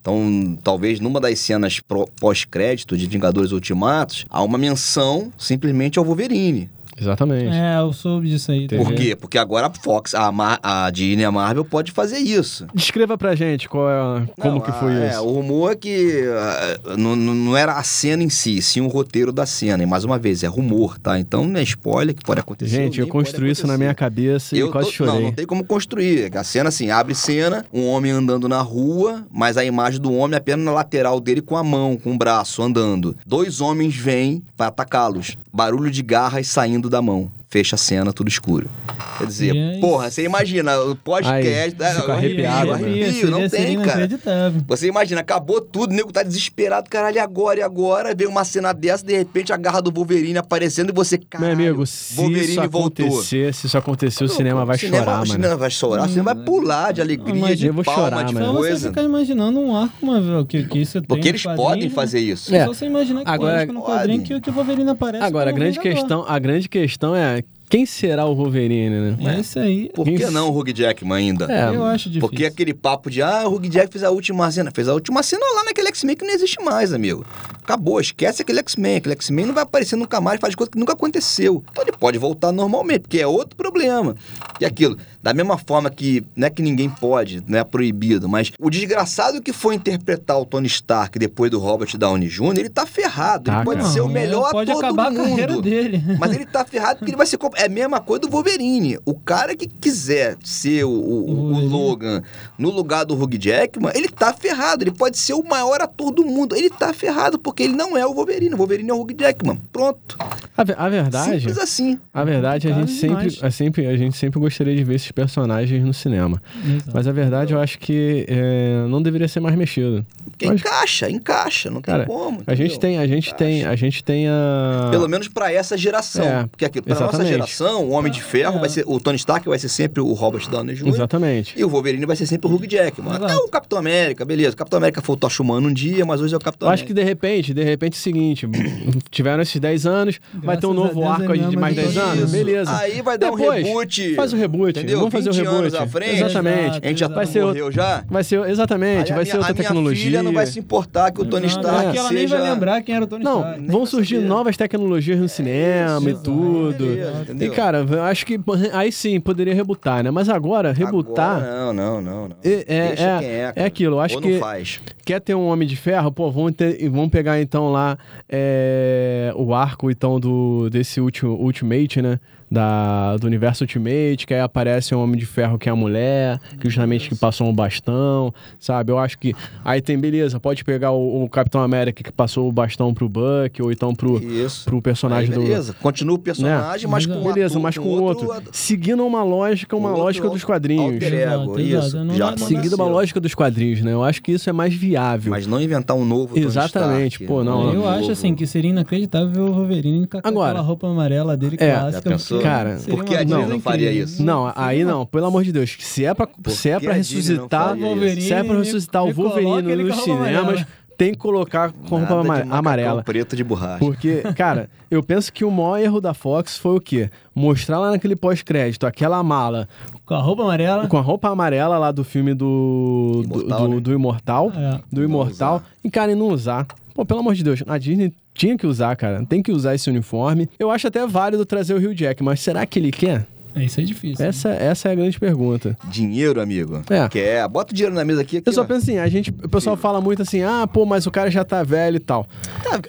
Então, 0.00 0.58
talvez 0.62 1.00
numa 1.00 1.20
das 1.20 1.38
cenas 1.38 1.80
pós-crédito 2.20 2.96
de 2.96 3.06
Vingadores 3.06 3.52
Ultimatos, 3.52 4.24
há 4.30 4.42
uma 4.42 4.56
menção 4.56 5.32
simplesmente 5.36 5.98
ao 5.98 6.04
Wolverine. 6.04 6.70
Exatamente. 7.00 7.54
É, 7.56 7.78
eu 7.78 7.92
soube 7.92 8.28
disso 8.28 8.50
aí. 8.52 8.66
Por 8.68 8.92
quê? 8.92 9.16
Porque 9.16 9.38
agora 9.38 9.66
a 9.68 9.70
Fox, 9.70 10.14
a, 10.14 10.30
Mar- 10.32 10.58
a 10.62 10.90
Disney, 10.90 11.24
a 11.24 11.30
Marvel 11.32 11.64
pode 11.64 11.92
fazer 11.92 12.18
isso. 12.18 12.66
Descreva 12.74 13.16
pra 13.16 13.34
gente 13.34 13.68
qual 13.68 13.88
é, 13.90 14.26
como 14.40 14.54
Não, 14.56 14.60
que 14.60 14.70
a- 14.70 14.74
foi 14.74 14.92
é, 14.94 15.10
isso. 15.10 15.20
o 15.24 15.30
rumor 15.32 15.72
é 15.72 15.76
que 15.76 16.22
ah, 16.28 16.96
não, 16.96 17.14
não 17.16 17.56
era 17.56 17.74
a 17.74 17.82
cena 17.82 18.22
em 18.22 18.28
si, 18.28 18.60
sim 18.62 18.80
o 18.80 18.88
roteiro 18.88 19.32
da 19.32 19.46
cena. 19.46 19.82
E 19.82 19.86
mais 19.86 20.04
uma 20.04 20.18
vez, 20.18 20.42
é 20.42 20.46
rumor, 20.46 20.98
tá? 20.98 21.18
Então 21.18 21.44
não 21.44 21.58
é 21.58 21.62
spoiler 21.62 22.14
que 22.14 22.24
pode 22.24 22.40
acontecer. 22.40 22.74
Gente, 22.76 23.00
eu 23.00 23.06
construí 23.08 23.50
isso 23.50 23.66
na 23.66 23.76
minha 23.78 23.94
cabeça 23.94 24.56
e 24.56 24.58
Eu 24.60 24.70
quase 24.70 24.88
tô- 24.88 24.92
chorei. 24.94 25.14
Não, 25.14 25.20
não 25.22 25.32
tem 25.32 25.46
como 25.46 25.64
construir. 25.64 26.36
A 26.36 26.44
cena 26.44 26.68
assim, 26.68 26.90
abre 26.90 27.14
cena, 27.14 27.64
um 27.72 27.86
homem 27.86 28.10
andando 28.12 28.48
na 28.48 28.60
rua, 28.60 29.24
mas 29.30 29.56
a 29.56 29.64
imagem 29.64 30.00
do 30.00 30.12
homem 30.12 30.34
é 30.34 30.38
apenas 30.38 30.64
na 30.64 30.72
lateral 30.72 31.20
dele 31.20 31.40
com 31.40 31.56
a 31.56 31.62
mão, 31.64 31.96
com 31.96 32.12
o 32.14 32.18
braço, 32.18 32.62
andando. 32.62 33.16
Dois 33.26 33.60
homens 33.60 33.94
vêm 33.96 34.42
para 34.56 34.66
atacá-los. 34.66 35.36
Barulho 35.52 35.90
de 35.90 36.02
garras 36.02 36.46
saindo 36.48 36.87
da 36.88 37.02
mão. 37.02 37.30
Fecha 37.50 37.76
a 37.76 37.78
cena, 37.78 38.12
tudo 38.12 38.28
escuro. 38.28 38.68
Quer 39.16 39.26
dizer, 39.26 39.56
é 39.56 39.78
porra, 39.80 40.10
você 40.10 40.22
imagina, 40.22 40.78
o 40.82 40.94
podcast... 40.94 41.76
Ai, 41.82 41.94
fico 41.94 42.12
arrepiado, 42.12 42.72
arrepio, 42.72 42.92
mano. 42.92 43.04
arrepio, 43.06 43.30
não 43.30 43.48
tem, 43.48 43.76
cara. 43.78 43.84
inacreditável. 43.86 44.60
Você 44.68 44.86
imagina, 44.86 45.22
acabou 45.22 45.58
tudo, 45.62 45.92
o 45.92 45.94
nego 45.94 46.12
tá 46.12 46.22
desesperado, 46.22 46.90
caralho, 46.90 47.16
e 47.16 47.18
agora, 47.18 47.60
e 47.60 47.62
agora? 47.62 48.14
Vem 48.14 48.26
uma 48.28 48.44
cena 48.44 48.74
dessa, 48.74 49.02
de 49.06 49.16
repente 49.16 49.50
a 49.50 49.56
garra 49.56 49.80
do 49.80 49.90
Wolverine 49.90 50.36
aparecendo 50.36 50.90
e 50.90 50.92
você, 50.92 51.16
Meu 51.16 51.26
caralho, 51.30 51.52
amigo, 51.54 51.86
se 51.86 52.14
Wolverine 52.16 52.42
isso 52.52 52.68
voltou. 52.68 53.06
acontecer, 53.06 53.54
se 53.54 53.66
isso 53.66 53.78
acontecer, 53.78 54.24
o 54.24 54.28
cinema 54.28 54.66
vai 54.66 54.76
cinema, 54.76 54.98
chorar, 55.04 55.14
o 55.14 55.18
mano. 55.20 55.32
cinema 55.32 55.56
vai 55.56 55.70
chorar, 55.70 56.04
o 56.04 56.08
cinema 56.10 56.34
vai 56.34 56.44
pular 56.44 56.92
de 56.92 57.00
alegria, 57.00 57.34
Mas 57.34 57.58
de 57.58 57.66
eu 57.68 57.72
vou 57.72 57.82
palma, 57.82 58.02
chorar, 58.10 58.24
de 58.24 58.34
mano. 58.34 58.46
Só 58.46 58.52
você 58.52 58.68
coisa. 58.68 58.88
ficar 58.90 59.02
imaginando 59.04 59.58
um 59.58 59.74
arco, 59.74 59.94
uma, 60.02 60.44
que, 60.44 60.64
que 60.64 60.80
isso 60.80 61.00
tem 61.00 61.08
Porque 61.08 61.22
no 61.22 61.28
eles 61.30 61.42
quadrinho, 61.44 61.66
podem 61.66 61.88
né? 61.88 61.94
fazer 61.94 62.20
isso. 62.20 62.54
É. 62.54 62.66
Só 62.66 62.74
você 62.74 62.84
imaginar 62.84 63.24
que 63.24 63.30
Agora- 63.30 63.64
no 63.64 63.80
quadrinho 63.82 64.22
que, 64.22 64.38
que 64.38 64.50
o 64.50 64.52
Wolverine 64.52 64.90
aparece. 64.90 65.24
Agora, 65.24 65.48
a 65.48 65.52
grande, 65.54 65.80
questão, 65.80 66.26
a 66.28 66.38
grande 66.38 66.68
questão 66.68 67.16
é 67.16 67.38
quem 67.68 67.84
será 67.86 68.24
o 68.26 68.34
Wolverine, 68.34 69.12
né? 69.16 69.40
Esse 69.40 69.58
aí, 69.58 69.90
Por 69.94 70.06
que 70.06 70.26
não 70.26 70.48
o 70.50 70.58
Hugh 70.58 70.74
Jackman 70.74 71.18
ainda? 71.18 71.46
É, 71.50 71.74
eu 71.74 71.84
acho 71.84 72.08
difícil. 72.08 72.20
Porque 72.20 72.44
aquele 72.44 72.72
papo 72.72 73.10
de, 73.10 73.22
ah, 73.22 73.46
o 73.46 73.54
Hugh 73.54 73.64
Jackman 73.64 73.92
fez 73.92 74.04
a 74.04 74.10
última 74.10 74.50
cena. 74.50 74.70
Fez 74.74 74.88
a 74.88 74.94
última 74.94 75.22
cena 75.22 75.44
lá 75.54 75.64
naquele 75.64 75.88
X-Men 75.88 76.16
que 76.16 76.24
não 76.24 76.32
existe 76.32 76.62
mais, 76.62 76.92
amigo. 76.92 77.24
Acabou, 77.62 78.00
esquece 78.00 78.42
aquele 78.42 78.60
X-Men. 78.60 78.96
Aquele 78.96 79.14
X-Men 79.14 79.46
não 79.46 79.54
vai 79.54 79.62
aparecer 79.62 79.96
nunca 79.96 80.20
mais, 80.20 80.40
faz 80.40 80.54
coisa 80.54 80.70
que 80.70 80.78
nunca 80.78 80.92
aconteceu. 80.92 81.62
Então 81.70 81.84
ele 81.84 81.92
pode 81.92 82.16
voltar 82.18 82.52
normalmente, 82.52 83.00
porque 83.00 83.18
é 83.18 83.26
outro 83.26 83.56
problema. 83.56 84.16
E 84.60 84.64
aquilo, 84.64 84.96
da 85.22 85.34
mesma 85.34 85.58
forma 85.58 85.90
que, 85.90 86.22
não 86.36 86.46
é 86.46 86.50
que 86.50 86.62
ninguém 86.62 86.88
pode, 86.88 87.42
não 87.46 87.58
é 87.58 87.64
proibido, 87.64 88.28
mas 88.28 88.52
o 88.58 88.70
desgraçado 88.70 89.42
que 89.42 89.52
foi 89.52 89.74
interpretar 89.74 90.38
o 90.40 90.44
Tony 90.44 90.66
Stark 90.68 91.18
depois 91.18 91.50
do 91.50 91.58
Robert 91.58 91.96
Downey 91.98 92.28
Jr., 92.28 92.58
ele 92.58 92.68
tá 92.68 92.86
ferrado. 92.86 93.44
Tá, 93.44 93.56
ele 93.56 93.64
pode 93.64 93.80
cara. 93.80 93.92
ser 93.92 94.00
o 94.00 94.08
melhor 94.08 94.50
pode 94.52 94.70
ator 94.70 94.84
acabar 94.84 95.10
do 95.10 95.20
a 95.20 95.24
carreira 95.24 95.52
mundo. 95.54 95.62
dele. 95.62 96.02
Mas 96.18 96.32
ele 96.34 96.46
tá 96.46 96.64
ferrado 96.64 96.98
porque 96.98 97.10
ele 97.10 97.16
vai 97.16 97.26
ser. 97.26 97.38
É 97.56 97.66
a 97.66 97.68
mesma 97.68 98.00
coisa 98.00 98.20
do 98.22 98.28
Wolverine. 98.30 98.98
O 99.04 99.14
cara 99.14 99.56
que 99.56 99.66
quiser 99.66 100.36
ser 100.44 100.84
o, 100.84 100.90
o- 100.90 101.30
o 101.30 101.36
Wolverine. 101.48 101.68
Logan 101.72 102.22
no 102.58 102.70
lugar 102.70 103.04
do 103.04 103.14
Hugh 103.14 103.38
Jackman, 103.40 103.92
ele 103.94 104.08
tá 104.08 104.32
ferrado. 104.32 104.82
Ele 104.84 104.92
pode 104.92 105.18
ser 105.18 105.34
o 105.34 105.42
maior 105.44 105.80
ator 105.80 106.10
do 106.12 106.24
mundo. 106.24 106.54
Ele 106.56 106.70
tá 106.70 106.92
ferrado 106.92 107.38
porque 107.38 107.62
ele 107.62 107.74
não 107.74 107.96
é 107.96 108.06
o 108.06 108.14
Wolverine. 108.14 108.54
O 108.54 108.58
Wolverine 108.58 108.90
é 108.90 108.94
o 108.94 109.00
Hugh 109.02 109.14
Jackman. 109.18 109.60
Pronto. 109.72 110.16
A, 110.56 110.62
a 110.86 110.88
verdade, 110.88 111.38
Simples 111.40 111.58
assim. 111.58 111.98
a 112.12 112.24
verdade, 112.24 112.68
a 112.68 112.72
gente 112.72 112.90
sempre, 112.92 113.38
a 113.42 113.50
sempre, 113.50 113.86
a 113.86 113.96
gente 113.96 114.16
sempre 114.16 114.40
gostaria 114.40 114.74
de 114.74 114.82
ver 114.82 114.96
esses 114.96 115.12
personagens 115.18 115.84
no 115.84 115.92
cinema. 115.92 116.40
Exato. 116.64 116.90
Mas 116.94 117.06
a 117.08 117.12
verdade, 117.12 117.52
eu 117.52 117.60
acho 117.60 117.76
que 117.78 118.24
é, 118.28 118.86
não 118.88 119.02
deveria 119.02 119.26
ser 119.26 119.40
mais 119.40 119.56
mexido. 119.56 120.06
Porque 120.30 120.46
Mas- 120.46 120.60
encaixa, 120.60 121.10
encaixa. 121.10 121.70
Não 121.70 121.80
Cara, 121.80 122.04
tem 122.06 122.14
como. 122.14 122.40
A 122.46 122.54
gente 122.54 122.76
entendeu? 122.76 122.78
tem, 122.80 122.98
a 122.98 123.06
gente 123.06 123.34
tem, 123.34 123.64
a 123.64 123.74
gente 123.74 124.04
tem 124.04 124.28
a 124.28 124.88
Pelo 124.92 125.08
menos 125.08 125.26
pra 125.28 125.52
essa 125.52 125.76
geração. 125.76 126.24
É, 126.24 126.46
porque 126.46 126.64
aqui, 126.64 126.80
pra 126.80 126.94
nossa 126.94 127.04
exatamente. 127.06 127.28
geração, 127.32 127.84
o 127.86 127.90
Homem 127.90 128.12
de 128.12 128.22
Ferro 128.22 128.56
É. 128.58 128.60
vai 128.60 128.68
ser. 128.68 128.84
O 128.86 129.00
Tony 129.00 129.16
Stark 129.16 129.48
vai 129.48 129.58
ser 129.58 129.68
sempre 129.68 130.00
o 130.00 130.12
Robert 130.12 130.48
Downey 130.48 130.76
Jr. 130.76 130.88
Exatamente. 130.88 131.54
E 131.58 131.64
o 131.64 131.68
Wolverine 131.68 132.06
vai 132.06 132.14
ser 132.14 132.26
sempre 132.26 132.48
o 132.48 132.54
Hugh 132.54 132.66
Jackman. 132.68 133.14
Até 133.16 133.34
o 133.36 133.48
Capitão 133.48 133.78
América, 133.78 134.24
beleza. 134.24 134.50
O 134.54 134.56
Capitão 134.56 134.76
América 134.76 135.02
foi 135.02 135.14
o 135.14 135.18
Tocha 135.18 135.42
Humano 135.42 135.68
um 135.68 135.72
dia, 135.72 136.04
mas 136.06 136.20
hoje 136.20 136.34
é 136.34 136.36
o 136.36 136.40
Capitão 136.40 136.68
Eu 136.68 136.72
acho 136.72 136.84
que 136.84 136.92
América. 136.92 137.04
de 137.04 137.26
repente, 137.28 137.54
de 137.54 137.64
repente 137.64 137.94
é 137.94 137.98
o 137.98 138.00
seguinte, 138.00 138.46
tiveram 139.10 139.42
esses 139.42 139.60
10 139.60 139.86
anos, 139.86 140.20
vai 140.34 140.56
ter 140.56 140.66
um 140.66 140.74
Graças 140.74 140.94
novo 140.94 141.08
arco 141.08 141.32
aí 141.32 141.40
não 141.40 141.50
de 141.50 141.56
é 141.56 141.58
mais 141.58 141.74
mais 141.74 141.88
10 141.92 141.94
doido. 141.94 142.08
anos, 142.20 142.30
beleza. 142.32 142.76
Aí 142.78 143.02
vai 143.02 143.18
dar 143.18 143.30
Depois, 143.30 143.48
um 143.64 143.66
reboot. 143.66 144.14
Faz 144.14 144.32
o 144.32 144.36
reboot, 144.36 144.78
Entendeu? 144.78 144.97
Vamos 144.98 145.12
fazer 145.12 145.30
o 145.30 145.32
20 145.32 145.46
anos 145.46 145.72
reboot. 145.72 145.76
à 145.82 145.86
frente. 145.88 146.14
Exatamente. 146.22 146.80
A 146.82 146.88
gente 146.88 146.98
já. 147.00 147.08
Vai 147.08 147.26
ser 147.26 147.44
morreu 147.44 147.72
já. 147.72 148.04
Vai 148.08 148.24
ser 148.24 148.48
exatamente, 148.48 149.08
vai 149.08 149.18
minha- 149.22 149.24
ser 149.26 149.36
outra 149.38 149.52
a 149.52 149.54
minha 149.54 149.62
tecnologia. 149.64 150.04
filha 150.04 150.22
não 150.22 150.32
vai 150.32 150.46
se 150.46 150.58
importar 150.58 151.10
que 151.10 151.20
o 151.20 151.24
Tony. 151.24 151.46
Stark 151.46 151.82
Porque 151.84 151.98
ela 151.98 152.10
nem 152.10 152.22
seja... 152.28 152.38
vai 152.38 152.50
lembrar 152.50 152.82
quem 152.82 152.94
era 152.94 153.04
o 153.04 153.08
Tony 153.08 153.24
Não, 153.24 153.38
Stark. 153.40 153.60
nem 153.60 153.70
vão 153.70 153.86
surgir 153.86 154.18
novas 154.18 154.56
tecnologias 154.56 155.18
no 155.18 155.28
cinema 155.28 156.10
e 156.10 156.14
tudo. 156.14 156.84
Beleza, 156.84 157.44
E, 157.44 157.50
cara, 157.50 157.86
eu 157.88 158.02
acho 158.02 158.24
que 158.26 158.38
aí 158.72 158.92
sim 158.92 159.18
poderia 159.20 159.54
rebutar, 159.54 160.02
né? 160.04 160.10
Mas 160.10 160.28
agora, 160.28 160.72
rebutar. 160.72 161.36
Agora, 161.42 161.72
não, 161.72 161.72
não, 161.72 162.00
não. 162.02 162.28
não. 162.28 162.36
É- 162.44 162.64
é- 162.68 162.88
Deixa 162.88 163.02
é- 163.02 163.18
quem 163.18 163.28
é, 163.28 163.38
é 163.40 163.52
cara. 163.52 163.66
aquilo, 163.66 163.96
eu 163.96 164.00
acho 164.00 164.14
Ou 164.16 164.20
que- 164.22 164.32
não 164.32 164.38
faz. 164.40 164.80
Quer 165.04 165.20
ter 165.20 165.34
um 165.34 165.46
Homem 165.48 165.66
de 165.66 165.74
Ferro? 165.76 166.12
Pô, 166.12 166.30
vamos, 166.30 166.52
ter, 166.52 166.88
vamos 166.90 167.08
pegar 167.08 167.40
então 167.40 167.70
lá 167.72 167.96
é, 168.28 169.32
o 169.36 169.54
arco 169.54 169.90
então 169.90 170.20
do, 170.20 170.68
desse 170.70 171.00
último 171.00 171.32
Ultimate, 171.34 172.02
né? 172.02 172.20
Da, 172.50 173.16
do 173.18 173.26
universo 173.26 173.64
Ultimate, 173.64 174.26
que 174.26 174.32
aí 174.32 174.40
aparece 174.40 174.94
um 174.94 175.02
Homem 175.02 175.18
de 175.18 175.26
Ferro 175.26 175.58
que 175.58 175.68
é 175.68 175.72
a 175.72 175.76
mulher, 175.76 176.38
que 176.58 176.68
justamente 176.68 177.08
que 177.08 177.14
passou 177.14 177.46
um 177.46 177.52
bastão, 177.54 178.32
sabe? 178.58 178.90
Eu 178.90 178.98
acho 178.98 179.18
que. 179.18 179.34
Aí 179.64 179.82
tem, 179.82 179.98
beleza, 179.98 180.40
pode 180.40 180.64
pegar 180.64 180.92
o, 180.92 181.24
o 181.24 181.28
Capitão 181.28 181.60
América 181.60 182.02
que 182.02 182.10
passou 182.10 182.48
o 182.48 182.52
bastão 182.52 182.94
pro 182.94 183.06
Buck, 183.08 183.60
ou 183.60 183.70
então 183.70 183.94
pro, 183.94 184.16
Isso. 184.22 184.64
pro 184.64 184.80
personagem 184.80 185.30
Aí, 185.30 185.38
do. 185.38 185.42
beleza. 185.44 185.74
Continua 185.74 186.14
o 186.16 186.18
personagem, 186.18 186.88
mas 186.88 187.04
com 187.04 187.22
Beleza, 187.22 187.54
ator- 187.54 187.62
mas 187.62 187.76
com 187.76 187.88
outro. 187.88 188.28
Seguindo 188.50 189.04
uma 189.06 189.22
lógica, 189.22 189.76
uma 189.76 189.88
outro 189.90 190.02
lógica 190.04 190.28
dos 190.30 190.42
quadrinhos. 190.44 191.02
ego, 191.02 191.58
Exato, 191.58 191.60
isso. 191.60 192.04
Não 192.04 192.14
Já 192.14 192.30
não 192.30 192.38
Seguindo 192.38 192.72
uma 192.74 192.86
lógica 192.86 193.20
dos 193.20 193.34
quadrinhos, 193.34 193.82
né? 193.82 193.92
Eu 193.92 194.02
acho 194.02 194.22
que 194.22 194.32
isso 194.32 194.48
é 194.48 194.52
mais 194.52 194.72
viável. 194.72 195.30
Mas 195.30 195.46
não 195.46 195.60
inventar 195.60 195.96
um 195.96 196.04
novo 196.04 196.38
Exatamente, 196.38 197.14
Stark, 197.22 197.26
pô, 197.26 197.44
não, 197.44 197.66
um 197.66 197.68
eu 197.68 197.74
novo. 197.74 197.88
acho 197.88 198.10
assim 198.12 198.34
que 198.34 198.46
seria 198.46 198.70
inacreditável 198.70 199.28
ver 199.30 199.40
o 199.40 199.52
Wolverine 199.52 200.06
com 200.06 200.18
Agora. 200.22 200.50
aquela 200.52 200.64
roupa 200.64 200.86
amarela 200.88 201.36
dele 201.36 201.56
É, 201.60 201.72
clássica. 201.72 202.37
Cara, 202.42 202.78
Seria 202.78 202.96
por 202.96 203.04
que 203.04 203.12
uma 203.14 203.20
a 203.20 203.24
Disney 203.24 203.38
coisa 203.40 203.52
não 203.54 203.60
faria 203.60 203.92
isso? 203.92 204.22
Não, 204.22 204.52
aí 204.54 204.84
não, 204.84 205.04
pelo 205.06 205.26
amor 205.26 205.44
de 205.44 205.52
Deus. 205.52 205.76
Se 205.80 206.04
é 206.04 206.14
pra, 206.14 206.28
se 206.48 206.70
é 206.70 206.78
pra 206.80 206.88
não 206.90 206.94
ressuscitar. 206.96 207.76
Se 208.20 208.32
é 208.32 208.42
pra 208.44 208.56
ressuscitar 208.58 209.04
o 209.04 209.12
Wolverine 209.12 209.74
nos 209.84 209.96
cinemas, 210.02 210.64
tem 210.96 211.12
que 211.12 211.18
colocar 211.18 211.70
com 211.88 212.02
roupa 212.04 212.42
de 212.42 212.50
amarela. 212.50 213.02
preto 213.04 213.36
de 213.36 213.44
borracha. 213.44 213.78
Porque, 213.78 214.20
cara, 214.36 214.68
eu 214.90 215.00
penso 215.00 215.32
que 215.32 215.44
o 215.44 215.50
maior 215.50 215.78
erro 215.78 216.00
da 216.00 216.12
Fox 216.12 216.58
foi 216.58 216.76
o 216.76 216.80
quê? 216.80 217.08
Mostrar 217.32 217.78
lá 217.78 217.92
naquele 217.92 218.16
pós-crédito 218.16 218.84
aquela 218.84 219.22
mala 219.22 219.68
Com 220.04 220.14
a 220.14 220.18
roupa 220.20 220.42
amarela. 220.42 220.88
com 220.88 220.96
a 220.98 221.00
roupa 221.00 221.28
amarela 221.28 221.78
lá 221.78 221.92
do 221.92 222.02
filme 222.02 222.34
do. 222.34 223.22
do- 223.28 223.40
Imortal, 223.42 223.60
do, 223.60 223.68
né? 223.68 223.80
do 223.80 223.92
Imortal. 223.92 224.52
É. 224.56 224.80
Do 224.90 225.04
Imortal. 225.04 225.62
E, 225.84 225.88
cara, 225.90 226.10
e 226.10 226.14
não 226.16 226.28
usar. 226.30 226.66
Pô, 226.98 227.06
pelo 227.06 227.20
amor 227.20 227.36
de 227.36 227.44
Deus, 227.44 227.62
a 227.64 227.78
Disney 227.78 228.12
tinha 228.34 228.58
que 228.58 228.66
usar, 228.66 228.96
cara. 228.96 229.24
Tem 229.24 229.40
que 229.40 229.52
usar 229.52 229.72
esse 229.72 229.88
uniforme. 229.88 230.48
Eu 230.58 230.68
acho 230.68 230.88
até 230.88 231.06
válido 231.06 231.46
trazer 231.46 231.72
o 231.72 231.76
Hugh 231.76 231.94
Jack, 231.94 232.24
mas 232.24 232.40
será 232.40 232.66
que 232.66 232.76
ele 232.76 232.90
quer? 232.90 233.24
É, 233.58 233.64
isso 233.64 233.80
é 233.80 233.84
difícil. 233.84 234.24
Essa, 234.24 234.48
essa 234.50 234.88
é 234.88 234.92
a 234.92 234.94
grande 234.94 235.18
pergunta. 235.18 235.76
Dinheiro, 235.84 236.40
amigo. 236.40 236.82
É. 236.90 237.08
Quer? 237.08 237.46
Bota 237.48 237.72
o 237.72 237.74
dinheiro 237.74 237.94
na 237.94 238.04
mesa 238.04 238.20
aqui. 238.22 238.38
aqui 238.38 238.48
Eu 238.48 238.52
só 238.52 238.62
ó. 238.62 238.64
penso 238.64 238.82
assim, 238.82 238.98
a 238.98 239.08
gente, 239.08 239.30
o 239.30 239.48
pessoal 239.48 239.76
fala 239.76 240.00
muito 240.00 240.22
assim, 240.22 240.42
ah, 240.42 240.66
pô, 240.66 240.84
mas 240.86 241.06
o 241.06 241.10
cara 241.10 241.30
já 241.30 241.44
tá 241.44 241.62
velho 241.62 241.96
e 241.96 242.00
tal. 242.00 242.26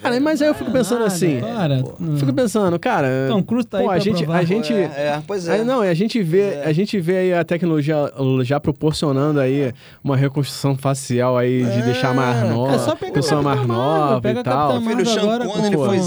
cara, 0.01 0.19
mas 0.19 0.41
aí 0.41 0.47
eu 0.47 0.53
fico 0.53 0.71
pensando 0.71 0.99
Nada, 0.99 1.07
assim, 1.13 1.39
Para. 1.39 1.83
fico 2.17 2.33
pensando, 2.33 2.77
cara, 2.79 3.07
Tom 3.29 3.41
Cruise 3.43 3.67
tá 3.67 3.77
aí 3.79 3.83
pô, 3.83 3.89
a 3.89 3.93
pra 3.93 3.99
gente, 3.99 4.23
provar. 4.23 4.39
a 4.39 4.43
gente, 4.43 4.73
É, 4.73 4.83
é, 4.83 5.21
pois 5.25 5.47
é. 5.47 5.53
Aí, 5.55 5.63
não, 5.63 5.83
e 5.83 5.87
a 5.89 5.93
gente 5.93 6.21
vê, 6.21 6.61
a 6.63 6.71
gente 6.73 6.99
vê 6.99 7.17
aí 7.17 7.33
a 7.33 7.43
tecnologia 7.43 7.95
já 8.43 8.59
proporcionando 8.59 9.39
aí 9.39 9.73
uma 10.03 10.15
reconstrução 10.17 10.77
facial 10.77 11.37
aí 11.37 11.63
de 11.63 11.81
deixar 11.83 12.13
mais 12.13 12.49
nova, 12.49 12.75
É 12.75 12.79
só 12.79 12.95
pegar 12.95 13.13
pessoa 13.13 13.39
a 13.41 13.43
mais 13.43 13.65
nova 13.67 14.21
pega 14.21 14.39
e 14.39 14.41
a 14.41 14.43
tal. 14.43 14.79
Meu 14.81 14.89
filho 14.97 15.05
Sean 15.05 15.21
Connery 15.47 15.75
com- 15.75 15.85
foi 15.85 15.99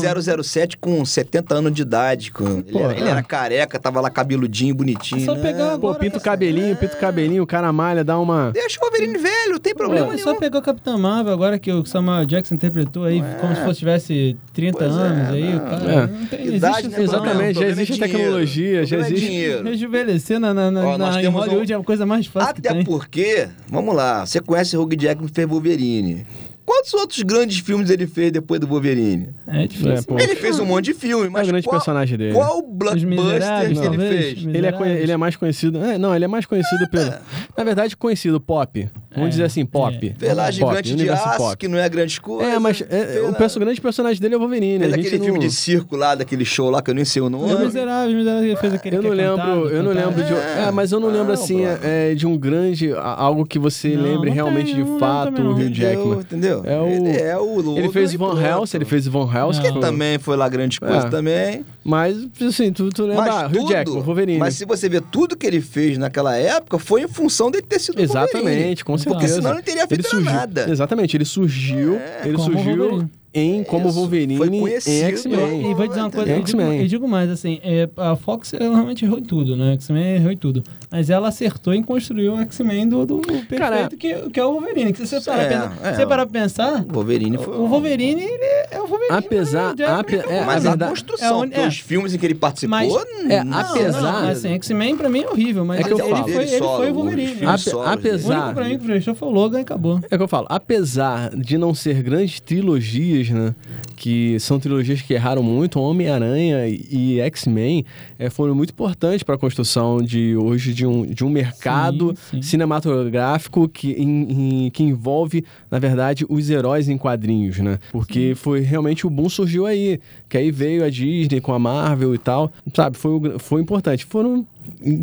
007 0.42 0.76
com 0.78 1.04
70 1.04 1.54
anos 1.54 1.72
de 1.72 1.82
idade. 1.82 2.30
com- 2.30 2.44
Ele, 2.44 2.72
Pô, 2.72 2.80
era, 2.80 2.92
ele 2.96 3.08
é. 3.08 3.10
era 3.10 3.22
careca, 3.22 3.78
tava 3.78 4.00
lá 4.00 4.10
peludinho, 4.52 4.74
bonitinho. 4.74 5.22
É 5.22 5.24
só 5.24 5.34
né? 5.34 5.40
pegar 5.42 5.78
Pô, 5.78 5.94
pinta 5.94 6.18
o 6.18 6.20
cabelinho, 6.20 6.76
pinta 6.76 6.94
o 6.94 6.98
cabelinho, 7.00 7.42
o 7.42 7.46
cara 7.46 7.72
malha, 7.72 8.04
dá 8.04 8.18
uma. 8.18 8.50
Deixa 8.52 8.78
o 8.78 8.82
Wolverine 8.82 9.18
velho, 9.18 9.58
tem 9.58 9.74
problema 9.74 10.06
É 10.08 10.10
nenhum. 10.10 10.22
só 10.24 10.34
pegar 10.34 10.58
o 10.58 10.62
Capitão 10.62 10.98
Marvel 10.98 11.32
agora 11.32 11.58
que 11.58 11.72
o 11.72 11.84
Samuel 11.86 12.26
Jackson 12.26 12.54
interpretou 12.54 13.04
aí, 13.04 13.22
como 13.40 13.54
se 13.56 13.64
fosse 13.64 13.78
tivesse 13.80 14.36
30 14.52 14.78
Pois 14.78 14.90
é, 14.96 15.00
anos 15.00 15.28
aí, 15.30 15.50
não. 15.50 15.56
o 15.56 15.60
cara. 15.60 15.92
É. 15.92 16.06
Não 16.06 16.26
tem, 16.26 16.54
Idade, 16.54 16.88
né? 16.88 17.02
Exatamente, 17.02 17.58
já 17.58 17.64
é 17.64 17.68
existe 17.70 17.98
tecnologia, 17.98 18.86
já 18.86 18.96
é 18.96 19.00
existe. 19.00 19.26
dinheiro. 19.26 19.64
Rejuvenescer 19.64 20.38
na, 20.38 20.52
na, 20.52 20.70
na, 20.70 20.84
Ó, 20.86 20.98
na- 20.98 21.22
em 21.22 21.26
Hollywood 21.26 21.72
um- 21.72 21.76
é 21.76 21.80
a 21.80 21.84
coisa 21.84 22.04
mais 22.06 22.26
fácil 22.26 22.54
que 22.54 22.60
Até 22.60 22.74
tem. 22.74 22.84
porque, 22.84 23.48
vamos 23.68 23.94
lá, 23.94 24.26
você 24.26 24.40
conhece 24.40 24.76
o 24.76 24.82
Hugh 24.82 24.94
Jackman 24.98 25.28
que 25.28 25.34
fez 25.34 25.48
Wolverine. 25.48 26.26
Quantos 26.64 26.94
outros 26.94 27.20
grandes 27.22 27.58
filmes 27.58 27.90
ele 27.90 28.06
fez 28.06 28.30
depois 28.32 28.60
do 28.60 28.66
Wolverine? 28.66 29.30
É 29.46 29.66
difícil. 29.66 30.16
É. 30.18 30.22
Ele 30.22 30.36
fez 30.36 30.58
um 30.60 30.64
monte 30.64 30.86
de 30.86 30.94
filme, 30.94 31.26
É 31.26 31.30
mas 31.30 31.46
o 31.48 31.50
grande 31.50 31.66
qual, 31.66 31.76
personagem 31.76 32.16
dele. 32.16 32.34
qual 32.34 32.62
blockbuster 32.62 33.60
que 33.60 33.64
ele 33.66 33.74
talvez. 33.74 34.08
fez? 34.40 34.46
Ele 34.54 34.66
é, 34.66 35.02
ele 35.02 35.12
é 35.12 35.16
mais 35.16 35.36
conhecido. 35.36 35.78
é, 35.84 35.98
não, 35.98 36.14
ele 36.14 36.24
é 36.24 36.28
mais 36.28 36.46
conhecido 36.46 36.88
pelo. 36.88 37.12
Na 37.56 37.64
verdade, 37.64 37.96
conhecido 37.96 38.40
pop. 38.40 38.88
Vamos 39.10 39.26
É, 39.26 39.30
dizer 39.30 39.44
assim, 39.44 39.66
pop. 39.66 40.14
é. 40.22 40.32
Lá 40.34 40.44
Pop, 40.44 40.52
Gigante 40.54 40.82
de 40.88 40.94
universo 40.94 41.28
Aço, 41.28 41.38
pop. 41.38 41.56
que 41.56 41.68
não 41.68 41.78
é 41.78 41.88
grande 41.88 42.20
coisa. 42.20 42.50
É, 42.50 42.58
mas 42.58 42.82
é, 42.88 43.20
o 43.28 43.34
perso- 43.34 43.58
grande 43.60 43.80
personagem 43.80 44.20
dele 44.20 44.34
é 44.34 44.36
o 44.36 44.40
Wolverine. 44.40 44.78
Fez 44.80 44.94
aquele 44.94 45.18
não... 45.18 45.24
filme 45.24 45.38
de 45.40 45.50
circo 45.50 45.96
lá, 45.96 46.14
daquele 46.14 46.44
show 46.44 46.70
lá, 46.70 46.80
que 46.80 46.90
eu 46.90 46.94
nem 46.94 47.04
sei 47.04 47.20
o 47.20 47.28
nome. 47.28 47.52
Os 47.52 47.60
Miseráveis, 47.60 48.14
Miseráveis, 48.16 48.46
ele 48.46 48.56
fez 48.56 48.72
aquele 48.74 48.96
Eu 48.96 49.02
não 49.02 49.10
que 49.10 49.20
é 49.20 49.22
lembro, 49.22 49.36
cantado, 49.36 49.68
eu 49.68 49.82
não 49.82 49.92
lembro 49.92 50.24
de. 50.24 50.32
É, 50.32 50.64
É, 50.68 50.70
mas 50.70 50.92
eu 50.92 51.00
não 51.00 51.08
lembro 51.08 51.32
assim 51.32 51.62
é, 51.82 52.14
de 52.14 52.26
um 52.26 52.38
grande. 52.38 52.92
algo 52.94 53.44
que 53.44 53.58
você 53.58 53.88
Não, 53.96 54.02
lembre 54.02 54.30
não 54.30 54.34
realmente 54.34 54.74
tem, 54.74 54.84
de 54.84 54.98
fato 54.98 55.40
o 55.40 55.44
não. 55.44 55.68
Jackman. 55.72 56.18
Entendeu? 56.20 56.51
É 56.64 56.80
o- 56.80 56.86
Ele 56.88 57.16
é 57.20 57.36
o 57.38 57.60
Logan 57.60 57.78
Ele 57.80 57.92
fez 57.92 58.14
Van. 58.14 58.40
Helsing, 58.40 58.76
ele 58.76 58.84
fez 58.84 59.06
Van 59.06 59.28
Helsing. 59.32 59.62
Que 59.62 59.80
Também 59.80 60.18
foi 60.18 60.36
lá 60.36 60.48
grande 60.48 60.78
coisa 60.80 61.06
É. 61.06 61.10
também. 61.10 61.64
Mas, 61.84 62.16
assim, 62.46 62.72
tu, 62.72 62.88
tu 62.90 63.04
lembra 63.04 63.24
ah, 63.24 63.26
Mas 63.42 63.50
Hugh 63.52 63.58
tudo, 63.60 63.68
Jackman, 63.70 64.02
Wolverine. 64.02 64.38
mas 64.38 64.54
se 64.54 64.64
você 64.64 64.88
ver 64.88 65.02
tudo 65.02 65.36
que 65.36 65.46
ele 65.46 65.60
fez 65.60 65.98
naquela 65.98 66.36
época, 66.36 66.78
foi 66.78 67.02
em 67.02 67.08
função 67.08 67.50
dele 67.50 67.64
ter 67.68 67.78
sido 67.80 67.98
o 68.00 68.06
Wolverine. 68.06 68.28
Exatamente, 68.40 68.84
com 68.84 68.96
certeza. 68.98 69.14
Porque 69.16 69.28
senão 69.32 69.50
ele 69.50 69.56
não 69.58 69.62
teria 69.64 69.86
feito 69.86 70.08
surgiu, 70.08 70.30
nada. 70.32 70.66
Exatamente, 70.70 71.16
ele 71.16 71.24
surgiu, 71.24 71.98
ele 72.24 72.34
Como 72.36 72.52
surgiu 72.52 72.76
Wolverine. 72.76 73.10
Em 73.34 73.64
como 73.64 73.88
Isso, 73.88 73.98
Wolverine 73.98 74.36
foi 74.36 74.48
em. 74.48 74.68
X-Men. 74.68 75.70
E 75.70 75.74
vou 75.74 75.86
dizer 75.86 76.00
uma 76.00 76.10
coisa, 76.10 76.30
eu 76.30 76.42
digo, 76.42 76.60
eu 76.60 76.86
digo 76.86 77.08
mais, 77.08 77.30
assim, 77.30 77.58
é, 77.62 77.88
a 77.96 78.14
Fox 78.16 78.52
ela 78.54 78.74
realmente 78.74 79.04
errou 79.04 79.18
em 79.18 79.22
tudo, 79.22 79.56
né? 79.56 79.72
X-Men 79.74 80.16
errou 80.16 80.32
em 80.32 80.36
tudo. 80.36 80.62
Mas 80.90 81.08
ela 81.10 81.28
acertou 81.28 81.72
em 81.72 81.82
construir 81.82 82.28
o 82.28 82.38
X-Men 82.40 82.88
do, 82.88 83.06
do 83.06 83.18
perfeito, 83.18 83.56
Cara, 83.56 83.88
que, 83.88 84.14
que 84.30 84.38
é 84.40 84.44
o 84.44 84.52
Wolverine. 84.52 84.92
Que 84.92 85.06
se 85.06 85.18
você 85.20 85.30
parar 85.30 85.42
É, 85.42 85.48
pra 85.48 85.58
pensar, 85.68 85.86
é. 85.88 85.94
você 85.94 86.06
parar 86.06 86.26
pra 86.26 86.40
pensar, 86.40 86.84
O 86.88 86.92
Wolverine 86.92 87.38
foi 87.38 87.56
o 87.56 87.66
Wolverine, 87.66 88.22
ele 88.22 88.44
é 88.70 88.78
o 88.80 88.86
Wolverine. 88.86 89.16
Apesar- 89.16 89.74
né? 89.76 89.84
ape- 89.86 90.16
é, 90.16 90.44
Mas 90.44 90.66
a 90.66 90.76
construção, 90.76 91.44
é 91.44 91.46
porque 91.46 91.60
é. 91.60 91.70
filmes 91.70 92.14
em 92.14 92.18
que 92.18 92.26
ele 92.26 92.34
participou... 92.34 92.70
Mas- 92.78 92.92
É, 93.30 93.42
não, 93.44 93.58
apesar- 93.58 94.02
Não, 94.02 94.12
mas, 94.22 94.38
assim, 94.38 94.54
X-Men 94.54 94.96
pra 94.96 95.08
mim 95.08 95.20
é 95.22 95.28
horrível, 95.30 95.64
mas 95.64 95.80
É 95.80 95.84
que 95.84 95.92
eu 95.92 95.98
ele, 95.98 96.10
falo. 96.10 96.28
foi, 96.28 96.42
ele 96.44 96.58
solo, 96.58 96.76
foi 96.78 96.90
o 96.90 96.94
Wolverine. 96.94 97.46
Ape- 97.46 97.58
solos 97.58 97.86
O 97.86 97.90
apesar- 97.90 98.34
único 98.44 98.54
pra 98.54 98.64
mim 98.68 98.78
que 98.78 98.84
prestou 98.84 99.14
foi 99.14 99.28
o 99.28 99.30
Logan 99.30 99.58
e 99.58 99.62
acabou. 99.62 100.00
É 100.10 100.16
que 100.16 100.22
eu 100.22 100.28
falo, 100.28 100.46
apesar 100.50 101.30
de 101.34 101.56
não 101.56 101.74
ser 101.74 102.02
grandes 102.02 102.38
trilogias, 102.40 103.21
né? 103.30 103.54
Que 103.96 104.38
são 104.40 104.58
trilogias 104.58 105.00
que 105.02 105.14
erraram 105.14 105.42
muito, 105.42 105.78
Homem-Aranha 105.80 106.66
e 106.68 107.20
X-Men 107.20 107.84
eh, 108.18 108.28
foram 108.30 108.54
muito 108.54 108.70
importantes 108.70 109.22
para 109.22 109.34
a 109.34 109.38
construção 109.38 109.98
de 109.98 110.36
hoje 110.36 110.72
de 110.74 110.86
um, 110.86 111.06
de 111.06 111.24
um 111.24 111.28
mercado 111.30 112.14
Sim, 112.30 112.36
sim. 112.36 112.42
cinematográfico 112.42 113.68
que, 113.68 113.92
em- 113.92 114.66
em- 114.66 114.70
que 114.70 114.82
envolve, 114.82 115.44
na 115.70 115.78
verdade, 115.78 116.24
os 116.28 116.50
heróis 116.50 116.88
em 116.88 116.98
quadrinhos, 116.98 117.58
né? 117.58 117.78
Porque 117.90 118.34
foi 118.36 118.60
realmente 118.60 119.06
o 119.06 119.10
boom 119.10 119.28
surgiu 119.28 119.66
aí. 119.66 120.00
Que 120.28 120.38
aí 120.38 120.50
veio 120.50 120.84
a 120.84 120.90
Disney 120.90 121.40
com 121.40 121.52
a 121.52 121.58
Marvel 121.58 122.14
e 122.14 122.18
tal. 122.18 122.50
Sabe, 122.74 122.96
foi, 122.96 123.38
foi 123.38 123.60
importante. 123.60 124.04
Foram. 124.06 124.46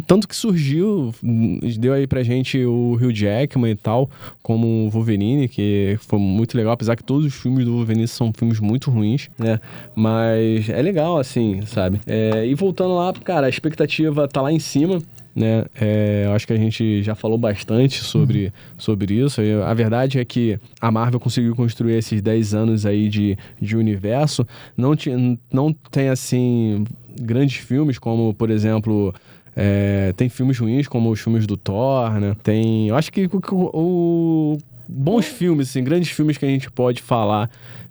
Tanto 0.07 0.28
que 0.28 0.36
surgiu, 0.36 1.14
deu 1.80 1.93
aí 1.93 2.07
pra 2.07 2.24
gente 2.24 2.64
o 2.66 2.93
Hugh 2.93 3.14
Jackman 3.14 3.72
e 3.72 3.76
tal, 3.76 4.10
como 4.41 4.86
o 4.86 4.89
Wolverine, 4.89 5.47
que 5.47 5.97
foi 6.01 6.20
muito 6.20 6.57
legal, 6.57 6.74
apesar 6.74 6.95
que 6.95 7.03
todos 7.03 7.26
os 7.26 7.34
filmes 7.34 7.66
do 7.66 7.74
Wolverine 7.74 8.07
são 8.07 8.32
filmes 8.34 8.60
muito 8.60 8.89
ruins, 8.89 9.30
né? 9.38 9.60
Mas 9.95 10.70
é 10.70 10.82
legal, 10.82 11.18
assim, 11.18 11.62
sabe? 11.66 11.99
É, 12.05 12.45
e 12.45 12.55
voltando 12.55 12.95
lá, 12.95 13.14
cara, 13.14 13.47
a 13.47 13.49
expectativa 13.49 14.28
tá 14.28 14.41
lá 14.41 14.51
em 14.51 14.60
cima 14.60 15.01
né? 15.36 15.66
É, 15.80 16.24
eu 16.26 16.34
acho 16.34 16.45
que 16.45 16.53
a 16.53 16.57
gente 16.57 17.01
já 17.01 17.16
falou 17.16 17.38
bastante 17.38 18.03
sobre, 18.03 18.51
sobre 18.78 19.16
isso. 19.16 19.41
A 19.66 19.74
verdade 19.74 20.20
é 20.20 20.26
que 20.26 20.60
a 20.82 20.91
Marvel 20.91 21.20
conseguiu 21.20 21.55
construir 21.55 21.95
esses 21.95 22.22
10 22.22 22.53
anos 22.53 22.86
aí 22.86 23.07
de, 23.07 23.38
de 23.62 23.78
universo. 23.78 24.45
Não, 24.76 24.95
tinha, 24.95 25.38
não 25.51 25.74
tem, 25.91 26.10
assim, 26.10 26.84
grandes 27.22 27.57
filmes 27.57 27.97
como, 27.97 28.34
por 28.34 28.49
exemplo... 28.49 29.14
é, 29.62 30.14
tem 30.16 30.30
filmes 30.30 30.57
ruins, 30.57 30.88
como 30.88 31.12
os 31.12 31.20
filmes 31.20 31.45
do 31.45 31.57
Thor, 31.57 32.18
né? 32.20 32.34
Tem... 32.41 32.88
Eu 32.88 32.95
acho 32.95 33.12
que 33.12 33.30
o, 33.32 33.39
o- 33.74 34.57
bons 34.88 35.26
filmes, 35.26 35.70
assim, 35.70 35.84
grandes 35.84 36.10
filmes 36.12 36.38
que 36.38 36.45
a 36.45 36.49
gente 36.49 36.72
pode 36.72 37.01
falar 37.01 37.49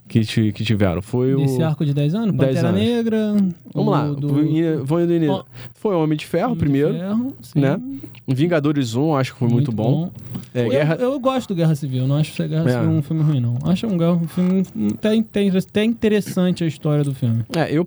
que, 0.09 0.53
que 0.53 0.65
tiveram. 0.65 1.01
Foi 1.03 1.35
o... 1.35 1.41
Esse 1.45 1.63
arco 1.63 1.85
de 1.85 1.93
10 1.95 2.15
anos, 2.15 2.35
10 2.37 2.49
Pantera 2.49 2.69
anos. 2.69 2.81
Negra. 2.81 3.37
Vamos 3.75 3.93
lá, 3.93 4.09
do- 4.09 4.29
vou 4.29 5.01
indo-. 5.01 5.31
Ó, 5.31 5.45
Foi 5.75 5.95
Homem 5.95 6.17
de 6.19 6.27
Ferro 6.27 6.47
Homem 6.53 6.55
de 6.57 6.61
primeiro, 6.65 6.95
Ferro, 6.95 7.35
sim. 7.43 7.61
né? 7.61 7.79
Vingadores 8.27 8.95
1, 8.95 9.15
acho 9.17 9.33
que 9.35 9.39
foi 9.39 9.49
muito, 9.49 9.71
bom. 9.71 10.11
É, 10.55 10.65
Eu, 10.67 10.71
Guerra... 10.71 10.95
eu 10.97 11.21
gosto 11.21 11.49
do 11.49 11.55
Guerra 11.55 11.75
Civil, 11.75 12.07
não 12.07 12.17
acho 12.17 12.33
que 12.33 12.49
Guerra 12.49 12.69
É. 12.69 12.73
Civil 12.73 12.89
um 12.91 13.03
filme 13.03 13.23
ruim, 13.23 13.41
não. 13.41 13.57
Acho 13.65 13.87
um, 13.87 13.95
um 14.23 14.27
filme 14.29 14.63
até, 14.95 15.15
interessante 15.85 16.65
a 16.65 16.67
história 16.67 17.05
do 17.05 17.15
filme. 17.15 17.45
É, 17.57 17.73
eu... 17.73 17.85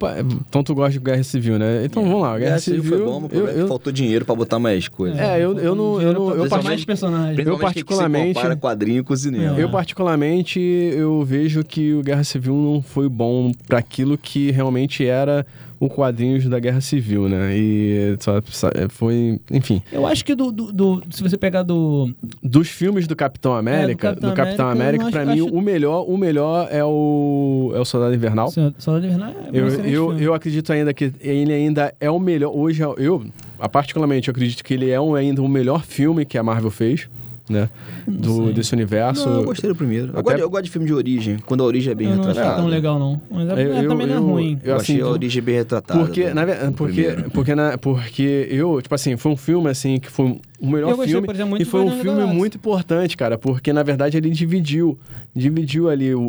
Então 0.47 0.63
tu 0.63 0.73
gosta 0.73 0.93
de 0.93 0.99
Guerra 0.99 1.23
Civil, 1.23 1.57
né? 1.59 1.83
Então 1.85 2.03
vamos 2.03 2.21
lá, 2.21 2.37
Guerra 2.37 2.39
Guerra 2.51 2.59
Civil... 2.59 2.83
Civil 2.83 2.97
foi 2.97 3.05
bom, 3.05 3.27
eu, 3.31 3.47
é 3.47 3.53
que 3.53 3.59
eu, 3.59 3.67
faltou 3.67 3.91
dinheiro 3.91 4.25
pra 4.25 4.35
botar 4.35 4.59
mais 4.59 4.87
coisas. 4.87 5.19
É, 5.19 5.37
eu- 5.43 5.57
eu 5.59 5.75
não- 5.75 6.01
eu 6.01 6.13
não- 6.13 6.29
eu 6.31 6.43
eu 6.43 6.49
partic- 6.49 6.67
mais 6.69 6.85
personagens. 6.85 7.37
Que 7.37 7.57
particularmente- 7.57 8.27
Você 8.29 8.33
compara 8.33 8.55
quadrinho 8.55 9.03
com 9.03 9.15
cinema. 9.15 9.59
eu 9.59 9.69
particularmente, 9.69 10.59
eu 10.59 11.23
vejo 11.23 11.63
que 11.63 11.93
o 11.93 12.01
Guerra 12.11 12.23
Civil 12.23 12.53
não 12.55 12.81
foi 12.81 13.07
bom 13.07 13.51
para 13.67 13.77
aquilo 13.79 14.17
que 14.17 14.51
realmente 14.51 15.05
era 15.05 15.45
o 15.79 15.89
quadrinhos 15.89 16.47
da 16.47 16.59
Guerra 16.59 16.79
Civil, 16.79 17.27
né? 17.27 17.57
E 17.57 18.15
só, 18.19 18.39
só- 18.51 18.69
foi... 18.89 19.39
Enfim, 19.49 19.81
Eu 19.91 20.05
acho 20.05 20.23
que 20.23 20.35
do, 20.35 20.51
do- 20.51 20.71
do- 20.71 21.01
se 21.09 21.23
você 21.23 21.37
pegar 21.37 21.63
do. 21.63 22.13
dos 22.43 22.69
filmes 22.69 23.07
do 23.07 23.15
Capitão 23.15 23.53
América, 23.55 24.09
do 24.13 24.21
Capitão 24.21 24.33
Capitão, 24.35 24.67
América, 24.69 25.03
América, 25.07 25.21
acho- 25.23 25.31
mim, 25.41 25.47
acho- 25.47 25.55
o 25.55 25.61
melhor, 25.61 26.05
o 26.07 26.17
melhor 26.17 26.67
é 26.69 26.83
o, 26.85 27.71
é 27.73 27.79
o 27.79 27.85
Soldado 27.85 28.13
Invernal. 28.13 28.51
Soldado 28.77 29.05
Invernal 29.07 29.29
é 29.31 29.33
Eu, 29.51 29.67
eu, 29.85 30.19
eu 30.19 30.33
acredito 30.35 30.71
ainda 30.71 30.93
que 30.93 31.11
ele 31.19 31.51
ainda 31.51 31.91
é 31.99 32.11
o 32.11 32.19
melhor. 32.19 32.51
Hoje, 32.55 32.83
eu, 32.97 33.23
particularmente, 33.71 34.27
eu 34.27 34.33
acredito 34.33 34.63
que 34.63 34.73
ele 34.75 34.89
é 34.91 35.01
um- 35.01 35.15
ainda 35.15 35.41
o 35.41 35.47
melhor 35.47 35.83
filme 35.83 36.25
que 36.25 36.37
a 36.37 36.43
Marvel 36.43 36.69
fez, 36.69 37.09
né? 37.49 37.69
Do, 38.07 38.45
sei. 38.45 38.53
desse 38.53 38.73
universo. 38.73 39.27
Não, 39.29 39.37
eu 39.39 39.43
gostei 39.45 39.69
do 39.69 39.75
primeiro. 39.75 40.07
Eu, 40.07 40.11
Até- 40.13 40.21
gosto, 40.21 40.35
de- 40.37 40.41
eu 40.43 40.49
gosto 40.49 40.63
de 40.63 40.69
filme 40.71 40.87
de 40.87 40.93
origem, 40.93 41.37
quando 41.45 41.61
a 41.63 41.65
origem 41.65 41.91
é 41.91 41.95
bem 41.95 42.07
Eu 42.09 42.15
não 42.15 42.21
achei 42.23 42.33
retratada. 42.33 42.61
tão 42.61 42.67
legal, 42.69 42.99
não. 42.99 43.21
Mas 43.29 43.49
é, 43.49 43.51
Eu- 43.51 43.57
é, 43.73 43.85
eu- 43.85 43.89
também 43.89 44.07
não 44.07 44.13
é 44.15 44.17
eu- 44.17 44.23
ruim. 44.23 44.59
Eu, 44.63 44.75
achei 44.75 44.95
assim, 44.95 45.03
a 45.03 45.09
origem 45.09 45.41
bem 45.41 45.55
retratada. 45.55 45.99
Porque, 45.99 46.29
do- 46.29 46.35
na 46.35 46.45
porque, 46.75 47.07
porque, 47.33 47.55
na, 47.55 47.77
porque 47.77 48.47
eu, 48.49 48.81
tipo 48.81 48.93
assim, 48.95 49.17
foi 49.17 49.31
um 49.31 49.37
filme 49.37 49.69
assim 49.69 49.99
que 49.99 50.09
foi 50.11 50.39
o 50.61 50.69
melhor 50.69 50.95
gostei, 50.95 51.07
filme 51.13 51.27
exemplo, 51.31 51.61
e 51.61 51.65
foi 51.65 51.81
um 51.81 51.99
filme 51.99 52.23
muito 52.25 52.55
importante, 52.57 53.17
cara, 53.17 53.37
porque 53.37 53.73
na 53.73 53.81
verdade 53.83 54.15
ele 54.17 54.29
dividiu, 54.29 54.97
dividiu 55.35 55.89
ali 55.89 56.13
o, 56.13 56.21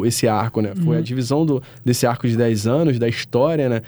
o- 0.00 0.06
esse 0.06 0.28
arco, 0.28 0.60
né? 0.60 0.72
Uhum. 0.76 0.84
Foi 0.84 0.98
a 0.98 1.00
divisão 1.00 1.46
do, 1.46 1.62
desse 1.84 2.06
arco 2.06 2.28
de 2.28 2.36
10 2.36 2.66
anos, 2.66 2.98
da 2.98 3.08
história, 3.08 3.68
né? 3.68 3.82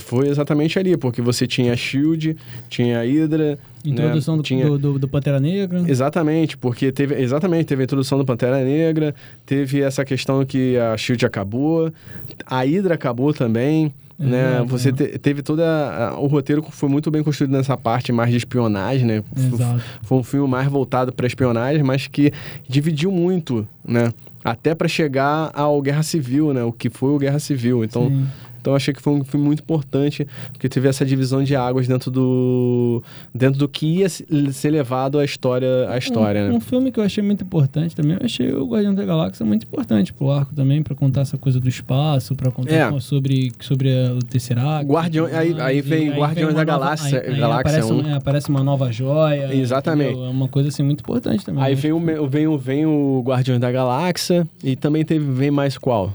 Foi 0.00 0.28
exatamente 0.28 0.78
ali, 0.78 0.96
porque 0.96 1.20
você 1.20 1.46
tinha 1.46 1.72
a 1.72 1.76
Shield, 1.76 2.36
tinha 2.68 3.00
a 3.00 3.02
Hydra, 3.04 3.58
Introdução 3.84 4.36
né? 4.36 4.38
do, 4.38 4.42
tinha 4.42 4.66
do, 4.66 4.78
do, 4.78 4.98
do 4.98 5.06
Pantera 5.08 5.38
Negra. 5.38 5.84
Exatamente, 5.86 6.56
porque 6.56 6.90
teve 6.90 7.14
exatamente 7.20 7.66
teve 7.66 7.82
a 7.82 7.84
introdução 7.84 8.16
do 8.16 8.24
Pantera 8.24 8.64
Negra, 8.64 9.14
teve 9.44 9.82
essa 9.82 10.04
questão 10.06 10.42
que 10.46 10.78
a 10.78 10.96
Shield 10.96 11.26
acabou, 11.26 11.92
a 12.46 12.60
Hydra 12.64 12.94
acabou 12.94 13.34
também, 13.34 13.92
né? 14.18 14.58
é. 14.60 14.64
Você 14.64 14.92
te- 14.92 15.18
teve 15.18 15.42
toda 15.42 15.64
a- 15.64 16.18
o 16.18 16.26
roteiro 16.26 16.62
foi 16.70 16.88
muito 16.88 17.10
bem 17.10 17.22
construído 17.22 17.50
nessa 17.52 17.76
parte 17.76 18.12
mais 18.12 18.30
de 18.30 18.36
espionagem, 18.36 19.06
né? 19.06 19.22
Exato. 19.36 19.80
Foi 20.02 20.18
um 20.18 20.22
filme 20.22 20.48
mais 20.48 20.68
voltado 20.68 21.12
para 21.12 21.26
espionagem, 21.26 21.82
mas 21.82 22.06
que 22.06 22.32
dividiu 22.68 23.10
muito, 23.10 23.66
né? 23.86 24.12
Até 24.44 24.74
para 24.74 24.86
chegar 24.88 25.50
ao 25.54 25.80
Guerra 25.80 26.02
Civil, 26.02 26.52
né? 26.52 26.62
O 26.62 26.72
que 26.72 26.90
foi 26.90 27.10
o 27.10 27.18
Guerra 27.18 27.38
Civil. 27.38 27.82
Então, 27.82 28.08
Sim. 28.08 28.26
Então 28.64 28.72
eu 28.72 28.76
achei 28.76 28.94
que 28.94 29.02
foi 29.02 29.12
um 29.12 29.22
filme 29.22 29.44
muito 29.44 29.60
importante, 29.62 30.26
porque 30.52 30.70
teve 30.70 30.88
essa 30.88 31.04
divisão 31.04 31.44
de 31.44 31.54
águas 31.54 31.86
dentro 31.86 32.10
do 32.10 33.02
dentro 33.34 33.58
do 33.58 33.68
que 33.68 33.98
ia 33.98 34.08
se- 34.08 34.24
ser 34.54 34.70
levado 34.70 35.18
à 35.18 35.24
história, 35.24 35.86
à 35.90 35.98
história, 35.98 36.44
um, 36.44 36.48
né? 36.48 36.54
um 36.54 36.60
filme 36.60 36.90
que 36.90 36.98
eu 36.98 37.04
achei 37.04 37.22
muito 37.22 37.44
importante 37.44 37.94
também, 37.94 38.16
eu 38.18 38.24
achei 38.24 38.50
o 38.54 38.66
Guardião 38.66 38.94
da 38.94 39.04
Galáxia 39.04 39.44
muito 39.44 39.64
importante 39.66 40.14
pro 40.14 40.30
arco 40.30 40.54
também, 40.54 40.82
pra 40.82 40.94
contar 40.94 41.20
essa 41.20 41.36
coisa 41.36 41.60
do 41.60 41.68
espaço, 41.68 42.34
pra 42.34 42.50
contar 42.50 42.72
É. 42.94 43.00
sobre, 43.00 43.52
sobre 43.60 43.90
o 44.16 44.20
Tesseract. 44.20 44.90
Guardião- 44.90 45.26
aí- 45.26 45.54
aí 45.60 45.80
vem 45.82 46.10
Guardiões 46.10 46.54
uma 46.54 46.64
da 46.64 46.72
nova- 46.72 46.84
Galáxia- 46.86 47.20
aí- 47.20 47.34
aí 47.34 47.38
Galáxia 47.38 47.60
aparece, 47.80 47.92
um. 47.92 48.08
é, 48.08 48.12
aparece 48.14 48.48
uma 48.48 48.64
nova 48.64 48.90
joia. 48.90 49.54
Exatamente. 49.54 50.10
entendeu? 50.12 50.26
É 50.26 50.30
uma 50.30 50.48
coisa 50.48 50.70
assim 50.70 50.82
muito 50.82 51.00
importante 51.00 51.44
também. 51.44 51.62
Aí 51.62 51.72
Eu 51.74 51.76
vem 51.76 51.92
o, 51.92 52.00
me- 52.00 52.26
vem, 52.28 52.46
o, 52.46 52.56
vem 52.56 52.86
o 52.86 53.22
Guardiões 53.26 53.60
da 53.60 53.70
Galáxia 53.70 54.46
e 54.62 54.74
também 54.74 55.04
teve, 55.04 55.30
vem 55.30 55.50
mais 55.50 55.76
qual? 55.76 56.12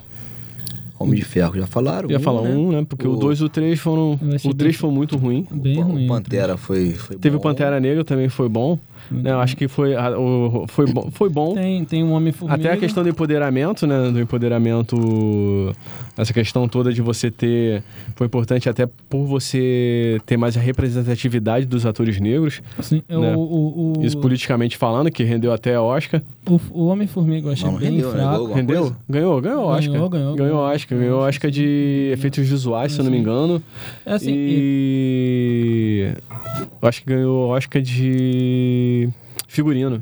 Homem 1.00 1.16
de 1.16 1.24
Ferro, 1.24 1.56
já 1.58 1.66
falaram. 1.66 2.12
Ia 2.12 2.18
um, 2.18 2.22
falar 2.22 2.42
né? 2.42 2.56
um, 2.56 2.72
né? 2.74 2.86
Porque 2.88 3.08
o 3.08 3.14
O- 3.14 3.18
2 3.18 3.40
e 3.40 3.44
o 3.46 3.50
3 3.50 3.80
foram. 3.80 4.14
O 4.14 4.54
3 4.54 4.54
bem- 4.56 4.74
foi 4.74 4.92
muito 4.92 5.16
ruim. 5.18 5.48
Bem 5.50 5.78
o 5.80 5.82
ruim. 5.88 6.08
Pantera 6.08 6.58
foi, 6.58 6.92
foi 6.92 7.18
Teve 7.18 7.38
o 7.38 7.40
bom. 7.40 7.44
Pantera 7.44 7.80
Negra 7.80 8.04
também 8.04 8.28
foi 8.28 8.50
bom. 8.50 8.78
Né? 9.12 9.32
Eu 9.32 9.36
bom. 9.36 9.42
acho 9.42 9.58
que 9.58 9.68
foi, 9.68 9.96
a- 9.96 10.18
o, 10.20 10.66
foi 10.68 10.86
bom. 10.92 11.10
Foi 11.12 11.30
bom. 11.30 11.54
Tem, 11.56 11.84
tem 11.86 12.04
um 12.04 12.12
Homem-Formiga. 12.14 12.60
Até 12.60 12.74
a 12.74 12.78
questão 12.78 13.04
do 13.04 13.10
empoderamento, 13.10 13.88
né? 13.88 14.10
Do 14.12 14.20
empoderamento. 14.20 15.74
Essa 16.18 16.34
questão 16.34 16.68
toda 16.68 16.92
de 16.94 17.02
você 17.02 17.32
ter. 17.32 17.82
Foi 18.16 18.28
importante 18.28 18.68
até 18.70 18.86
por 19.10 19.26
você 19.26 20.20
ter 20.26 20.38
mais 20.38 20.56
a 20.58 20.60
representatividade 20.60 21.66
dos 21.66 21.86
atores 21.86 22.20
negros. 22.20 22.62
Assim, 22.78 23.02
é 23.08 23.18
né? 23.18 23.36
o, 23.36 23.40
o, 23.40 23.94
o, 24.00 24.06
Isso 24.06 24.18
politicamente 24.18 24.78
falando, 24.78 25.10
que 25.10 25.24
rendeu 25.24 25.52
até 25.54 25.80
Oscar. 25.80 26.22
o, 26.48 26.60
o 26.72 26.88
Homem-Formiga 26.88 27.48
eu 27.48 27.54
achei 27.54 27.70
Não, 27.70 27.78
bem 27.78 27.92
rendeu, 27.92 28.12
fraco. 28.12 28.54
Rendeu? 28.54 28.80
coisa? 28.82 28.98
Ganhou, 29.10 29.42
ganhou 29.42 29.64
Oscar. 29.66 29.92
Ganhou, 29.94 30.10
ganhou, 30.10 30.36
Ganhou 30.36 30.58
ganhou. 30.58 30.74
Oscar. 30.76 30.98
Ganhou 31.00 31.20
Oscar 31.22 31.52
de 31.52 32.10
efeitos 32.14 32.48
visuais, 32.48 32.92
se 32.92 33.00
eu 33.00 33.04
não 33.06 33.12
me 33.12 33.18
engano. 33.18 33.62
É 34.06 34.14
assim, 34.14 34.32
e- 34.36 36.14
E. 36.16 36.49
Eu 36.82 36.88
acho 36.88 37.02
que 37.02 37.08
ganhou 37.10 37.50
Oscar 37.50 37.82
de. 37.82 39.10
Figurino. 39.48 40.02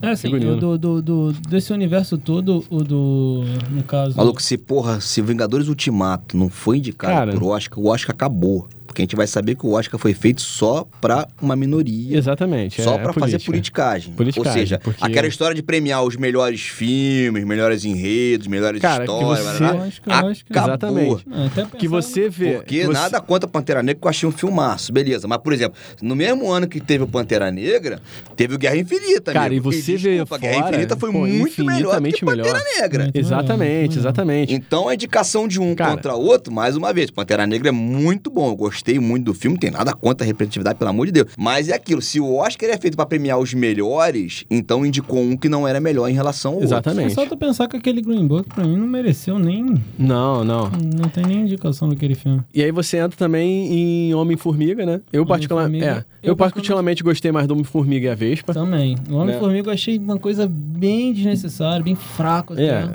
é 0.00 0.10
assim 0.10 0.28
figurino. 0.28 0.52
o 0.56 0.56
do, 0.56 0.78
do, 0.78 1.02
do- 1.02 1.32
desse 1.48 1.72
universo 1.72 2.16
todo, 2.16 2.64
o 2.70 2.82
do. 2.82 3.44
No 3.70 3.82
caso. 3.82 4.16
Maluco, 4.16 4.40
se 4.40 4.56
porra, 4.56 5.00
se 5.00 5.20
Vingadores 5.20 5.68
Ultimato 5.68 6.36
não 6.36 6.48
foi 6.48 6.78
indicado 6.78 7.12
Cara. 7.12 7.32
por 7.32 7.42
Oscar, 7.44 7.78
o 7.78 7.88
Oscar 7.88 8.14
acabou. 8.14 8.66
Porque 8.96 9.02
a 9.02 9.04
gente 9.04 9.16
vai 9.16 9.26
saber 9.26 9.56
que 9.56 9.66
o 9.66 9.72
Oscar 9.74 10.00
foi 10.00 10.14
feito 10.14 10.40
só 10.40 10.88
pra 11.02 11.28
uma 11.42 11.54
minoria. 11.54 12.16
Exatamente. 12.16 12.80
Só 12.80 12.94
é, 12.94 12.98
pra 12.98 13.10
é 13.10 13.12
fazer 13.12 13.42
politicagem. 13.44 14.14
Politicagem, 14.14 14.50
Ou 14.52 14.58
seja, 14.58 14.78
porque- 14.82 15.04
aquela 15.04 15.26
história 15.26 15.54
de 15.54 15.62
premiar 15.62 16.02
os 16.02 16.16
melhores 16.16 16.62
filmes, 16.62 17.44
melhores 17.44 17.84
enredos, 17.84 18.46
melhores 18.46 18.80
Cara, 18.80 19.04
que 19.04 19.12
histórias, 19.12 19.44
você- 19.44 19.58
blá, 19.58 19.68
blá, 19.72 19.76
blá, 19.76 19.86
Oscar, 19.86 20.24
Oscar. 20.24 20.64
acabou. 20.70 20.70
Exatamente. 20.70 21.26
Até 21.60 21.76
Que 21.76 21.86
você 21.86 22.30
vê. 22.30 22.52
Porque 22.54 22.86
você- 22.86 22.92
nada 22.94 23.20
contra 23.20 23.46
Pantera 23.46 23.82
Negra, 23.82 24.00
que 24.00 24.06
eu 24.06 24.08
achei 24.10 24.26
um 24.26 24.32
filmaço, 24.32 24.90
beleza. 24.94 25.28
Mas, 25.28 25.38
por 25.42 25.52
exemplo, 25.52 25.76
no 26.00 26.16
mesmo 26.16 26.50
ano 26.50 26.66
que 26.66 26.80
teve 26.80 27.04
o 27.04 27.06
Pantera 27.06 27.50
Negra, 27.50 28.00
teve 28.34 28.54
o 28.54 28.58
Guerra 28.58 28.78
Infinita, 28.78 29.30
Cara, 29.34 29.48
amigo. 29.48 29.70
e 29.70 29.82
você 29.82 29.96
vê 29.98 30.08
desculpa, 30.16 30.38
Guerra 30.38 30.70
Infinita 30.70 30.96
foi 30.96 31.12
pô, 31.12 31.18
muito 31.18 31.62
melhor 31.66 32.00
do 32.00 32.08
que 32.12 32.24
Pantera 32.24 32.44
melhor. 32.44 32.62
Negra. 32.80 33.02
Muito 33.04 33.16
Exatamente, 33.18 33.98
exatamente. 33.98 34.54
Então 34.54 34.88
a 34.88 34.94
indicação 34.94 35.46
de 35.46 35.60
um 35.60 35.74
Cara. 35.74 35.90
contra 35.90 36.14
o 36.16 36.24
outro, 36.24 36.50
mais 36.50 36.74
uma 36.78 36.94
vez, 36.94 37.10
Pantera 37.10 37.46
Negra 37.46 37.68
é 37.68 37.72
muito 37.72 38.30
bom. 38.30 38.48
Eu 38.48 38.56
gostei 38.56 38.85
muito 39.00 39.24
do 39.24 39.34
filme, 39.34 39.54
não 39.56 39.60
tem 39.60 39.70
nada 39.70 39.92
contra 39.92 40.24
a 40.24 40.26
representatividade, 40.26 40.78
pelo 40.78 40.90
amor 40.90 41.06
de 41.06 41.12
Deus. 41.12 41.28
Mas 41.36 41.68
é 41.68 41.74
aquilo, 41.74 42.00
se 42.00 42.20
o 42.20 42.34
Oscar 42.36 42.70
é 42.70 42.76
feito 42.78 42.96
pra 42.96 43.06
premiar 43.06 43.38
os 43.38 43.52
melhores, 43.54 44.44
então 44.50 44.84
indicou 44.84 45.20
um 45.20 45.36
que 45.36 45.48
não 45.48 45.66
era 45.66 45.80
melhor 45.80 46.08
em 46.08 46.14
relação 46.14 46.54
ao 46.54 46.60
É 46.60 46.64
Exatamente. 46.64 47.14
só 47.14 47.26
tu 47.26 47.36
pensar 47.36 47.68
que 47.68 47.76
aquele 47.76 48.00
Green 48.00 48.26
Book, 48.26 48.48
pra 48.54 48.64
mim, 48.64 48.76
não 48.76 48.86
mereceu 48.86 49.38
nem. 49.38 49.82
Não, 49.98 50.44
não. 50.44 50.70
Não 50.70 51.08
tem 51.08 51.24
nem 51.24 51.40
indicação 51.42 51.88
daquele 51.88 52.14
filme. 52.14 52.42
E 52.54 52.62
aí 52.62 52.70
você 52.70 52.98
entra 52.98 53.16
também 53.16 53.72
em 53.72 54.14
Homem-Formiga, 54.14 54.84
né? 54.86 55.00
Eu, 55.12 55.24
particularmente, 55.26 55.84
é, 55.84 55.88
Homem-Formiga. 55.88 56.16
eu 56.22 56.30
Eu 56.32 56.36
particularmente 56.36 57.02
gostei 57.02 57.32
mais 57.32 57.46
do 57.46 57.52
Homem-Formiga 57.54 58.06
e 58.08 58.10
a 58.10 58.14
Vespa. 58.14 58.52
Também. 58.54 58.96
O 59.10 59.14
Homem-Formiga 59.16 59.62
Né? 59.64 59.68
eu 59.70 59.74
achei 59.74 59.98
uma 59.98 60.18
coisa 60.18 60.46
bem 60.50 61.12
desnecessária, 61.12 61.82
bem 61.82 61.94
fraco. 61.94 62.52
Até. 62.52 62.62
É. 62.66 62.90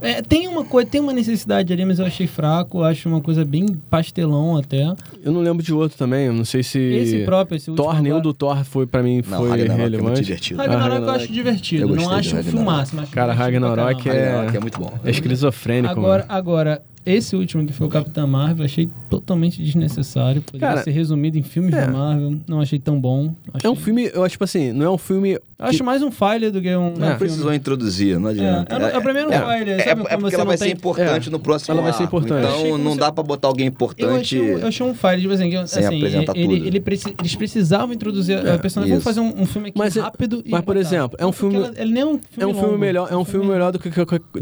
É, 0.00 0.22
tem 0.22 0.48
uma 0.48 0.64
coisa, 0.64 0.88
tem 0.88 1.00
uma 1.00 1.12
necessidade 1.12 1.72
ali, 1.72 1.84
mas 1.84 1.98
eu 1.98 2.06
achei 2.06 2.26
fraco. 2.26 2.78
Eu 2.78 2.84
acho 2.84 3.08
uma 3.08 3.20
coisa 3.20 3.44
bem 3.44 3.66
pastelão 3.90 4.56
até. 4.56 4.94
Eu 5.22 5.32
não 5.32 5.35
lembro 5.40 5.62
de 5.62 5.72
outro 5.74 5.96
também, 5.98 6.26
eu 6.26 6.32
não 6.32 6.44
sei 6.44 6.62
se... 6.62 6.78
Esse 6.78 7.24
próprio, 7.24 7.56
esse 7.56 7.70
último 7.70 7.86
Thor, 7.86 8.00
nenhum 8.02 8.20
do 8.20 8.32
Thor 8.34 8.64
foi, 8.64 8.86
pra 8.86 9.02
mim, 9.02 9.22
Não, 9.28 9.38
foi 9.38 9.50
Ragnarok 9.50 9.72
é 9.72 9.76
muito 9.82 9.92
relevante. 9.96 10.22
divertido. 10.22 10.60
Ragnarok 10.60 10.84
eu 10.86 10.92
Ragnarok. 10.94 11.22
acho 11.24 11.32
divertido. 11.32 11.82
Eu 11.84 11.96
não 11.96 12.10
acho 12.10 12.36
um 12.36 12.42
filmaço, 12.42 12.96
mas 12.96 13.08
Cara, 13.10 13.32
Ragnarok 13.32 14.08
é- 14.08 14.12
Ragnarok 14.12 14.56
é 14.56 14.60
muito 14.60 14.78
bom. 14.78 14.92
É 15.04 15.10
esquizofrênico, 15.10 15.92
Agora, 15.92 16.22
mano. 16.26 16.38
agora, 16.38 16.82
esse 17.06 17.36
último 17.36 17.64
que 17.64 17.72
foi 17.72 17.86
o 17.86 17.90
Capitão 17.90 18.26
Marvel, 18.26 18.58
eu 18.58 18.64
achei 18.64 18.88
totalmente 19.08 19.62
desnecessário. 19.62 20.42
Poderia 20.42 20.68
Cara, 20.68 20.82
ser 20.82 20.90
resumido 20.90 21.38
em 21.38 21.42
filmes 21.42 21.72
é. 21.74 21.86
da 21.86 21.92
Marvel. 21.92 22.40
Não 22.48 22.60
achei 22.60 22.78
tão 22.78 23.00
bom. 23.00 23.34
Achei... 23.54 23.68
É 23.68 23.70
um 23.72 23.76
filme, 23.76 24.10
eu 24.12 24.22
acho, 24.24 24.32
tipo 24.32 24.44
assim, 24.44 24.72
não 24.72 24.84
é 24.86 24.90
um 24.90 24.98
filme... 24.98 25.34
Eu 25.58 25.64
acho 25.66 25.82
mais 25.82 26.02
um 26.02 26.10
file 26.10 26.50
do 26.50 26.60
que 26.60 26.68
um. 26.76 26.92
Não 26.96 27.14
um 27.14 27.16
precisou 27.16 27.44
filme. 27.44 27.56
introduzir, 27.56 28.18
não 28.20 28.28
adianta. 28.28 28.76
É, 28.76 28.82
é, 28.82 28.96
é, 28.96 29.00
pra 29.00 29.12
mim 29.14 29.20
era 29.20 29.28
um 29.28 29.32
é, 29.32 29.58
file. 29.58 29.70
É, 29.70 29.78
sabe 29.78 30.02
é 30.02 30.04
quando 30.04 30.20
porque 30.20 30.20
você 30.20 30.34
ela 30.34 30.44
não 30.44 30.46
vai 30.48 30.56
ser 30.58 30.64
tem- 30.66 30.72
importante 30.74 31.28
É. 31.28 31.32
no 31.32 31.38
próximo 31.40 31.72
Ela 31.72 31.82
vai 31.82 31.92
ser 31.94 32.02
importante. 32.02 32.42
Eu 32.42 32.48
achei 32.48 32.66
Então 32.66 32.78
não 32.78 32.94
dá 32.96 33.10
pra 33.10 33.24
botar 33.24 33.48
alguém 33.48 33.64
Eu 33.66 33.70
importante. 33.72 34.20
achei, 34.20 34.42
um- 34.42 34.58
eu 34.58 34.66
achei 34.66 34.86
um 34.86 34.94
file, 34.94 35.20
tipo 35.22 35.32
assim, 35.32 35.48
que, 35.48 35.66
Sem 35.66 35.86
assim 35.86 35.96
apresentar 35.96 36.36
ele, 36.36 36.56
tudo. 36.56 36.66
ele 36.66 36.80
preci- 36.80 37.14
eles 37.18 37.34
precisavam 37.36 37.94
introduzir 37.94 38.36
a 38.46 38.58
personagem. 38.58 38.90
Vamos 38.92 39.04
fazer 39.04 39.20
um, 39.20 39.40
um 39.42 39.46
filme 39.46 39.68
aqui 39.70 39.78
Mas 39.78 39.96
é- 39.96 40.00
rápido 40.00 40.42
e 40.44 40.50
mas, 40.50 40.60
por 40.62 40.76
exemplo, 40.76 41.16
é 41.18 41.24
um 41.26 41.32
filme- 41.32 41.56
ela- 41.56 41.72
ele 41.78 41.92
nem 41.92 42.02
é 42.02 42.06
um 42.06 42.18
filme 42.18 42.22
É 42.38 42.46
um 42.46 42.54
filme 42.54 42.76
melhor, 42.78 43.08
é 43.10 43.16
um 43.16 43.24
filme 43.24 43.46
melhor 43.46 43.72
do 43.72 43.78
que- 43.78 43.88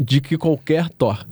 de 0.01 0.19
que 0.19 0.37
qualquer 0.37 0.89
Thor. 0.89 1.25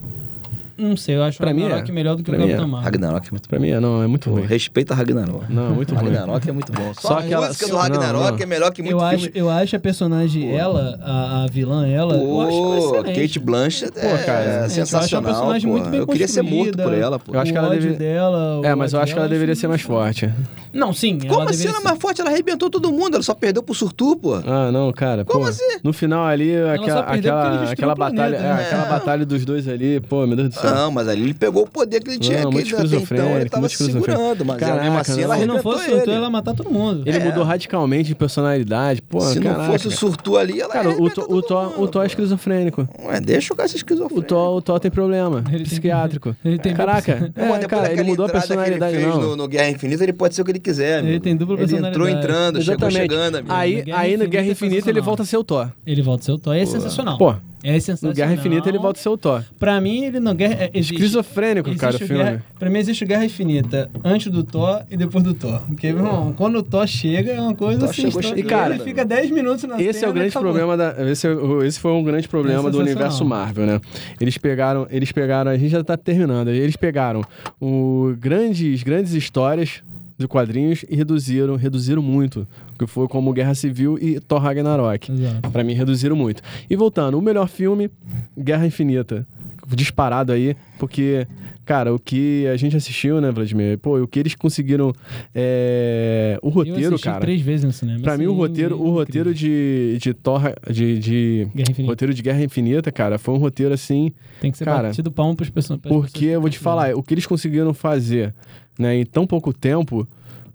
Não 0.84 0.98
sei, 0.98 1.16
eu 1.16 1.24
acho 1.24 1.38
Pra 1.38 1.52
o 1.52 1.56
mim 1.56 1.62
é. 1.62 1.64
Ragnarok 1.66 1.92
melhor 1.92 2.16
do 2.16 2.24
que 2.24 2.30
o 2.30 2.34
Pra 2.34 2.44
é. 2.44 2.48
Capitão 2.48 2.68
Marvel. 2.68 2.92
Ragnarok 2.92 3.28
é 3.28 3.32
muito 3.32 3.50
Pra 3.50 3.60
mim, 3.60 3.70
é, 3.70 3.80
não, 3.80 4.04
é 4.04 4.08
muito 4.08 4.30
bom. 4.30 4.36
ruim. 4.38 4.46
Respeita 4.46 4.94
Ragnarok. 4.94 5.46
Não, 5.50 5.66
é 5.68 5.70
muito 5.70 5.96
ruim. 5.96 6.06
Ragnarok 6.12 6.50
é 6.50 6.52
muito 6.52 6.72
bom. 6.74 6.94
Só, 6.96 7.08
Só 7.10 7.14
a 7.16 7.20
aquela- 7.20 7.48
música 7.48 7.68
do 7.68 7.74
não, 7.74 7.80
Ragnarok 7.80 8.32
não. 8.38 8.44
é 8.44 8.46
melhor 8.46 8.72
que 8.72 8.82
muito 8.82 8.96
Eu 8.96 9.00
filme. 9.10 9.16
acho, 9.16 9.32
eu 9.34 9.50
acho 9.50 9.76
a 9.76 9.80
personagem, 9.80 10.56
ela, 10.56 11.00
a, 11.02 11.44
a 11.44 11.48
vilã, 11.48 11.88
ela, 11.88 12.16
eu 12.16 12.42
acho 12.42 12.52
ela 12.52 12.62
Pô, 12.62 12.78
excelente. 13.00 13.22
Kate 13.22 13.40
Blanchett 13.40 13.92
Pô, 13.94 14.00
é, 14.08 14.18
cara, 14.24 14.44
é 14.44 14.60
eu 14.60 14.64
acho 14.66 14.74
sensacional. 14.76 15.32
personagem 15.32 15.68
pô. 15.70 15.78
muito 15.78 15.90
bem 15.90 16.00
eu 16.00 16.08
queria 16.08 16.28
ser 16.28 16.42
morto 16.42 16.78
por 16.78 16.94
ela, 16.94 17.20
pô. 17.20 17.34
Eu 17.34 17.40
acho 17.40 17.52
que 17.52 17.58
ela 17.58 17.68
o 17.68 17.72
deve- 17.72 17.94
dela, 17.94 18.60
o 18.60 18.66
É, 18.66 18.76
mas 18.76 18.94
eu 18.94 19.00
acho 19.00 19.14
que 19.14 19.20
ela 19.20 19.28
dela, 19.28 19.34
deveria 19.40 19.56
ser 19.56 19.68
mais 19.68 19.82
forte. 19.82 20.30
Não, 20.74 20.92
sim. 20.92 21.20
Como 21.20 21.48
assim 21.48 21.68
ela 21.68 21.78
é 21.78 21.84
mais 21.84 22.00
forte? 22.00 22.20
Ela 22.20 22.32
arrebentou 22.32 22.68
todo 22.70 22.92
mundo, 22.92 23.14
ela 23.16 23.24
só 23.24 23.34
perdeu 23.36 23.62
pro 23.62 23.76
Surtu, 23.76 24.16
pô. 24.16 24.34
Ah, 24.46 24.72
não, 24.72 24.92
cara. 24.92 25.24
Como 25.24 25.44
pô, 25.44 25.50
assim? 25.50 25.64
No 25.84 25.94
final 25.94 26.26
ali, 26.26 26.52
aquela, 26.56 27.02
aquela, 27.02 27.50
destruiu 27.50 27.72
aquela 27.72 27.94
o 27.94 27.96
planeta, 27.96 28.22
batalha, 28.24 28.40
né? 28.40 28.48
é, 28.48 28.66
aquela 28.66 28.86
É. 28.86 28.90
batalha 28.90 29.26
dos 29.26 29.46
dois 29.46 29.68
ali, 29.68 30.00
pô, 30.00 30.26
meu 30.26 30.36
Deus 30.36 30.50
do 30.50 30.56
céu. 30.56 30.73
Não, 30.76 30.92
mas 30.92 31.08
ali 31.08 31.22
ele 31.24 31.34
pegou 31.34 31.64
o 31.64 31.68
poder 31.68 32.02
que 32.02 32.10
ele 32.10 32.20
tinha, 32.20 32.42
Não, 32.44 32.50
que 32.52 32.58
ele, 32.60 32.76
até 32.76 32.96
então 32.98 33.38
ele 33.38 33.50
tava 33.50 33.70
se 33.70 33.78
segurando, 33.78 34.46
mas 34.46 34.62
ela, 34.62 34.74
mesmo 34.76 34.92
Caraca, 34.92 35.02
assim 35.02 35.14
não. 35.22 35.24
ela 35.24 35.38
Se 35.38 35.46
não 35.46 35.60
fosse 35.62 35.84
o 35.84 35.90
Surtu, 35.92 36.10
ele. 36.10 36.12
ela 36.18 36.24
ia 36.26 36.30
matar 36.30 36.54
todo 36.54 36.70
mundo. 36.72 37.04
Ele 37.06 37.18
É. 37.18 37.24
mudou 37.24 37.44
radicalmente 37.44 38.08
de 38.10 38.16
personalidade, 38.16 39.02
pô, 39.02 39.22
Se 39.22 39.40
caraca. 39.40 39.62
não 39.64 39.72
fosse 39.72 39.88
o 39.88 39.92
Surtu 39.92 40.38
ali, 40.38 40.60
ela 40.62 40.74
Cara, 40.74 40.90
o, 40.90 41.10
Thor- 41.10 41.26
o, 41.26 41.28
todo 41.42 41.42
Thor, 41.44 41.64
mundo, 41.72 41.82
o 41.84 41.88
Thor 41.88 42.04
é 42.04 42.08
esquizofrênico. 42.08 42.88
Ué, 43.06 43.20
deixa 43.20 43.54
o 43.54 43.58
cara 43.58 43.68
ser 43.70 43.76
O 43.76 43.78
esquizofrênico. 43.78 44.28
Thor, 44.28 44.56
o 44.58 44.62
Thor 44.62 44.80
tem 44.80 44.92
problema 44.92 45.44
Ele 45.48 45.58
tem- 45.58 45.64
psiquiátrico. 45.66 46.36
ele 46.44 46.58
tem 46.60 46.74
Caraca, 46.74 47.32
é, 47.36 47.68
cara, 47.68 47.92
ele 47.92 48.04
mudou 48.04 48.26
a 48.26 48.30
personalidade, 48.30 48.98
que 48.98 49.02
ele 49.04 49.12
fez 49.12 49.16
não. 49.24 49.30
no, 49.30 49.36
no 49.36 49.48
Guerra 49.48 49.70
Infinita, 49.70 50.04
ele 50.04 50.14
pode 50.14 50.36
ser 50.36 50.42
o 50.42 50.46
que 50.46 50.52
ele 50.52 50.60
quiser, 50.60 51.04
Ele 51.04 51.20
tem 51.20 51.36
dupla 51.36 51.56
Ele 51.56 51.64
entrou 51.64 51.82
personalidade. 51.82 52.18
entrando, 52.20 52.62
chegou 52.62 52.92
chegando, 52.92 53.36
amigo. 53.38 53.54
Aí, 53.54 53.78
No 53.78 53.84
Guerra 53.86 54.00
aí 54.00 54.08
no 54.10 54.14
Infinita 54.24 54.32
Guerra 54.32 54.48
Infinita 54.52 54.90
ele 54.90 55.02
volta 55.02 55.24
a 55.24 55.26
ser 55.26 55.38
o 55.38 55.44
Thor. 55.44 55.70
Ele 55.86 56.02
volta 56.02 56.22
a 56.22 56.26
ser 56.26 56.32
o 56.32 56.38
Thor. 56.40 56.56
É 56.56 56.66
sensacional. 56.66 57.18
Pô, 57.18 57.36
É 57.64 57.80
sensacional. 57.80 58.12
no 58.12 58.16
Guerra 58.16 58.34
Infinita 58.34 58.68
ele 58.70 58.78
volta 58.78 59.00
a 59.00 59.02
ser 59.04 59.10
o 59.10 59.18
Thor. 59.18 59.42
Pra 59.58 59.80
mim, 59.80 60.04
ele 60.04 60.20
não 60.20 60.36
Guerra. 60.36 60.56
é, 60.66 60.72
Existe, 60.74 60.96
Esquizofrênico, 60.96 61.70
existe 61.70 61.80
cara, 61.82 61.96
o 61.96 62.00
filme. 62.00 62.24
Guerra, 62.24 62.44
pra 62.60 62.70
mim 62.70 62.80
existe 62.80 63.04
o 63.04 63.08
Guerra 63.08 63.26
Infinita 63.26 63.90
antes 64.04 64.32
do 64.32 64.44
Thor 64.44 64.84
e 64.92 64.98
depois 64.98 65.24
do 65.24 65.34
Thor. 65.34 65.62
Porque, 65.68 65.94
meu 65.94 66.06
irmão, 66.06 66.34
quando 66.34 66.58
o 66.58 66.64
Thor 66.64 66.86
chega 66.86 67.32
é 67.32 67.40
uma 67.40 67.56
coisa 67.56 67.86
assim. 67.86 68.12
chegou 68.12 68.38
E, 68.38 68.44
cara, 68.44 68.76
ele 68.76 68.84
fica 68.84 69.06
10 69.06 69.32
minutos 69.32 69.64
na 69.64 69.76
Esse 69.78 69.90
é 69.90 69.94
cena, 69.94 70.12
o 70.12 70.14
grande 70.14 70.30
acabou. 70.30 70.52
problema 70.52 70.76
da. 70.78 71.10
Esse, 71.10 71.28
é 71.28 71.32
esse 71.66 71.80
foi 71.80 71.92
um 71.92 72.04
grande 72.04 72.28
problema 72.28 72.68
É 72.68 72.72
do 72.72 72.80
universo 72.80 73.24
Marvel, 73.24 73.66
né? 73.66 73.80
Eles 74.20 74.38
pegaram. 74.38 74.86
Eles 74.90 75.12
pegaram. 75.12 75.50
A 75.50 75.58
gente 75.58 75.70
já 75.70 75.84
tá 75.84 75.96
terminando. 75.96 76.50
Eles 76.50 76.76
pegaram 76.76 77.22
o 77.62 78.14
grandes, 78.20 78.84
grandes 78.84 79.14
histórias 79.14 79.82
de 80.18 80.28
quadrinhos 80.28 80.86
e 80.90 80.96
reduziram, 80.96 81.56
reduziram 81.56 82.02
muito. 82.02 82.48
Que 82.78 82.86
foi 82.88 83.08
como 83.08 83.32
Guerra 83.34 83.56
Civil 83.56 83.98
e 84.02 84.20
Thor 84.20 84.40
Ragnarok. 84.40 85.12
Pra 85.52 85.64
mim, 85.64 85.74
reduziram 85.74 86.16
muito. 86.16 86.42
E 86.70 86.76
voltando, 86.76 87.18
o 87.18 87.22
melhor 87.22 87.48
filme, 87.48 87.90
Guerra 88.38 88.66
Infinita. 88.66 89.26
Disparado 89.66 90.34
aí, 90.34 90.58
porque, 90.78 91.26
cara, 91.66 91.94
o 91.94 91.98
que 91.98 92.46
a 92.48 92.58
gente 92.58 92.76
assistiu, 92.76 93.22
né, 93.22 93.32
Vladimir? 93.32 93.78
Pô, 93.78 93.98
o 94.02 94.06
que 94.06 94.20
eles 94.20 94.36
conseguiram. 94.36 94.92
é, 95.34 96.38
O 96.42 96.50
roteiro, 96.50 97.00
cara. 97.00 97.20
três 97.22 97.42
vezes 97.42 97.64
no 97.66 97.72
cinema. 97.72 98.02
Pra 98.02 98.18
mim, 98.18 98.26
o 98.26 98.32
assim, 98.32 98.38
roteiro, 98.40 98.82
o 98.82 98.90
roteiro 98.92 99.34
de, 99.34 99.98
de 100.02 100.14
Thor. 100.14 100.42
De, 100.70 101.00
de- 101.00 101.48
Guerra 101.56 101.72
Infinita. 101.72 101.92
roteiro 101.92 102.14
de 102.14 102.22
Guerra 102.22 102.44
Infinita, 102.44 102.92
cara, 102.92 103.18
foi 103.18 103.34
um 103.34 103.38
roteiro 103.38 103.74
assim. 103.74 104.12
Tem 104.42 104.52
que 104.52 104.58
ser 104.58 104.66
cara, 104.66 104.90
batido 104.90 105.12
palmo 105.12 105.36
pras 105.36 105.50
pessoas. 105.50 105.80
pras 105.80 105.94
Porque 105.94 106.26
eu 106.26 106.42
vou 106.42 106.50
te 106.50 106.60
falar, 106.60 106.96
o 106.96 107.02
que 107.02 107.14
eles 107.14 107.26
conseguiram 107.26 107.74
fazer, 107.74 108.34
né, 108.78 108.96
em 108.96 109.06
tão 109.06 109.26
pouco 109.28 109.54
tempo, 109.54 110.08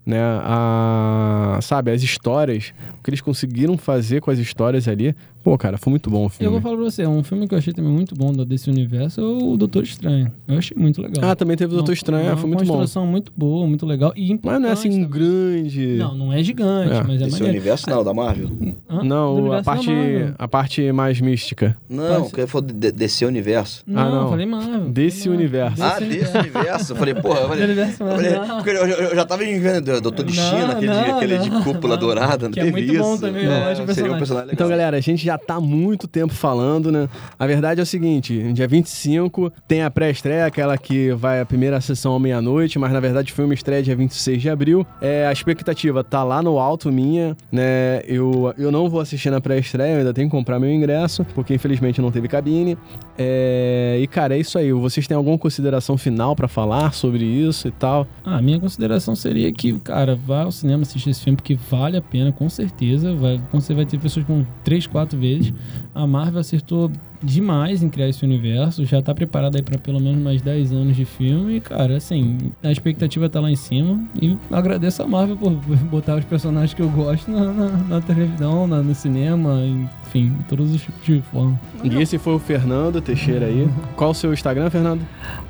né, 0.05 0.19
a, 0.21 1.59
sabe, 1.61 1.91
as 1.91 2.03
histórias, 2.03 2.73
o 2.99 3.03
que 3.03 3.11
eles 3.11 3.21
conseguiram 3.21 3.77
fazer 3.77 4.21
com 4.21 4.31
as 4.31 4.39
histórias 4.39 4.89
ali, 4.89 5.15
pô, 5.49 5.57
cara, 5.57 5.79
foi 5.79 5.91
muito 5.91 6.11
bom 6.11 6.23
o 6.23 6.25
Eu 6.27 6.29
filme. 6.29 6.53
vou 6.53 6.61
falar 6.61 6.75
pra 6.77 6.85
você, 6.85 7.07
um 7.07 7.23
filme 7.23 7.49
que 7.49 7.55
eu 7.55 7.59
achei 7.59 7.73
também 7.73 7.91
muito 7.91 8.15
bom 8.15 8.33
da- 8.33 8.45
desse 8.45 8.69
universo 8.69 9.21
é 9.21 9.25
o 9.25 9.57
Doutor 9.57 9.83
Estranho. 9.83 10.31
Eu 10.47 10.59
achei 10.59 10.77
muito 10.77 11.01
legal. 11.01 11.31
Ah, 11.31 11.35
também 11.35 11.57
teve 11.57 11.73
o 11.73 11.77
Doutor 11.77 11.93
Uma- 11.93 11.95
Estranho, 11.95 12.25
uma 12.27 12.33
é, 12.33 12.37
foi 12.37 12.49
muito 12.51 12.65
bom. 12.65 12.73
construção 12.75 13.07
muito 13.07 13.33
boa, 13.35 13.67
muito 13.67 13.87
legal 13.87 14.13
e 14.15 14.31
importante. 14.31 14.53
Mas 14.53 14.61
não 14.63 14.69
é 14.69 14.73
assim 14.73 14.91
também. 14.91 15.09
grande. 15.09 15.87
Não, 15.97 16.15
não 16.15 16.33
é 16.33 16.43
gigante, 16.43 16.93
É. 16.93 17.03
mas 17.03 17.23
é 17.23 17.25
Esse 17.25 17.33
maneiro. 17.33 17.47
universo 17.49 17.89
não, 17.89 18.05
da 18.05 18.13
Marvel. 18.13 18.51
Hã? 18.91 19.03
Não, 19.03 19.53
a 19.55 19.63
parte, 19.63 19.91
a 20.39 20.49
parte 20.49 20.93
mais 20.93 21.19
mística. 21.21 21.75
Não, 21.89 22.23
Pode- 22.23 22.33
que 22.35 22.47
foi 22.47 22.61
de, 22.61 22.93
desse 22.93 23.25
universo. 23.25 23.83
Não, 23.87 24.03
Ah, 24.03 24.11
não. 24.11 24.29
falei 24.29 24.45
Marvel. 24.45 24.91
Desse 24.91 25.29
Falei 25.31 25.49
Marvel. 25.49 25.61
universo. 25.67 25.83
Ah, 25.83 25.99
desse 26.01 26.37
universo. 26.39 26.93
Eu 26.93 26.97
falei, 26.97 27.15
porra, 27.15 27.41
eu 27.41 27.49
falei, 27.49 27.65
universo 27.65 28.03
eu, 28.03 28.07
falei- 28.11 28.77
eu, 28.77 28.87
eu- 28.87 28.97
eu 29.09 29.17
já 29.17 29.25
tava 29.25 29.43
vendo 29.45 30.01
Doutor 30.03 30.25
Não, 30.25 30.31
Destino 30.33 30.73
aquele, 30.73 30.87
não, 30.89 31.03
dia, 31.05 31.15
aquele 31.17 31.37
não. 31.39 31.43
de 31.45 31.51
cúpula 31.65 31.97
dourada, 31.97 32.45
não 32.47 32.53
Que 32.53 32.61
é 32.61 32.65
teve 32.65 32.77
muito 32.77 32.93
isso. 32.93 33.03
bom 33.03 33.17
também, 33.17 33.45
eu 33.45 33.53
acho 33.53 33.83
o 33.83 33.95
seria 33.95 34.13
um 34.13 34.19
personagem. 34.19 34.19
personagem 34.19 34.47
legal. 34.49 34.55
Então, 34.55 34.69
galera, 34.69 34.97
a 34.97 35.01
gente 35.01 35.25
já 35.25 35.38
tá 35.39 35.61
muito 35.61 36.07
tempo 36.07 36.35
falando, 36.35 36.91
né? 36.91 37.09
A 37.39 37.47
verdade 37.47 37.81
é 37.81 37.83
o 37.83 37.87
seguinte: 37.87 38.53
dia 38.53 38.69
25 38.69 39.53
tem 39.67 39.83
a 39.83 39.91
pré-estreia, 39.91 40.47
aquela 40.47 40.77
que 40.77 41.13
vai 41.13 41.41
a 41.41 41.47
primeira 41.47 41.81
sessão 41.81 42.15
à 42.15 42.21
meia-noite, 42.21 42.79
mas 42.79 42.93
na 42.93 43.01
verdade 43.01 43.33
o 43.33 43.35
filme 43.35 43.55
estreia 43.55 43.83
dia 43.83 43.97
26 43.97 44.43
de 44.43 44.51
abril. 44.51 44.87
É, 45.01 45.27
a 45.27 45.33
expectativa 45.33 46.03
tá 46.03 46.23
lá 46.25 46.43
no 46.43 46.59
alto 46.59 46.91
minha, 46.91 47.37
né? 47.51 48.03
Eu, 48.07 48.53
eu 48.59 48.71
não 48.71 48.89
vou 48.89 49.01
assistir 49.01 49.31
na 49.31 49.41
pré-estreia, 49.41 49.99
ainda 49.99 50.13
tenho 50.13 50.29
que 50.29 50.37
comprar 50.37 50.59
meu 50.59 50.71
ingresso, 50.71 51.25
porque 51.35 51.55
infelizmente 51.55 52.01
não 52.01 52.11
teve 52.11 52.29
cabine. 52.29 52.77
É, 53.17 53.99
e, 54.01 54.07
cara, 54.07 54.37
é 54.37 54.41
isso 54.41 54.59
aí. 54.59 54.73
Vocês 54.73 55.07
têm 55.07 55.17
alguma 55.17 55.37
consideração 55.39 55.97
final 55.97 56.37
pra 56.37 56.47
falar 56.47 56.93
sobre 56.93 57.25
isso 57.25 57.69
e 57.69 57.71
tal? 57.71 58.07
Ah, 58.25 58.41
minha 58.41 58.61
consideração 58.61 59.17
seria 59.17 59.53
que, 59.53 59.79
cara, 59.81 60.15
vá 60.15 60.43
ao 60.43 60.53
cinema 60.53 60.83
assistir 60.83 61.11
esse 61.11 61.23
filme, 61.23 61.37
porque 61.37 61.59
vale 61.71 61.97
a 61.97 62.03
pena, 62.03 62.33
com 62.33 62.49
certeza. 62.49 63.15
Vai, 63.15 63.41
você 63.53 63.75
vai 63.75 63.85
ter 63.85 63.99
pessoas 63.99 64.25
com 64.25 64.45
três, 64.63 64.87
quatro 64.87 65.18
vezes. 65.19 65.53
A 65.95 66.07
Marvel 66.07 66.41
acertou 66.41 66.91
demais 67.23 67.83
em 67.83 67.89
criar 67.89 68.09
esse 68.09 68.25
universo, 68.25 68.85
já 68.87 69.03
tá 69.03 69.13
preparada 69.13 69.59
aí 69.59 69.63
pra 69.63 69.77
pelo 69.77 70.01
menos 70.01 70.23
mais 70.23 70.41
10 70.41 70.73
anos 70.73 70.97
de 70.97 71.05
filme. 71.05 71.57
E, 71.57 71.61
cara, 71.61 71.97
assim, 71.97 72.39
a 72.63 72.71
expectativa 72.71 73.29
tá 73.29 73.41
lá 73.41 73.51
em 73.51 73.57
cima. 73.57 74.01
E 74.23 74.37
agradeço 74.51 75.03
a 75.03 75.07
Marvel 75.07 75.37
por 75.37 75.51
botar 75.91 76.17
os 76.17 76.25
personagens 76.25 76.73
que 76.75 76.81
eu 76.81 76.89
gosto 76.89 77.29
na, 77.31 77.53
na, 77.53 77.69
na 77.71 78.01
televisão, 78.01 78.67
na- 78.69 78.81
no 78.83 78.95
cinema, 78.95 79.61
enfim, 80.07 80.27
em 80.39 80.43
todos 80.49 80.73
os 80.73 80.81
tipos 80.81 81.05
de 81.05 81.21
forma. 81.33 81.61
E 81.83 81.89
esse 82.01 82.17
foi 82.19 82.35
o 82.35 82.39
Fernando 82.39 83.01
Teixeira 83.01 83.47
aí. 83.47 83.69
Qual 83.97 84.11
o 84.13 84.15
seu 84.15 84.33
Instagram, 84.33 84.71
Fernando? 84.71 85.01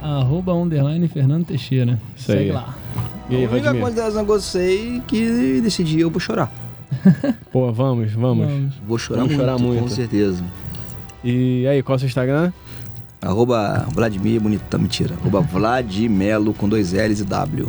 Arroba 0.02 0.54
underline 0.54 1.06
Fernando 1.06 1.44
Teixeira. 1.44 2.00
Isso 2.16 2.32
aí. 2.32 2.38
Segue 2.38 2.52
lá. 2.52 2.74
E 3.28 3.36
aí, 3.36 3.44
a 3.44 3.48
única 3.50 3.60
Vladimir? 3.60 3.82
consideração 3.82 4.24
que 4.24 4.30
eu 4.32 4.40
sei 4.40 5.02
que 5.06 5.60
decidi 5.60 6.00
eu 6.00 6.08
vou 6.10 6.18
chorar. 6.18 6.50
Pô, 7.53 7.72
vamos, 7.72 8.12
vamos. 8.12 8.47
Vamos. 8.47 8.74
Vou 8.86 8.99
chorar 8.99 9.20
Vamos 9.20 9.36
muito, 9.36 9.47
chorar 9.47 9.59
muito. 9.59 9.82
com 9.82 9.89
certeza. 9.89 10.43
E 11.22 11.66
aí, 11.66 11.82
qual 11.82 11.95
é 11.95 11.97
o 11.97 11.99
seu 12.01 12.07
Instagram? 12.07 12.53
Arroba 13.20 13.86
Vladimir 13.93 14.41
Bonitão, 14.41 14.80
mentira. 14.80 15.14
Arroba 15.20 15.41
Vladimelo 15.41 16.55
com 16.55 16.68
dois 16.68 16.93
L's 16.93 17.20
e 17.20 17.24
W. 17.24 17.68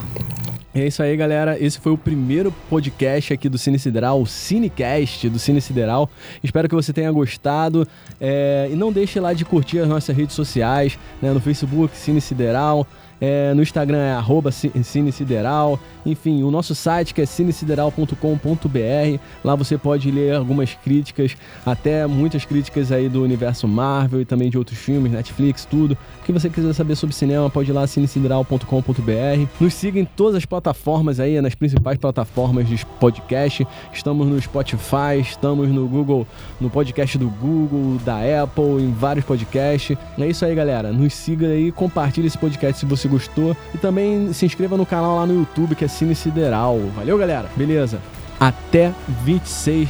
É 0.73 0.85
isso 0.85 1.01
aí, 1.01 1.17
galera. 1.17 1.57
Esse 1.59 1.79
foi 1.79 1.91
o 1.91 1.97
primeiro 1.97 2.53
podcast 2.69 3.33
aqui 3.33 3.49
do 3.49 3.57
Cine 3.57 3.79
Sideral, 3.79 4.21
o 4.21 4.27
Cinecast 4.27 5.27
do 5.27 5.39
Cine 5.39 5.59
Sideral. 5.59 6.07
Espero 6.43 6.69
que 6.69 6.75
você 6.75 6.93
tenha 6.93 7.11
gostado. 7.11 7.87
É, 8.21 8.69
e 8.71 8.75
não 8.75 8.91
deixe 8.91 9.19
lá 9.19 9.33
de 9.33 9.43
curtir 9.43 9.79
as 9.79 9.87
nossas 9.87 10.15
redes 10.15 10.35
sociais, 10.35 10.97
né? 11.19 11.31
No 11.33 11.39
Facebook, 11.39 11.97
Cine 11.97 12.21
Sideral. 12.21 12.85
É, 13.21 13.53
no 13.53 13.61
Instagram 13.61 13.97
é 13.97 14.11
arroba 14.13 14.51
Ci- 14.51 14.71
Cine 14.83 15.11
Sideral. 15.11 15.79
Enfim, 16.05 16.41
o 16.43 16.49
nosso 16.49 16.73
site 16.73 17.13
que 17.13 17.21
é 17.21 17.25
cinesideral.com.br. 17.25 19.19
Lá 19.43 19.55
você 19.55 19.77
pode 19.77 20.09
ler 20.09 20.35
algumas 20.35 20.73
críticas, 20.75 21.35
até 21.65 22.07
muitas 22.07 22.45
críticas 22.45 22.91
aí 22.91 23.09
do 23.09 23.21
universo 23.23 23.67
Marvel 23.67 24.21
e 24.21 24.25
também 24.25 24.49
de 24.49 24.57
outros 24.57 24.77
filmes, 24.79 25.11
Netflix, 25.11 25.65
tudo. 25.65 25.97
O 26.21 26.25
que 26.25 26.31
você 26.31 26.49
quiser 26.49 26.73
saber 26.73 26.95
sobre 26.95 27.13
cinema, 27.15 27.49
pode 27.49 27.69
ir 27.69 27.73
lá 27.73 27.85
cinesideral.com.br. 27.87 29.47
Nos 29.59 29.73
siga 29.73 29.99
em 29.99 30.05
todas 30.05 30.35
as 30.35 30.45
plataformas 30.45 31.19
aí, 31.19 31.41
nas 31.41 31.55
principais 31.55 31.97
plataformas 31.97 32.67
de 32.67 32.85
podcast. 32.99 33.67
Estamos 33.93 34.27
no 34.27 34.41
Spotify, 34.41 35.19
estamos 35.21 35.67
no 35.69 35.87
Google, 35.87 36.25
no 36.59 36.69
podcast 36.69 37.17
do 37.17 37.29
Google, 37.29 37.97
da 38.05 38.17
Apple, 38.43 38.81
em 38.81 38.91
vários 38.93 39.25
podcasts. 39.25 39.97
É 40.17 40.27
isso 40.27 40.45
aí, 40.45 40.55
galera. 40.55 40.91
Nos 40.93 41.13
siga 41.13 41.47
aí, 41.47 41.71
compartilhe 41.71 42.27
esse 42.27 42.37
podcast 42.37 42.79
se 42.79 42.85
você 42.85 43.08
gostou 43.09 43.55
e 43.73 43.77
também 43.77 44.31
se 44.31 44.45
inscreva 44.45 44.77
no 44.77 44.85
canal 44.85 45.17
lá 45.17 45.25
no 45.25 45.33
YouTube 45.33 45.75
que 45.75 45.83
é 45.83 45.87
Cine 45.87 46.15
Sideral. 46.15 46.79
Valeu, 46.95 47.17
galera. 47.17 47.49
Beleza. 47.55 47.99
Até 48.39 48.93
26 49.25 49.89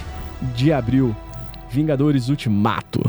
de 0.55 0.74
abril. 0.74 1.15
Vingadores 1.70 2.30
Ultimato. 2.30 3.01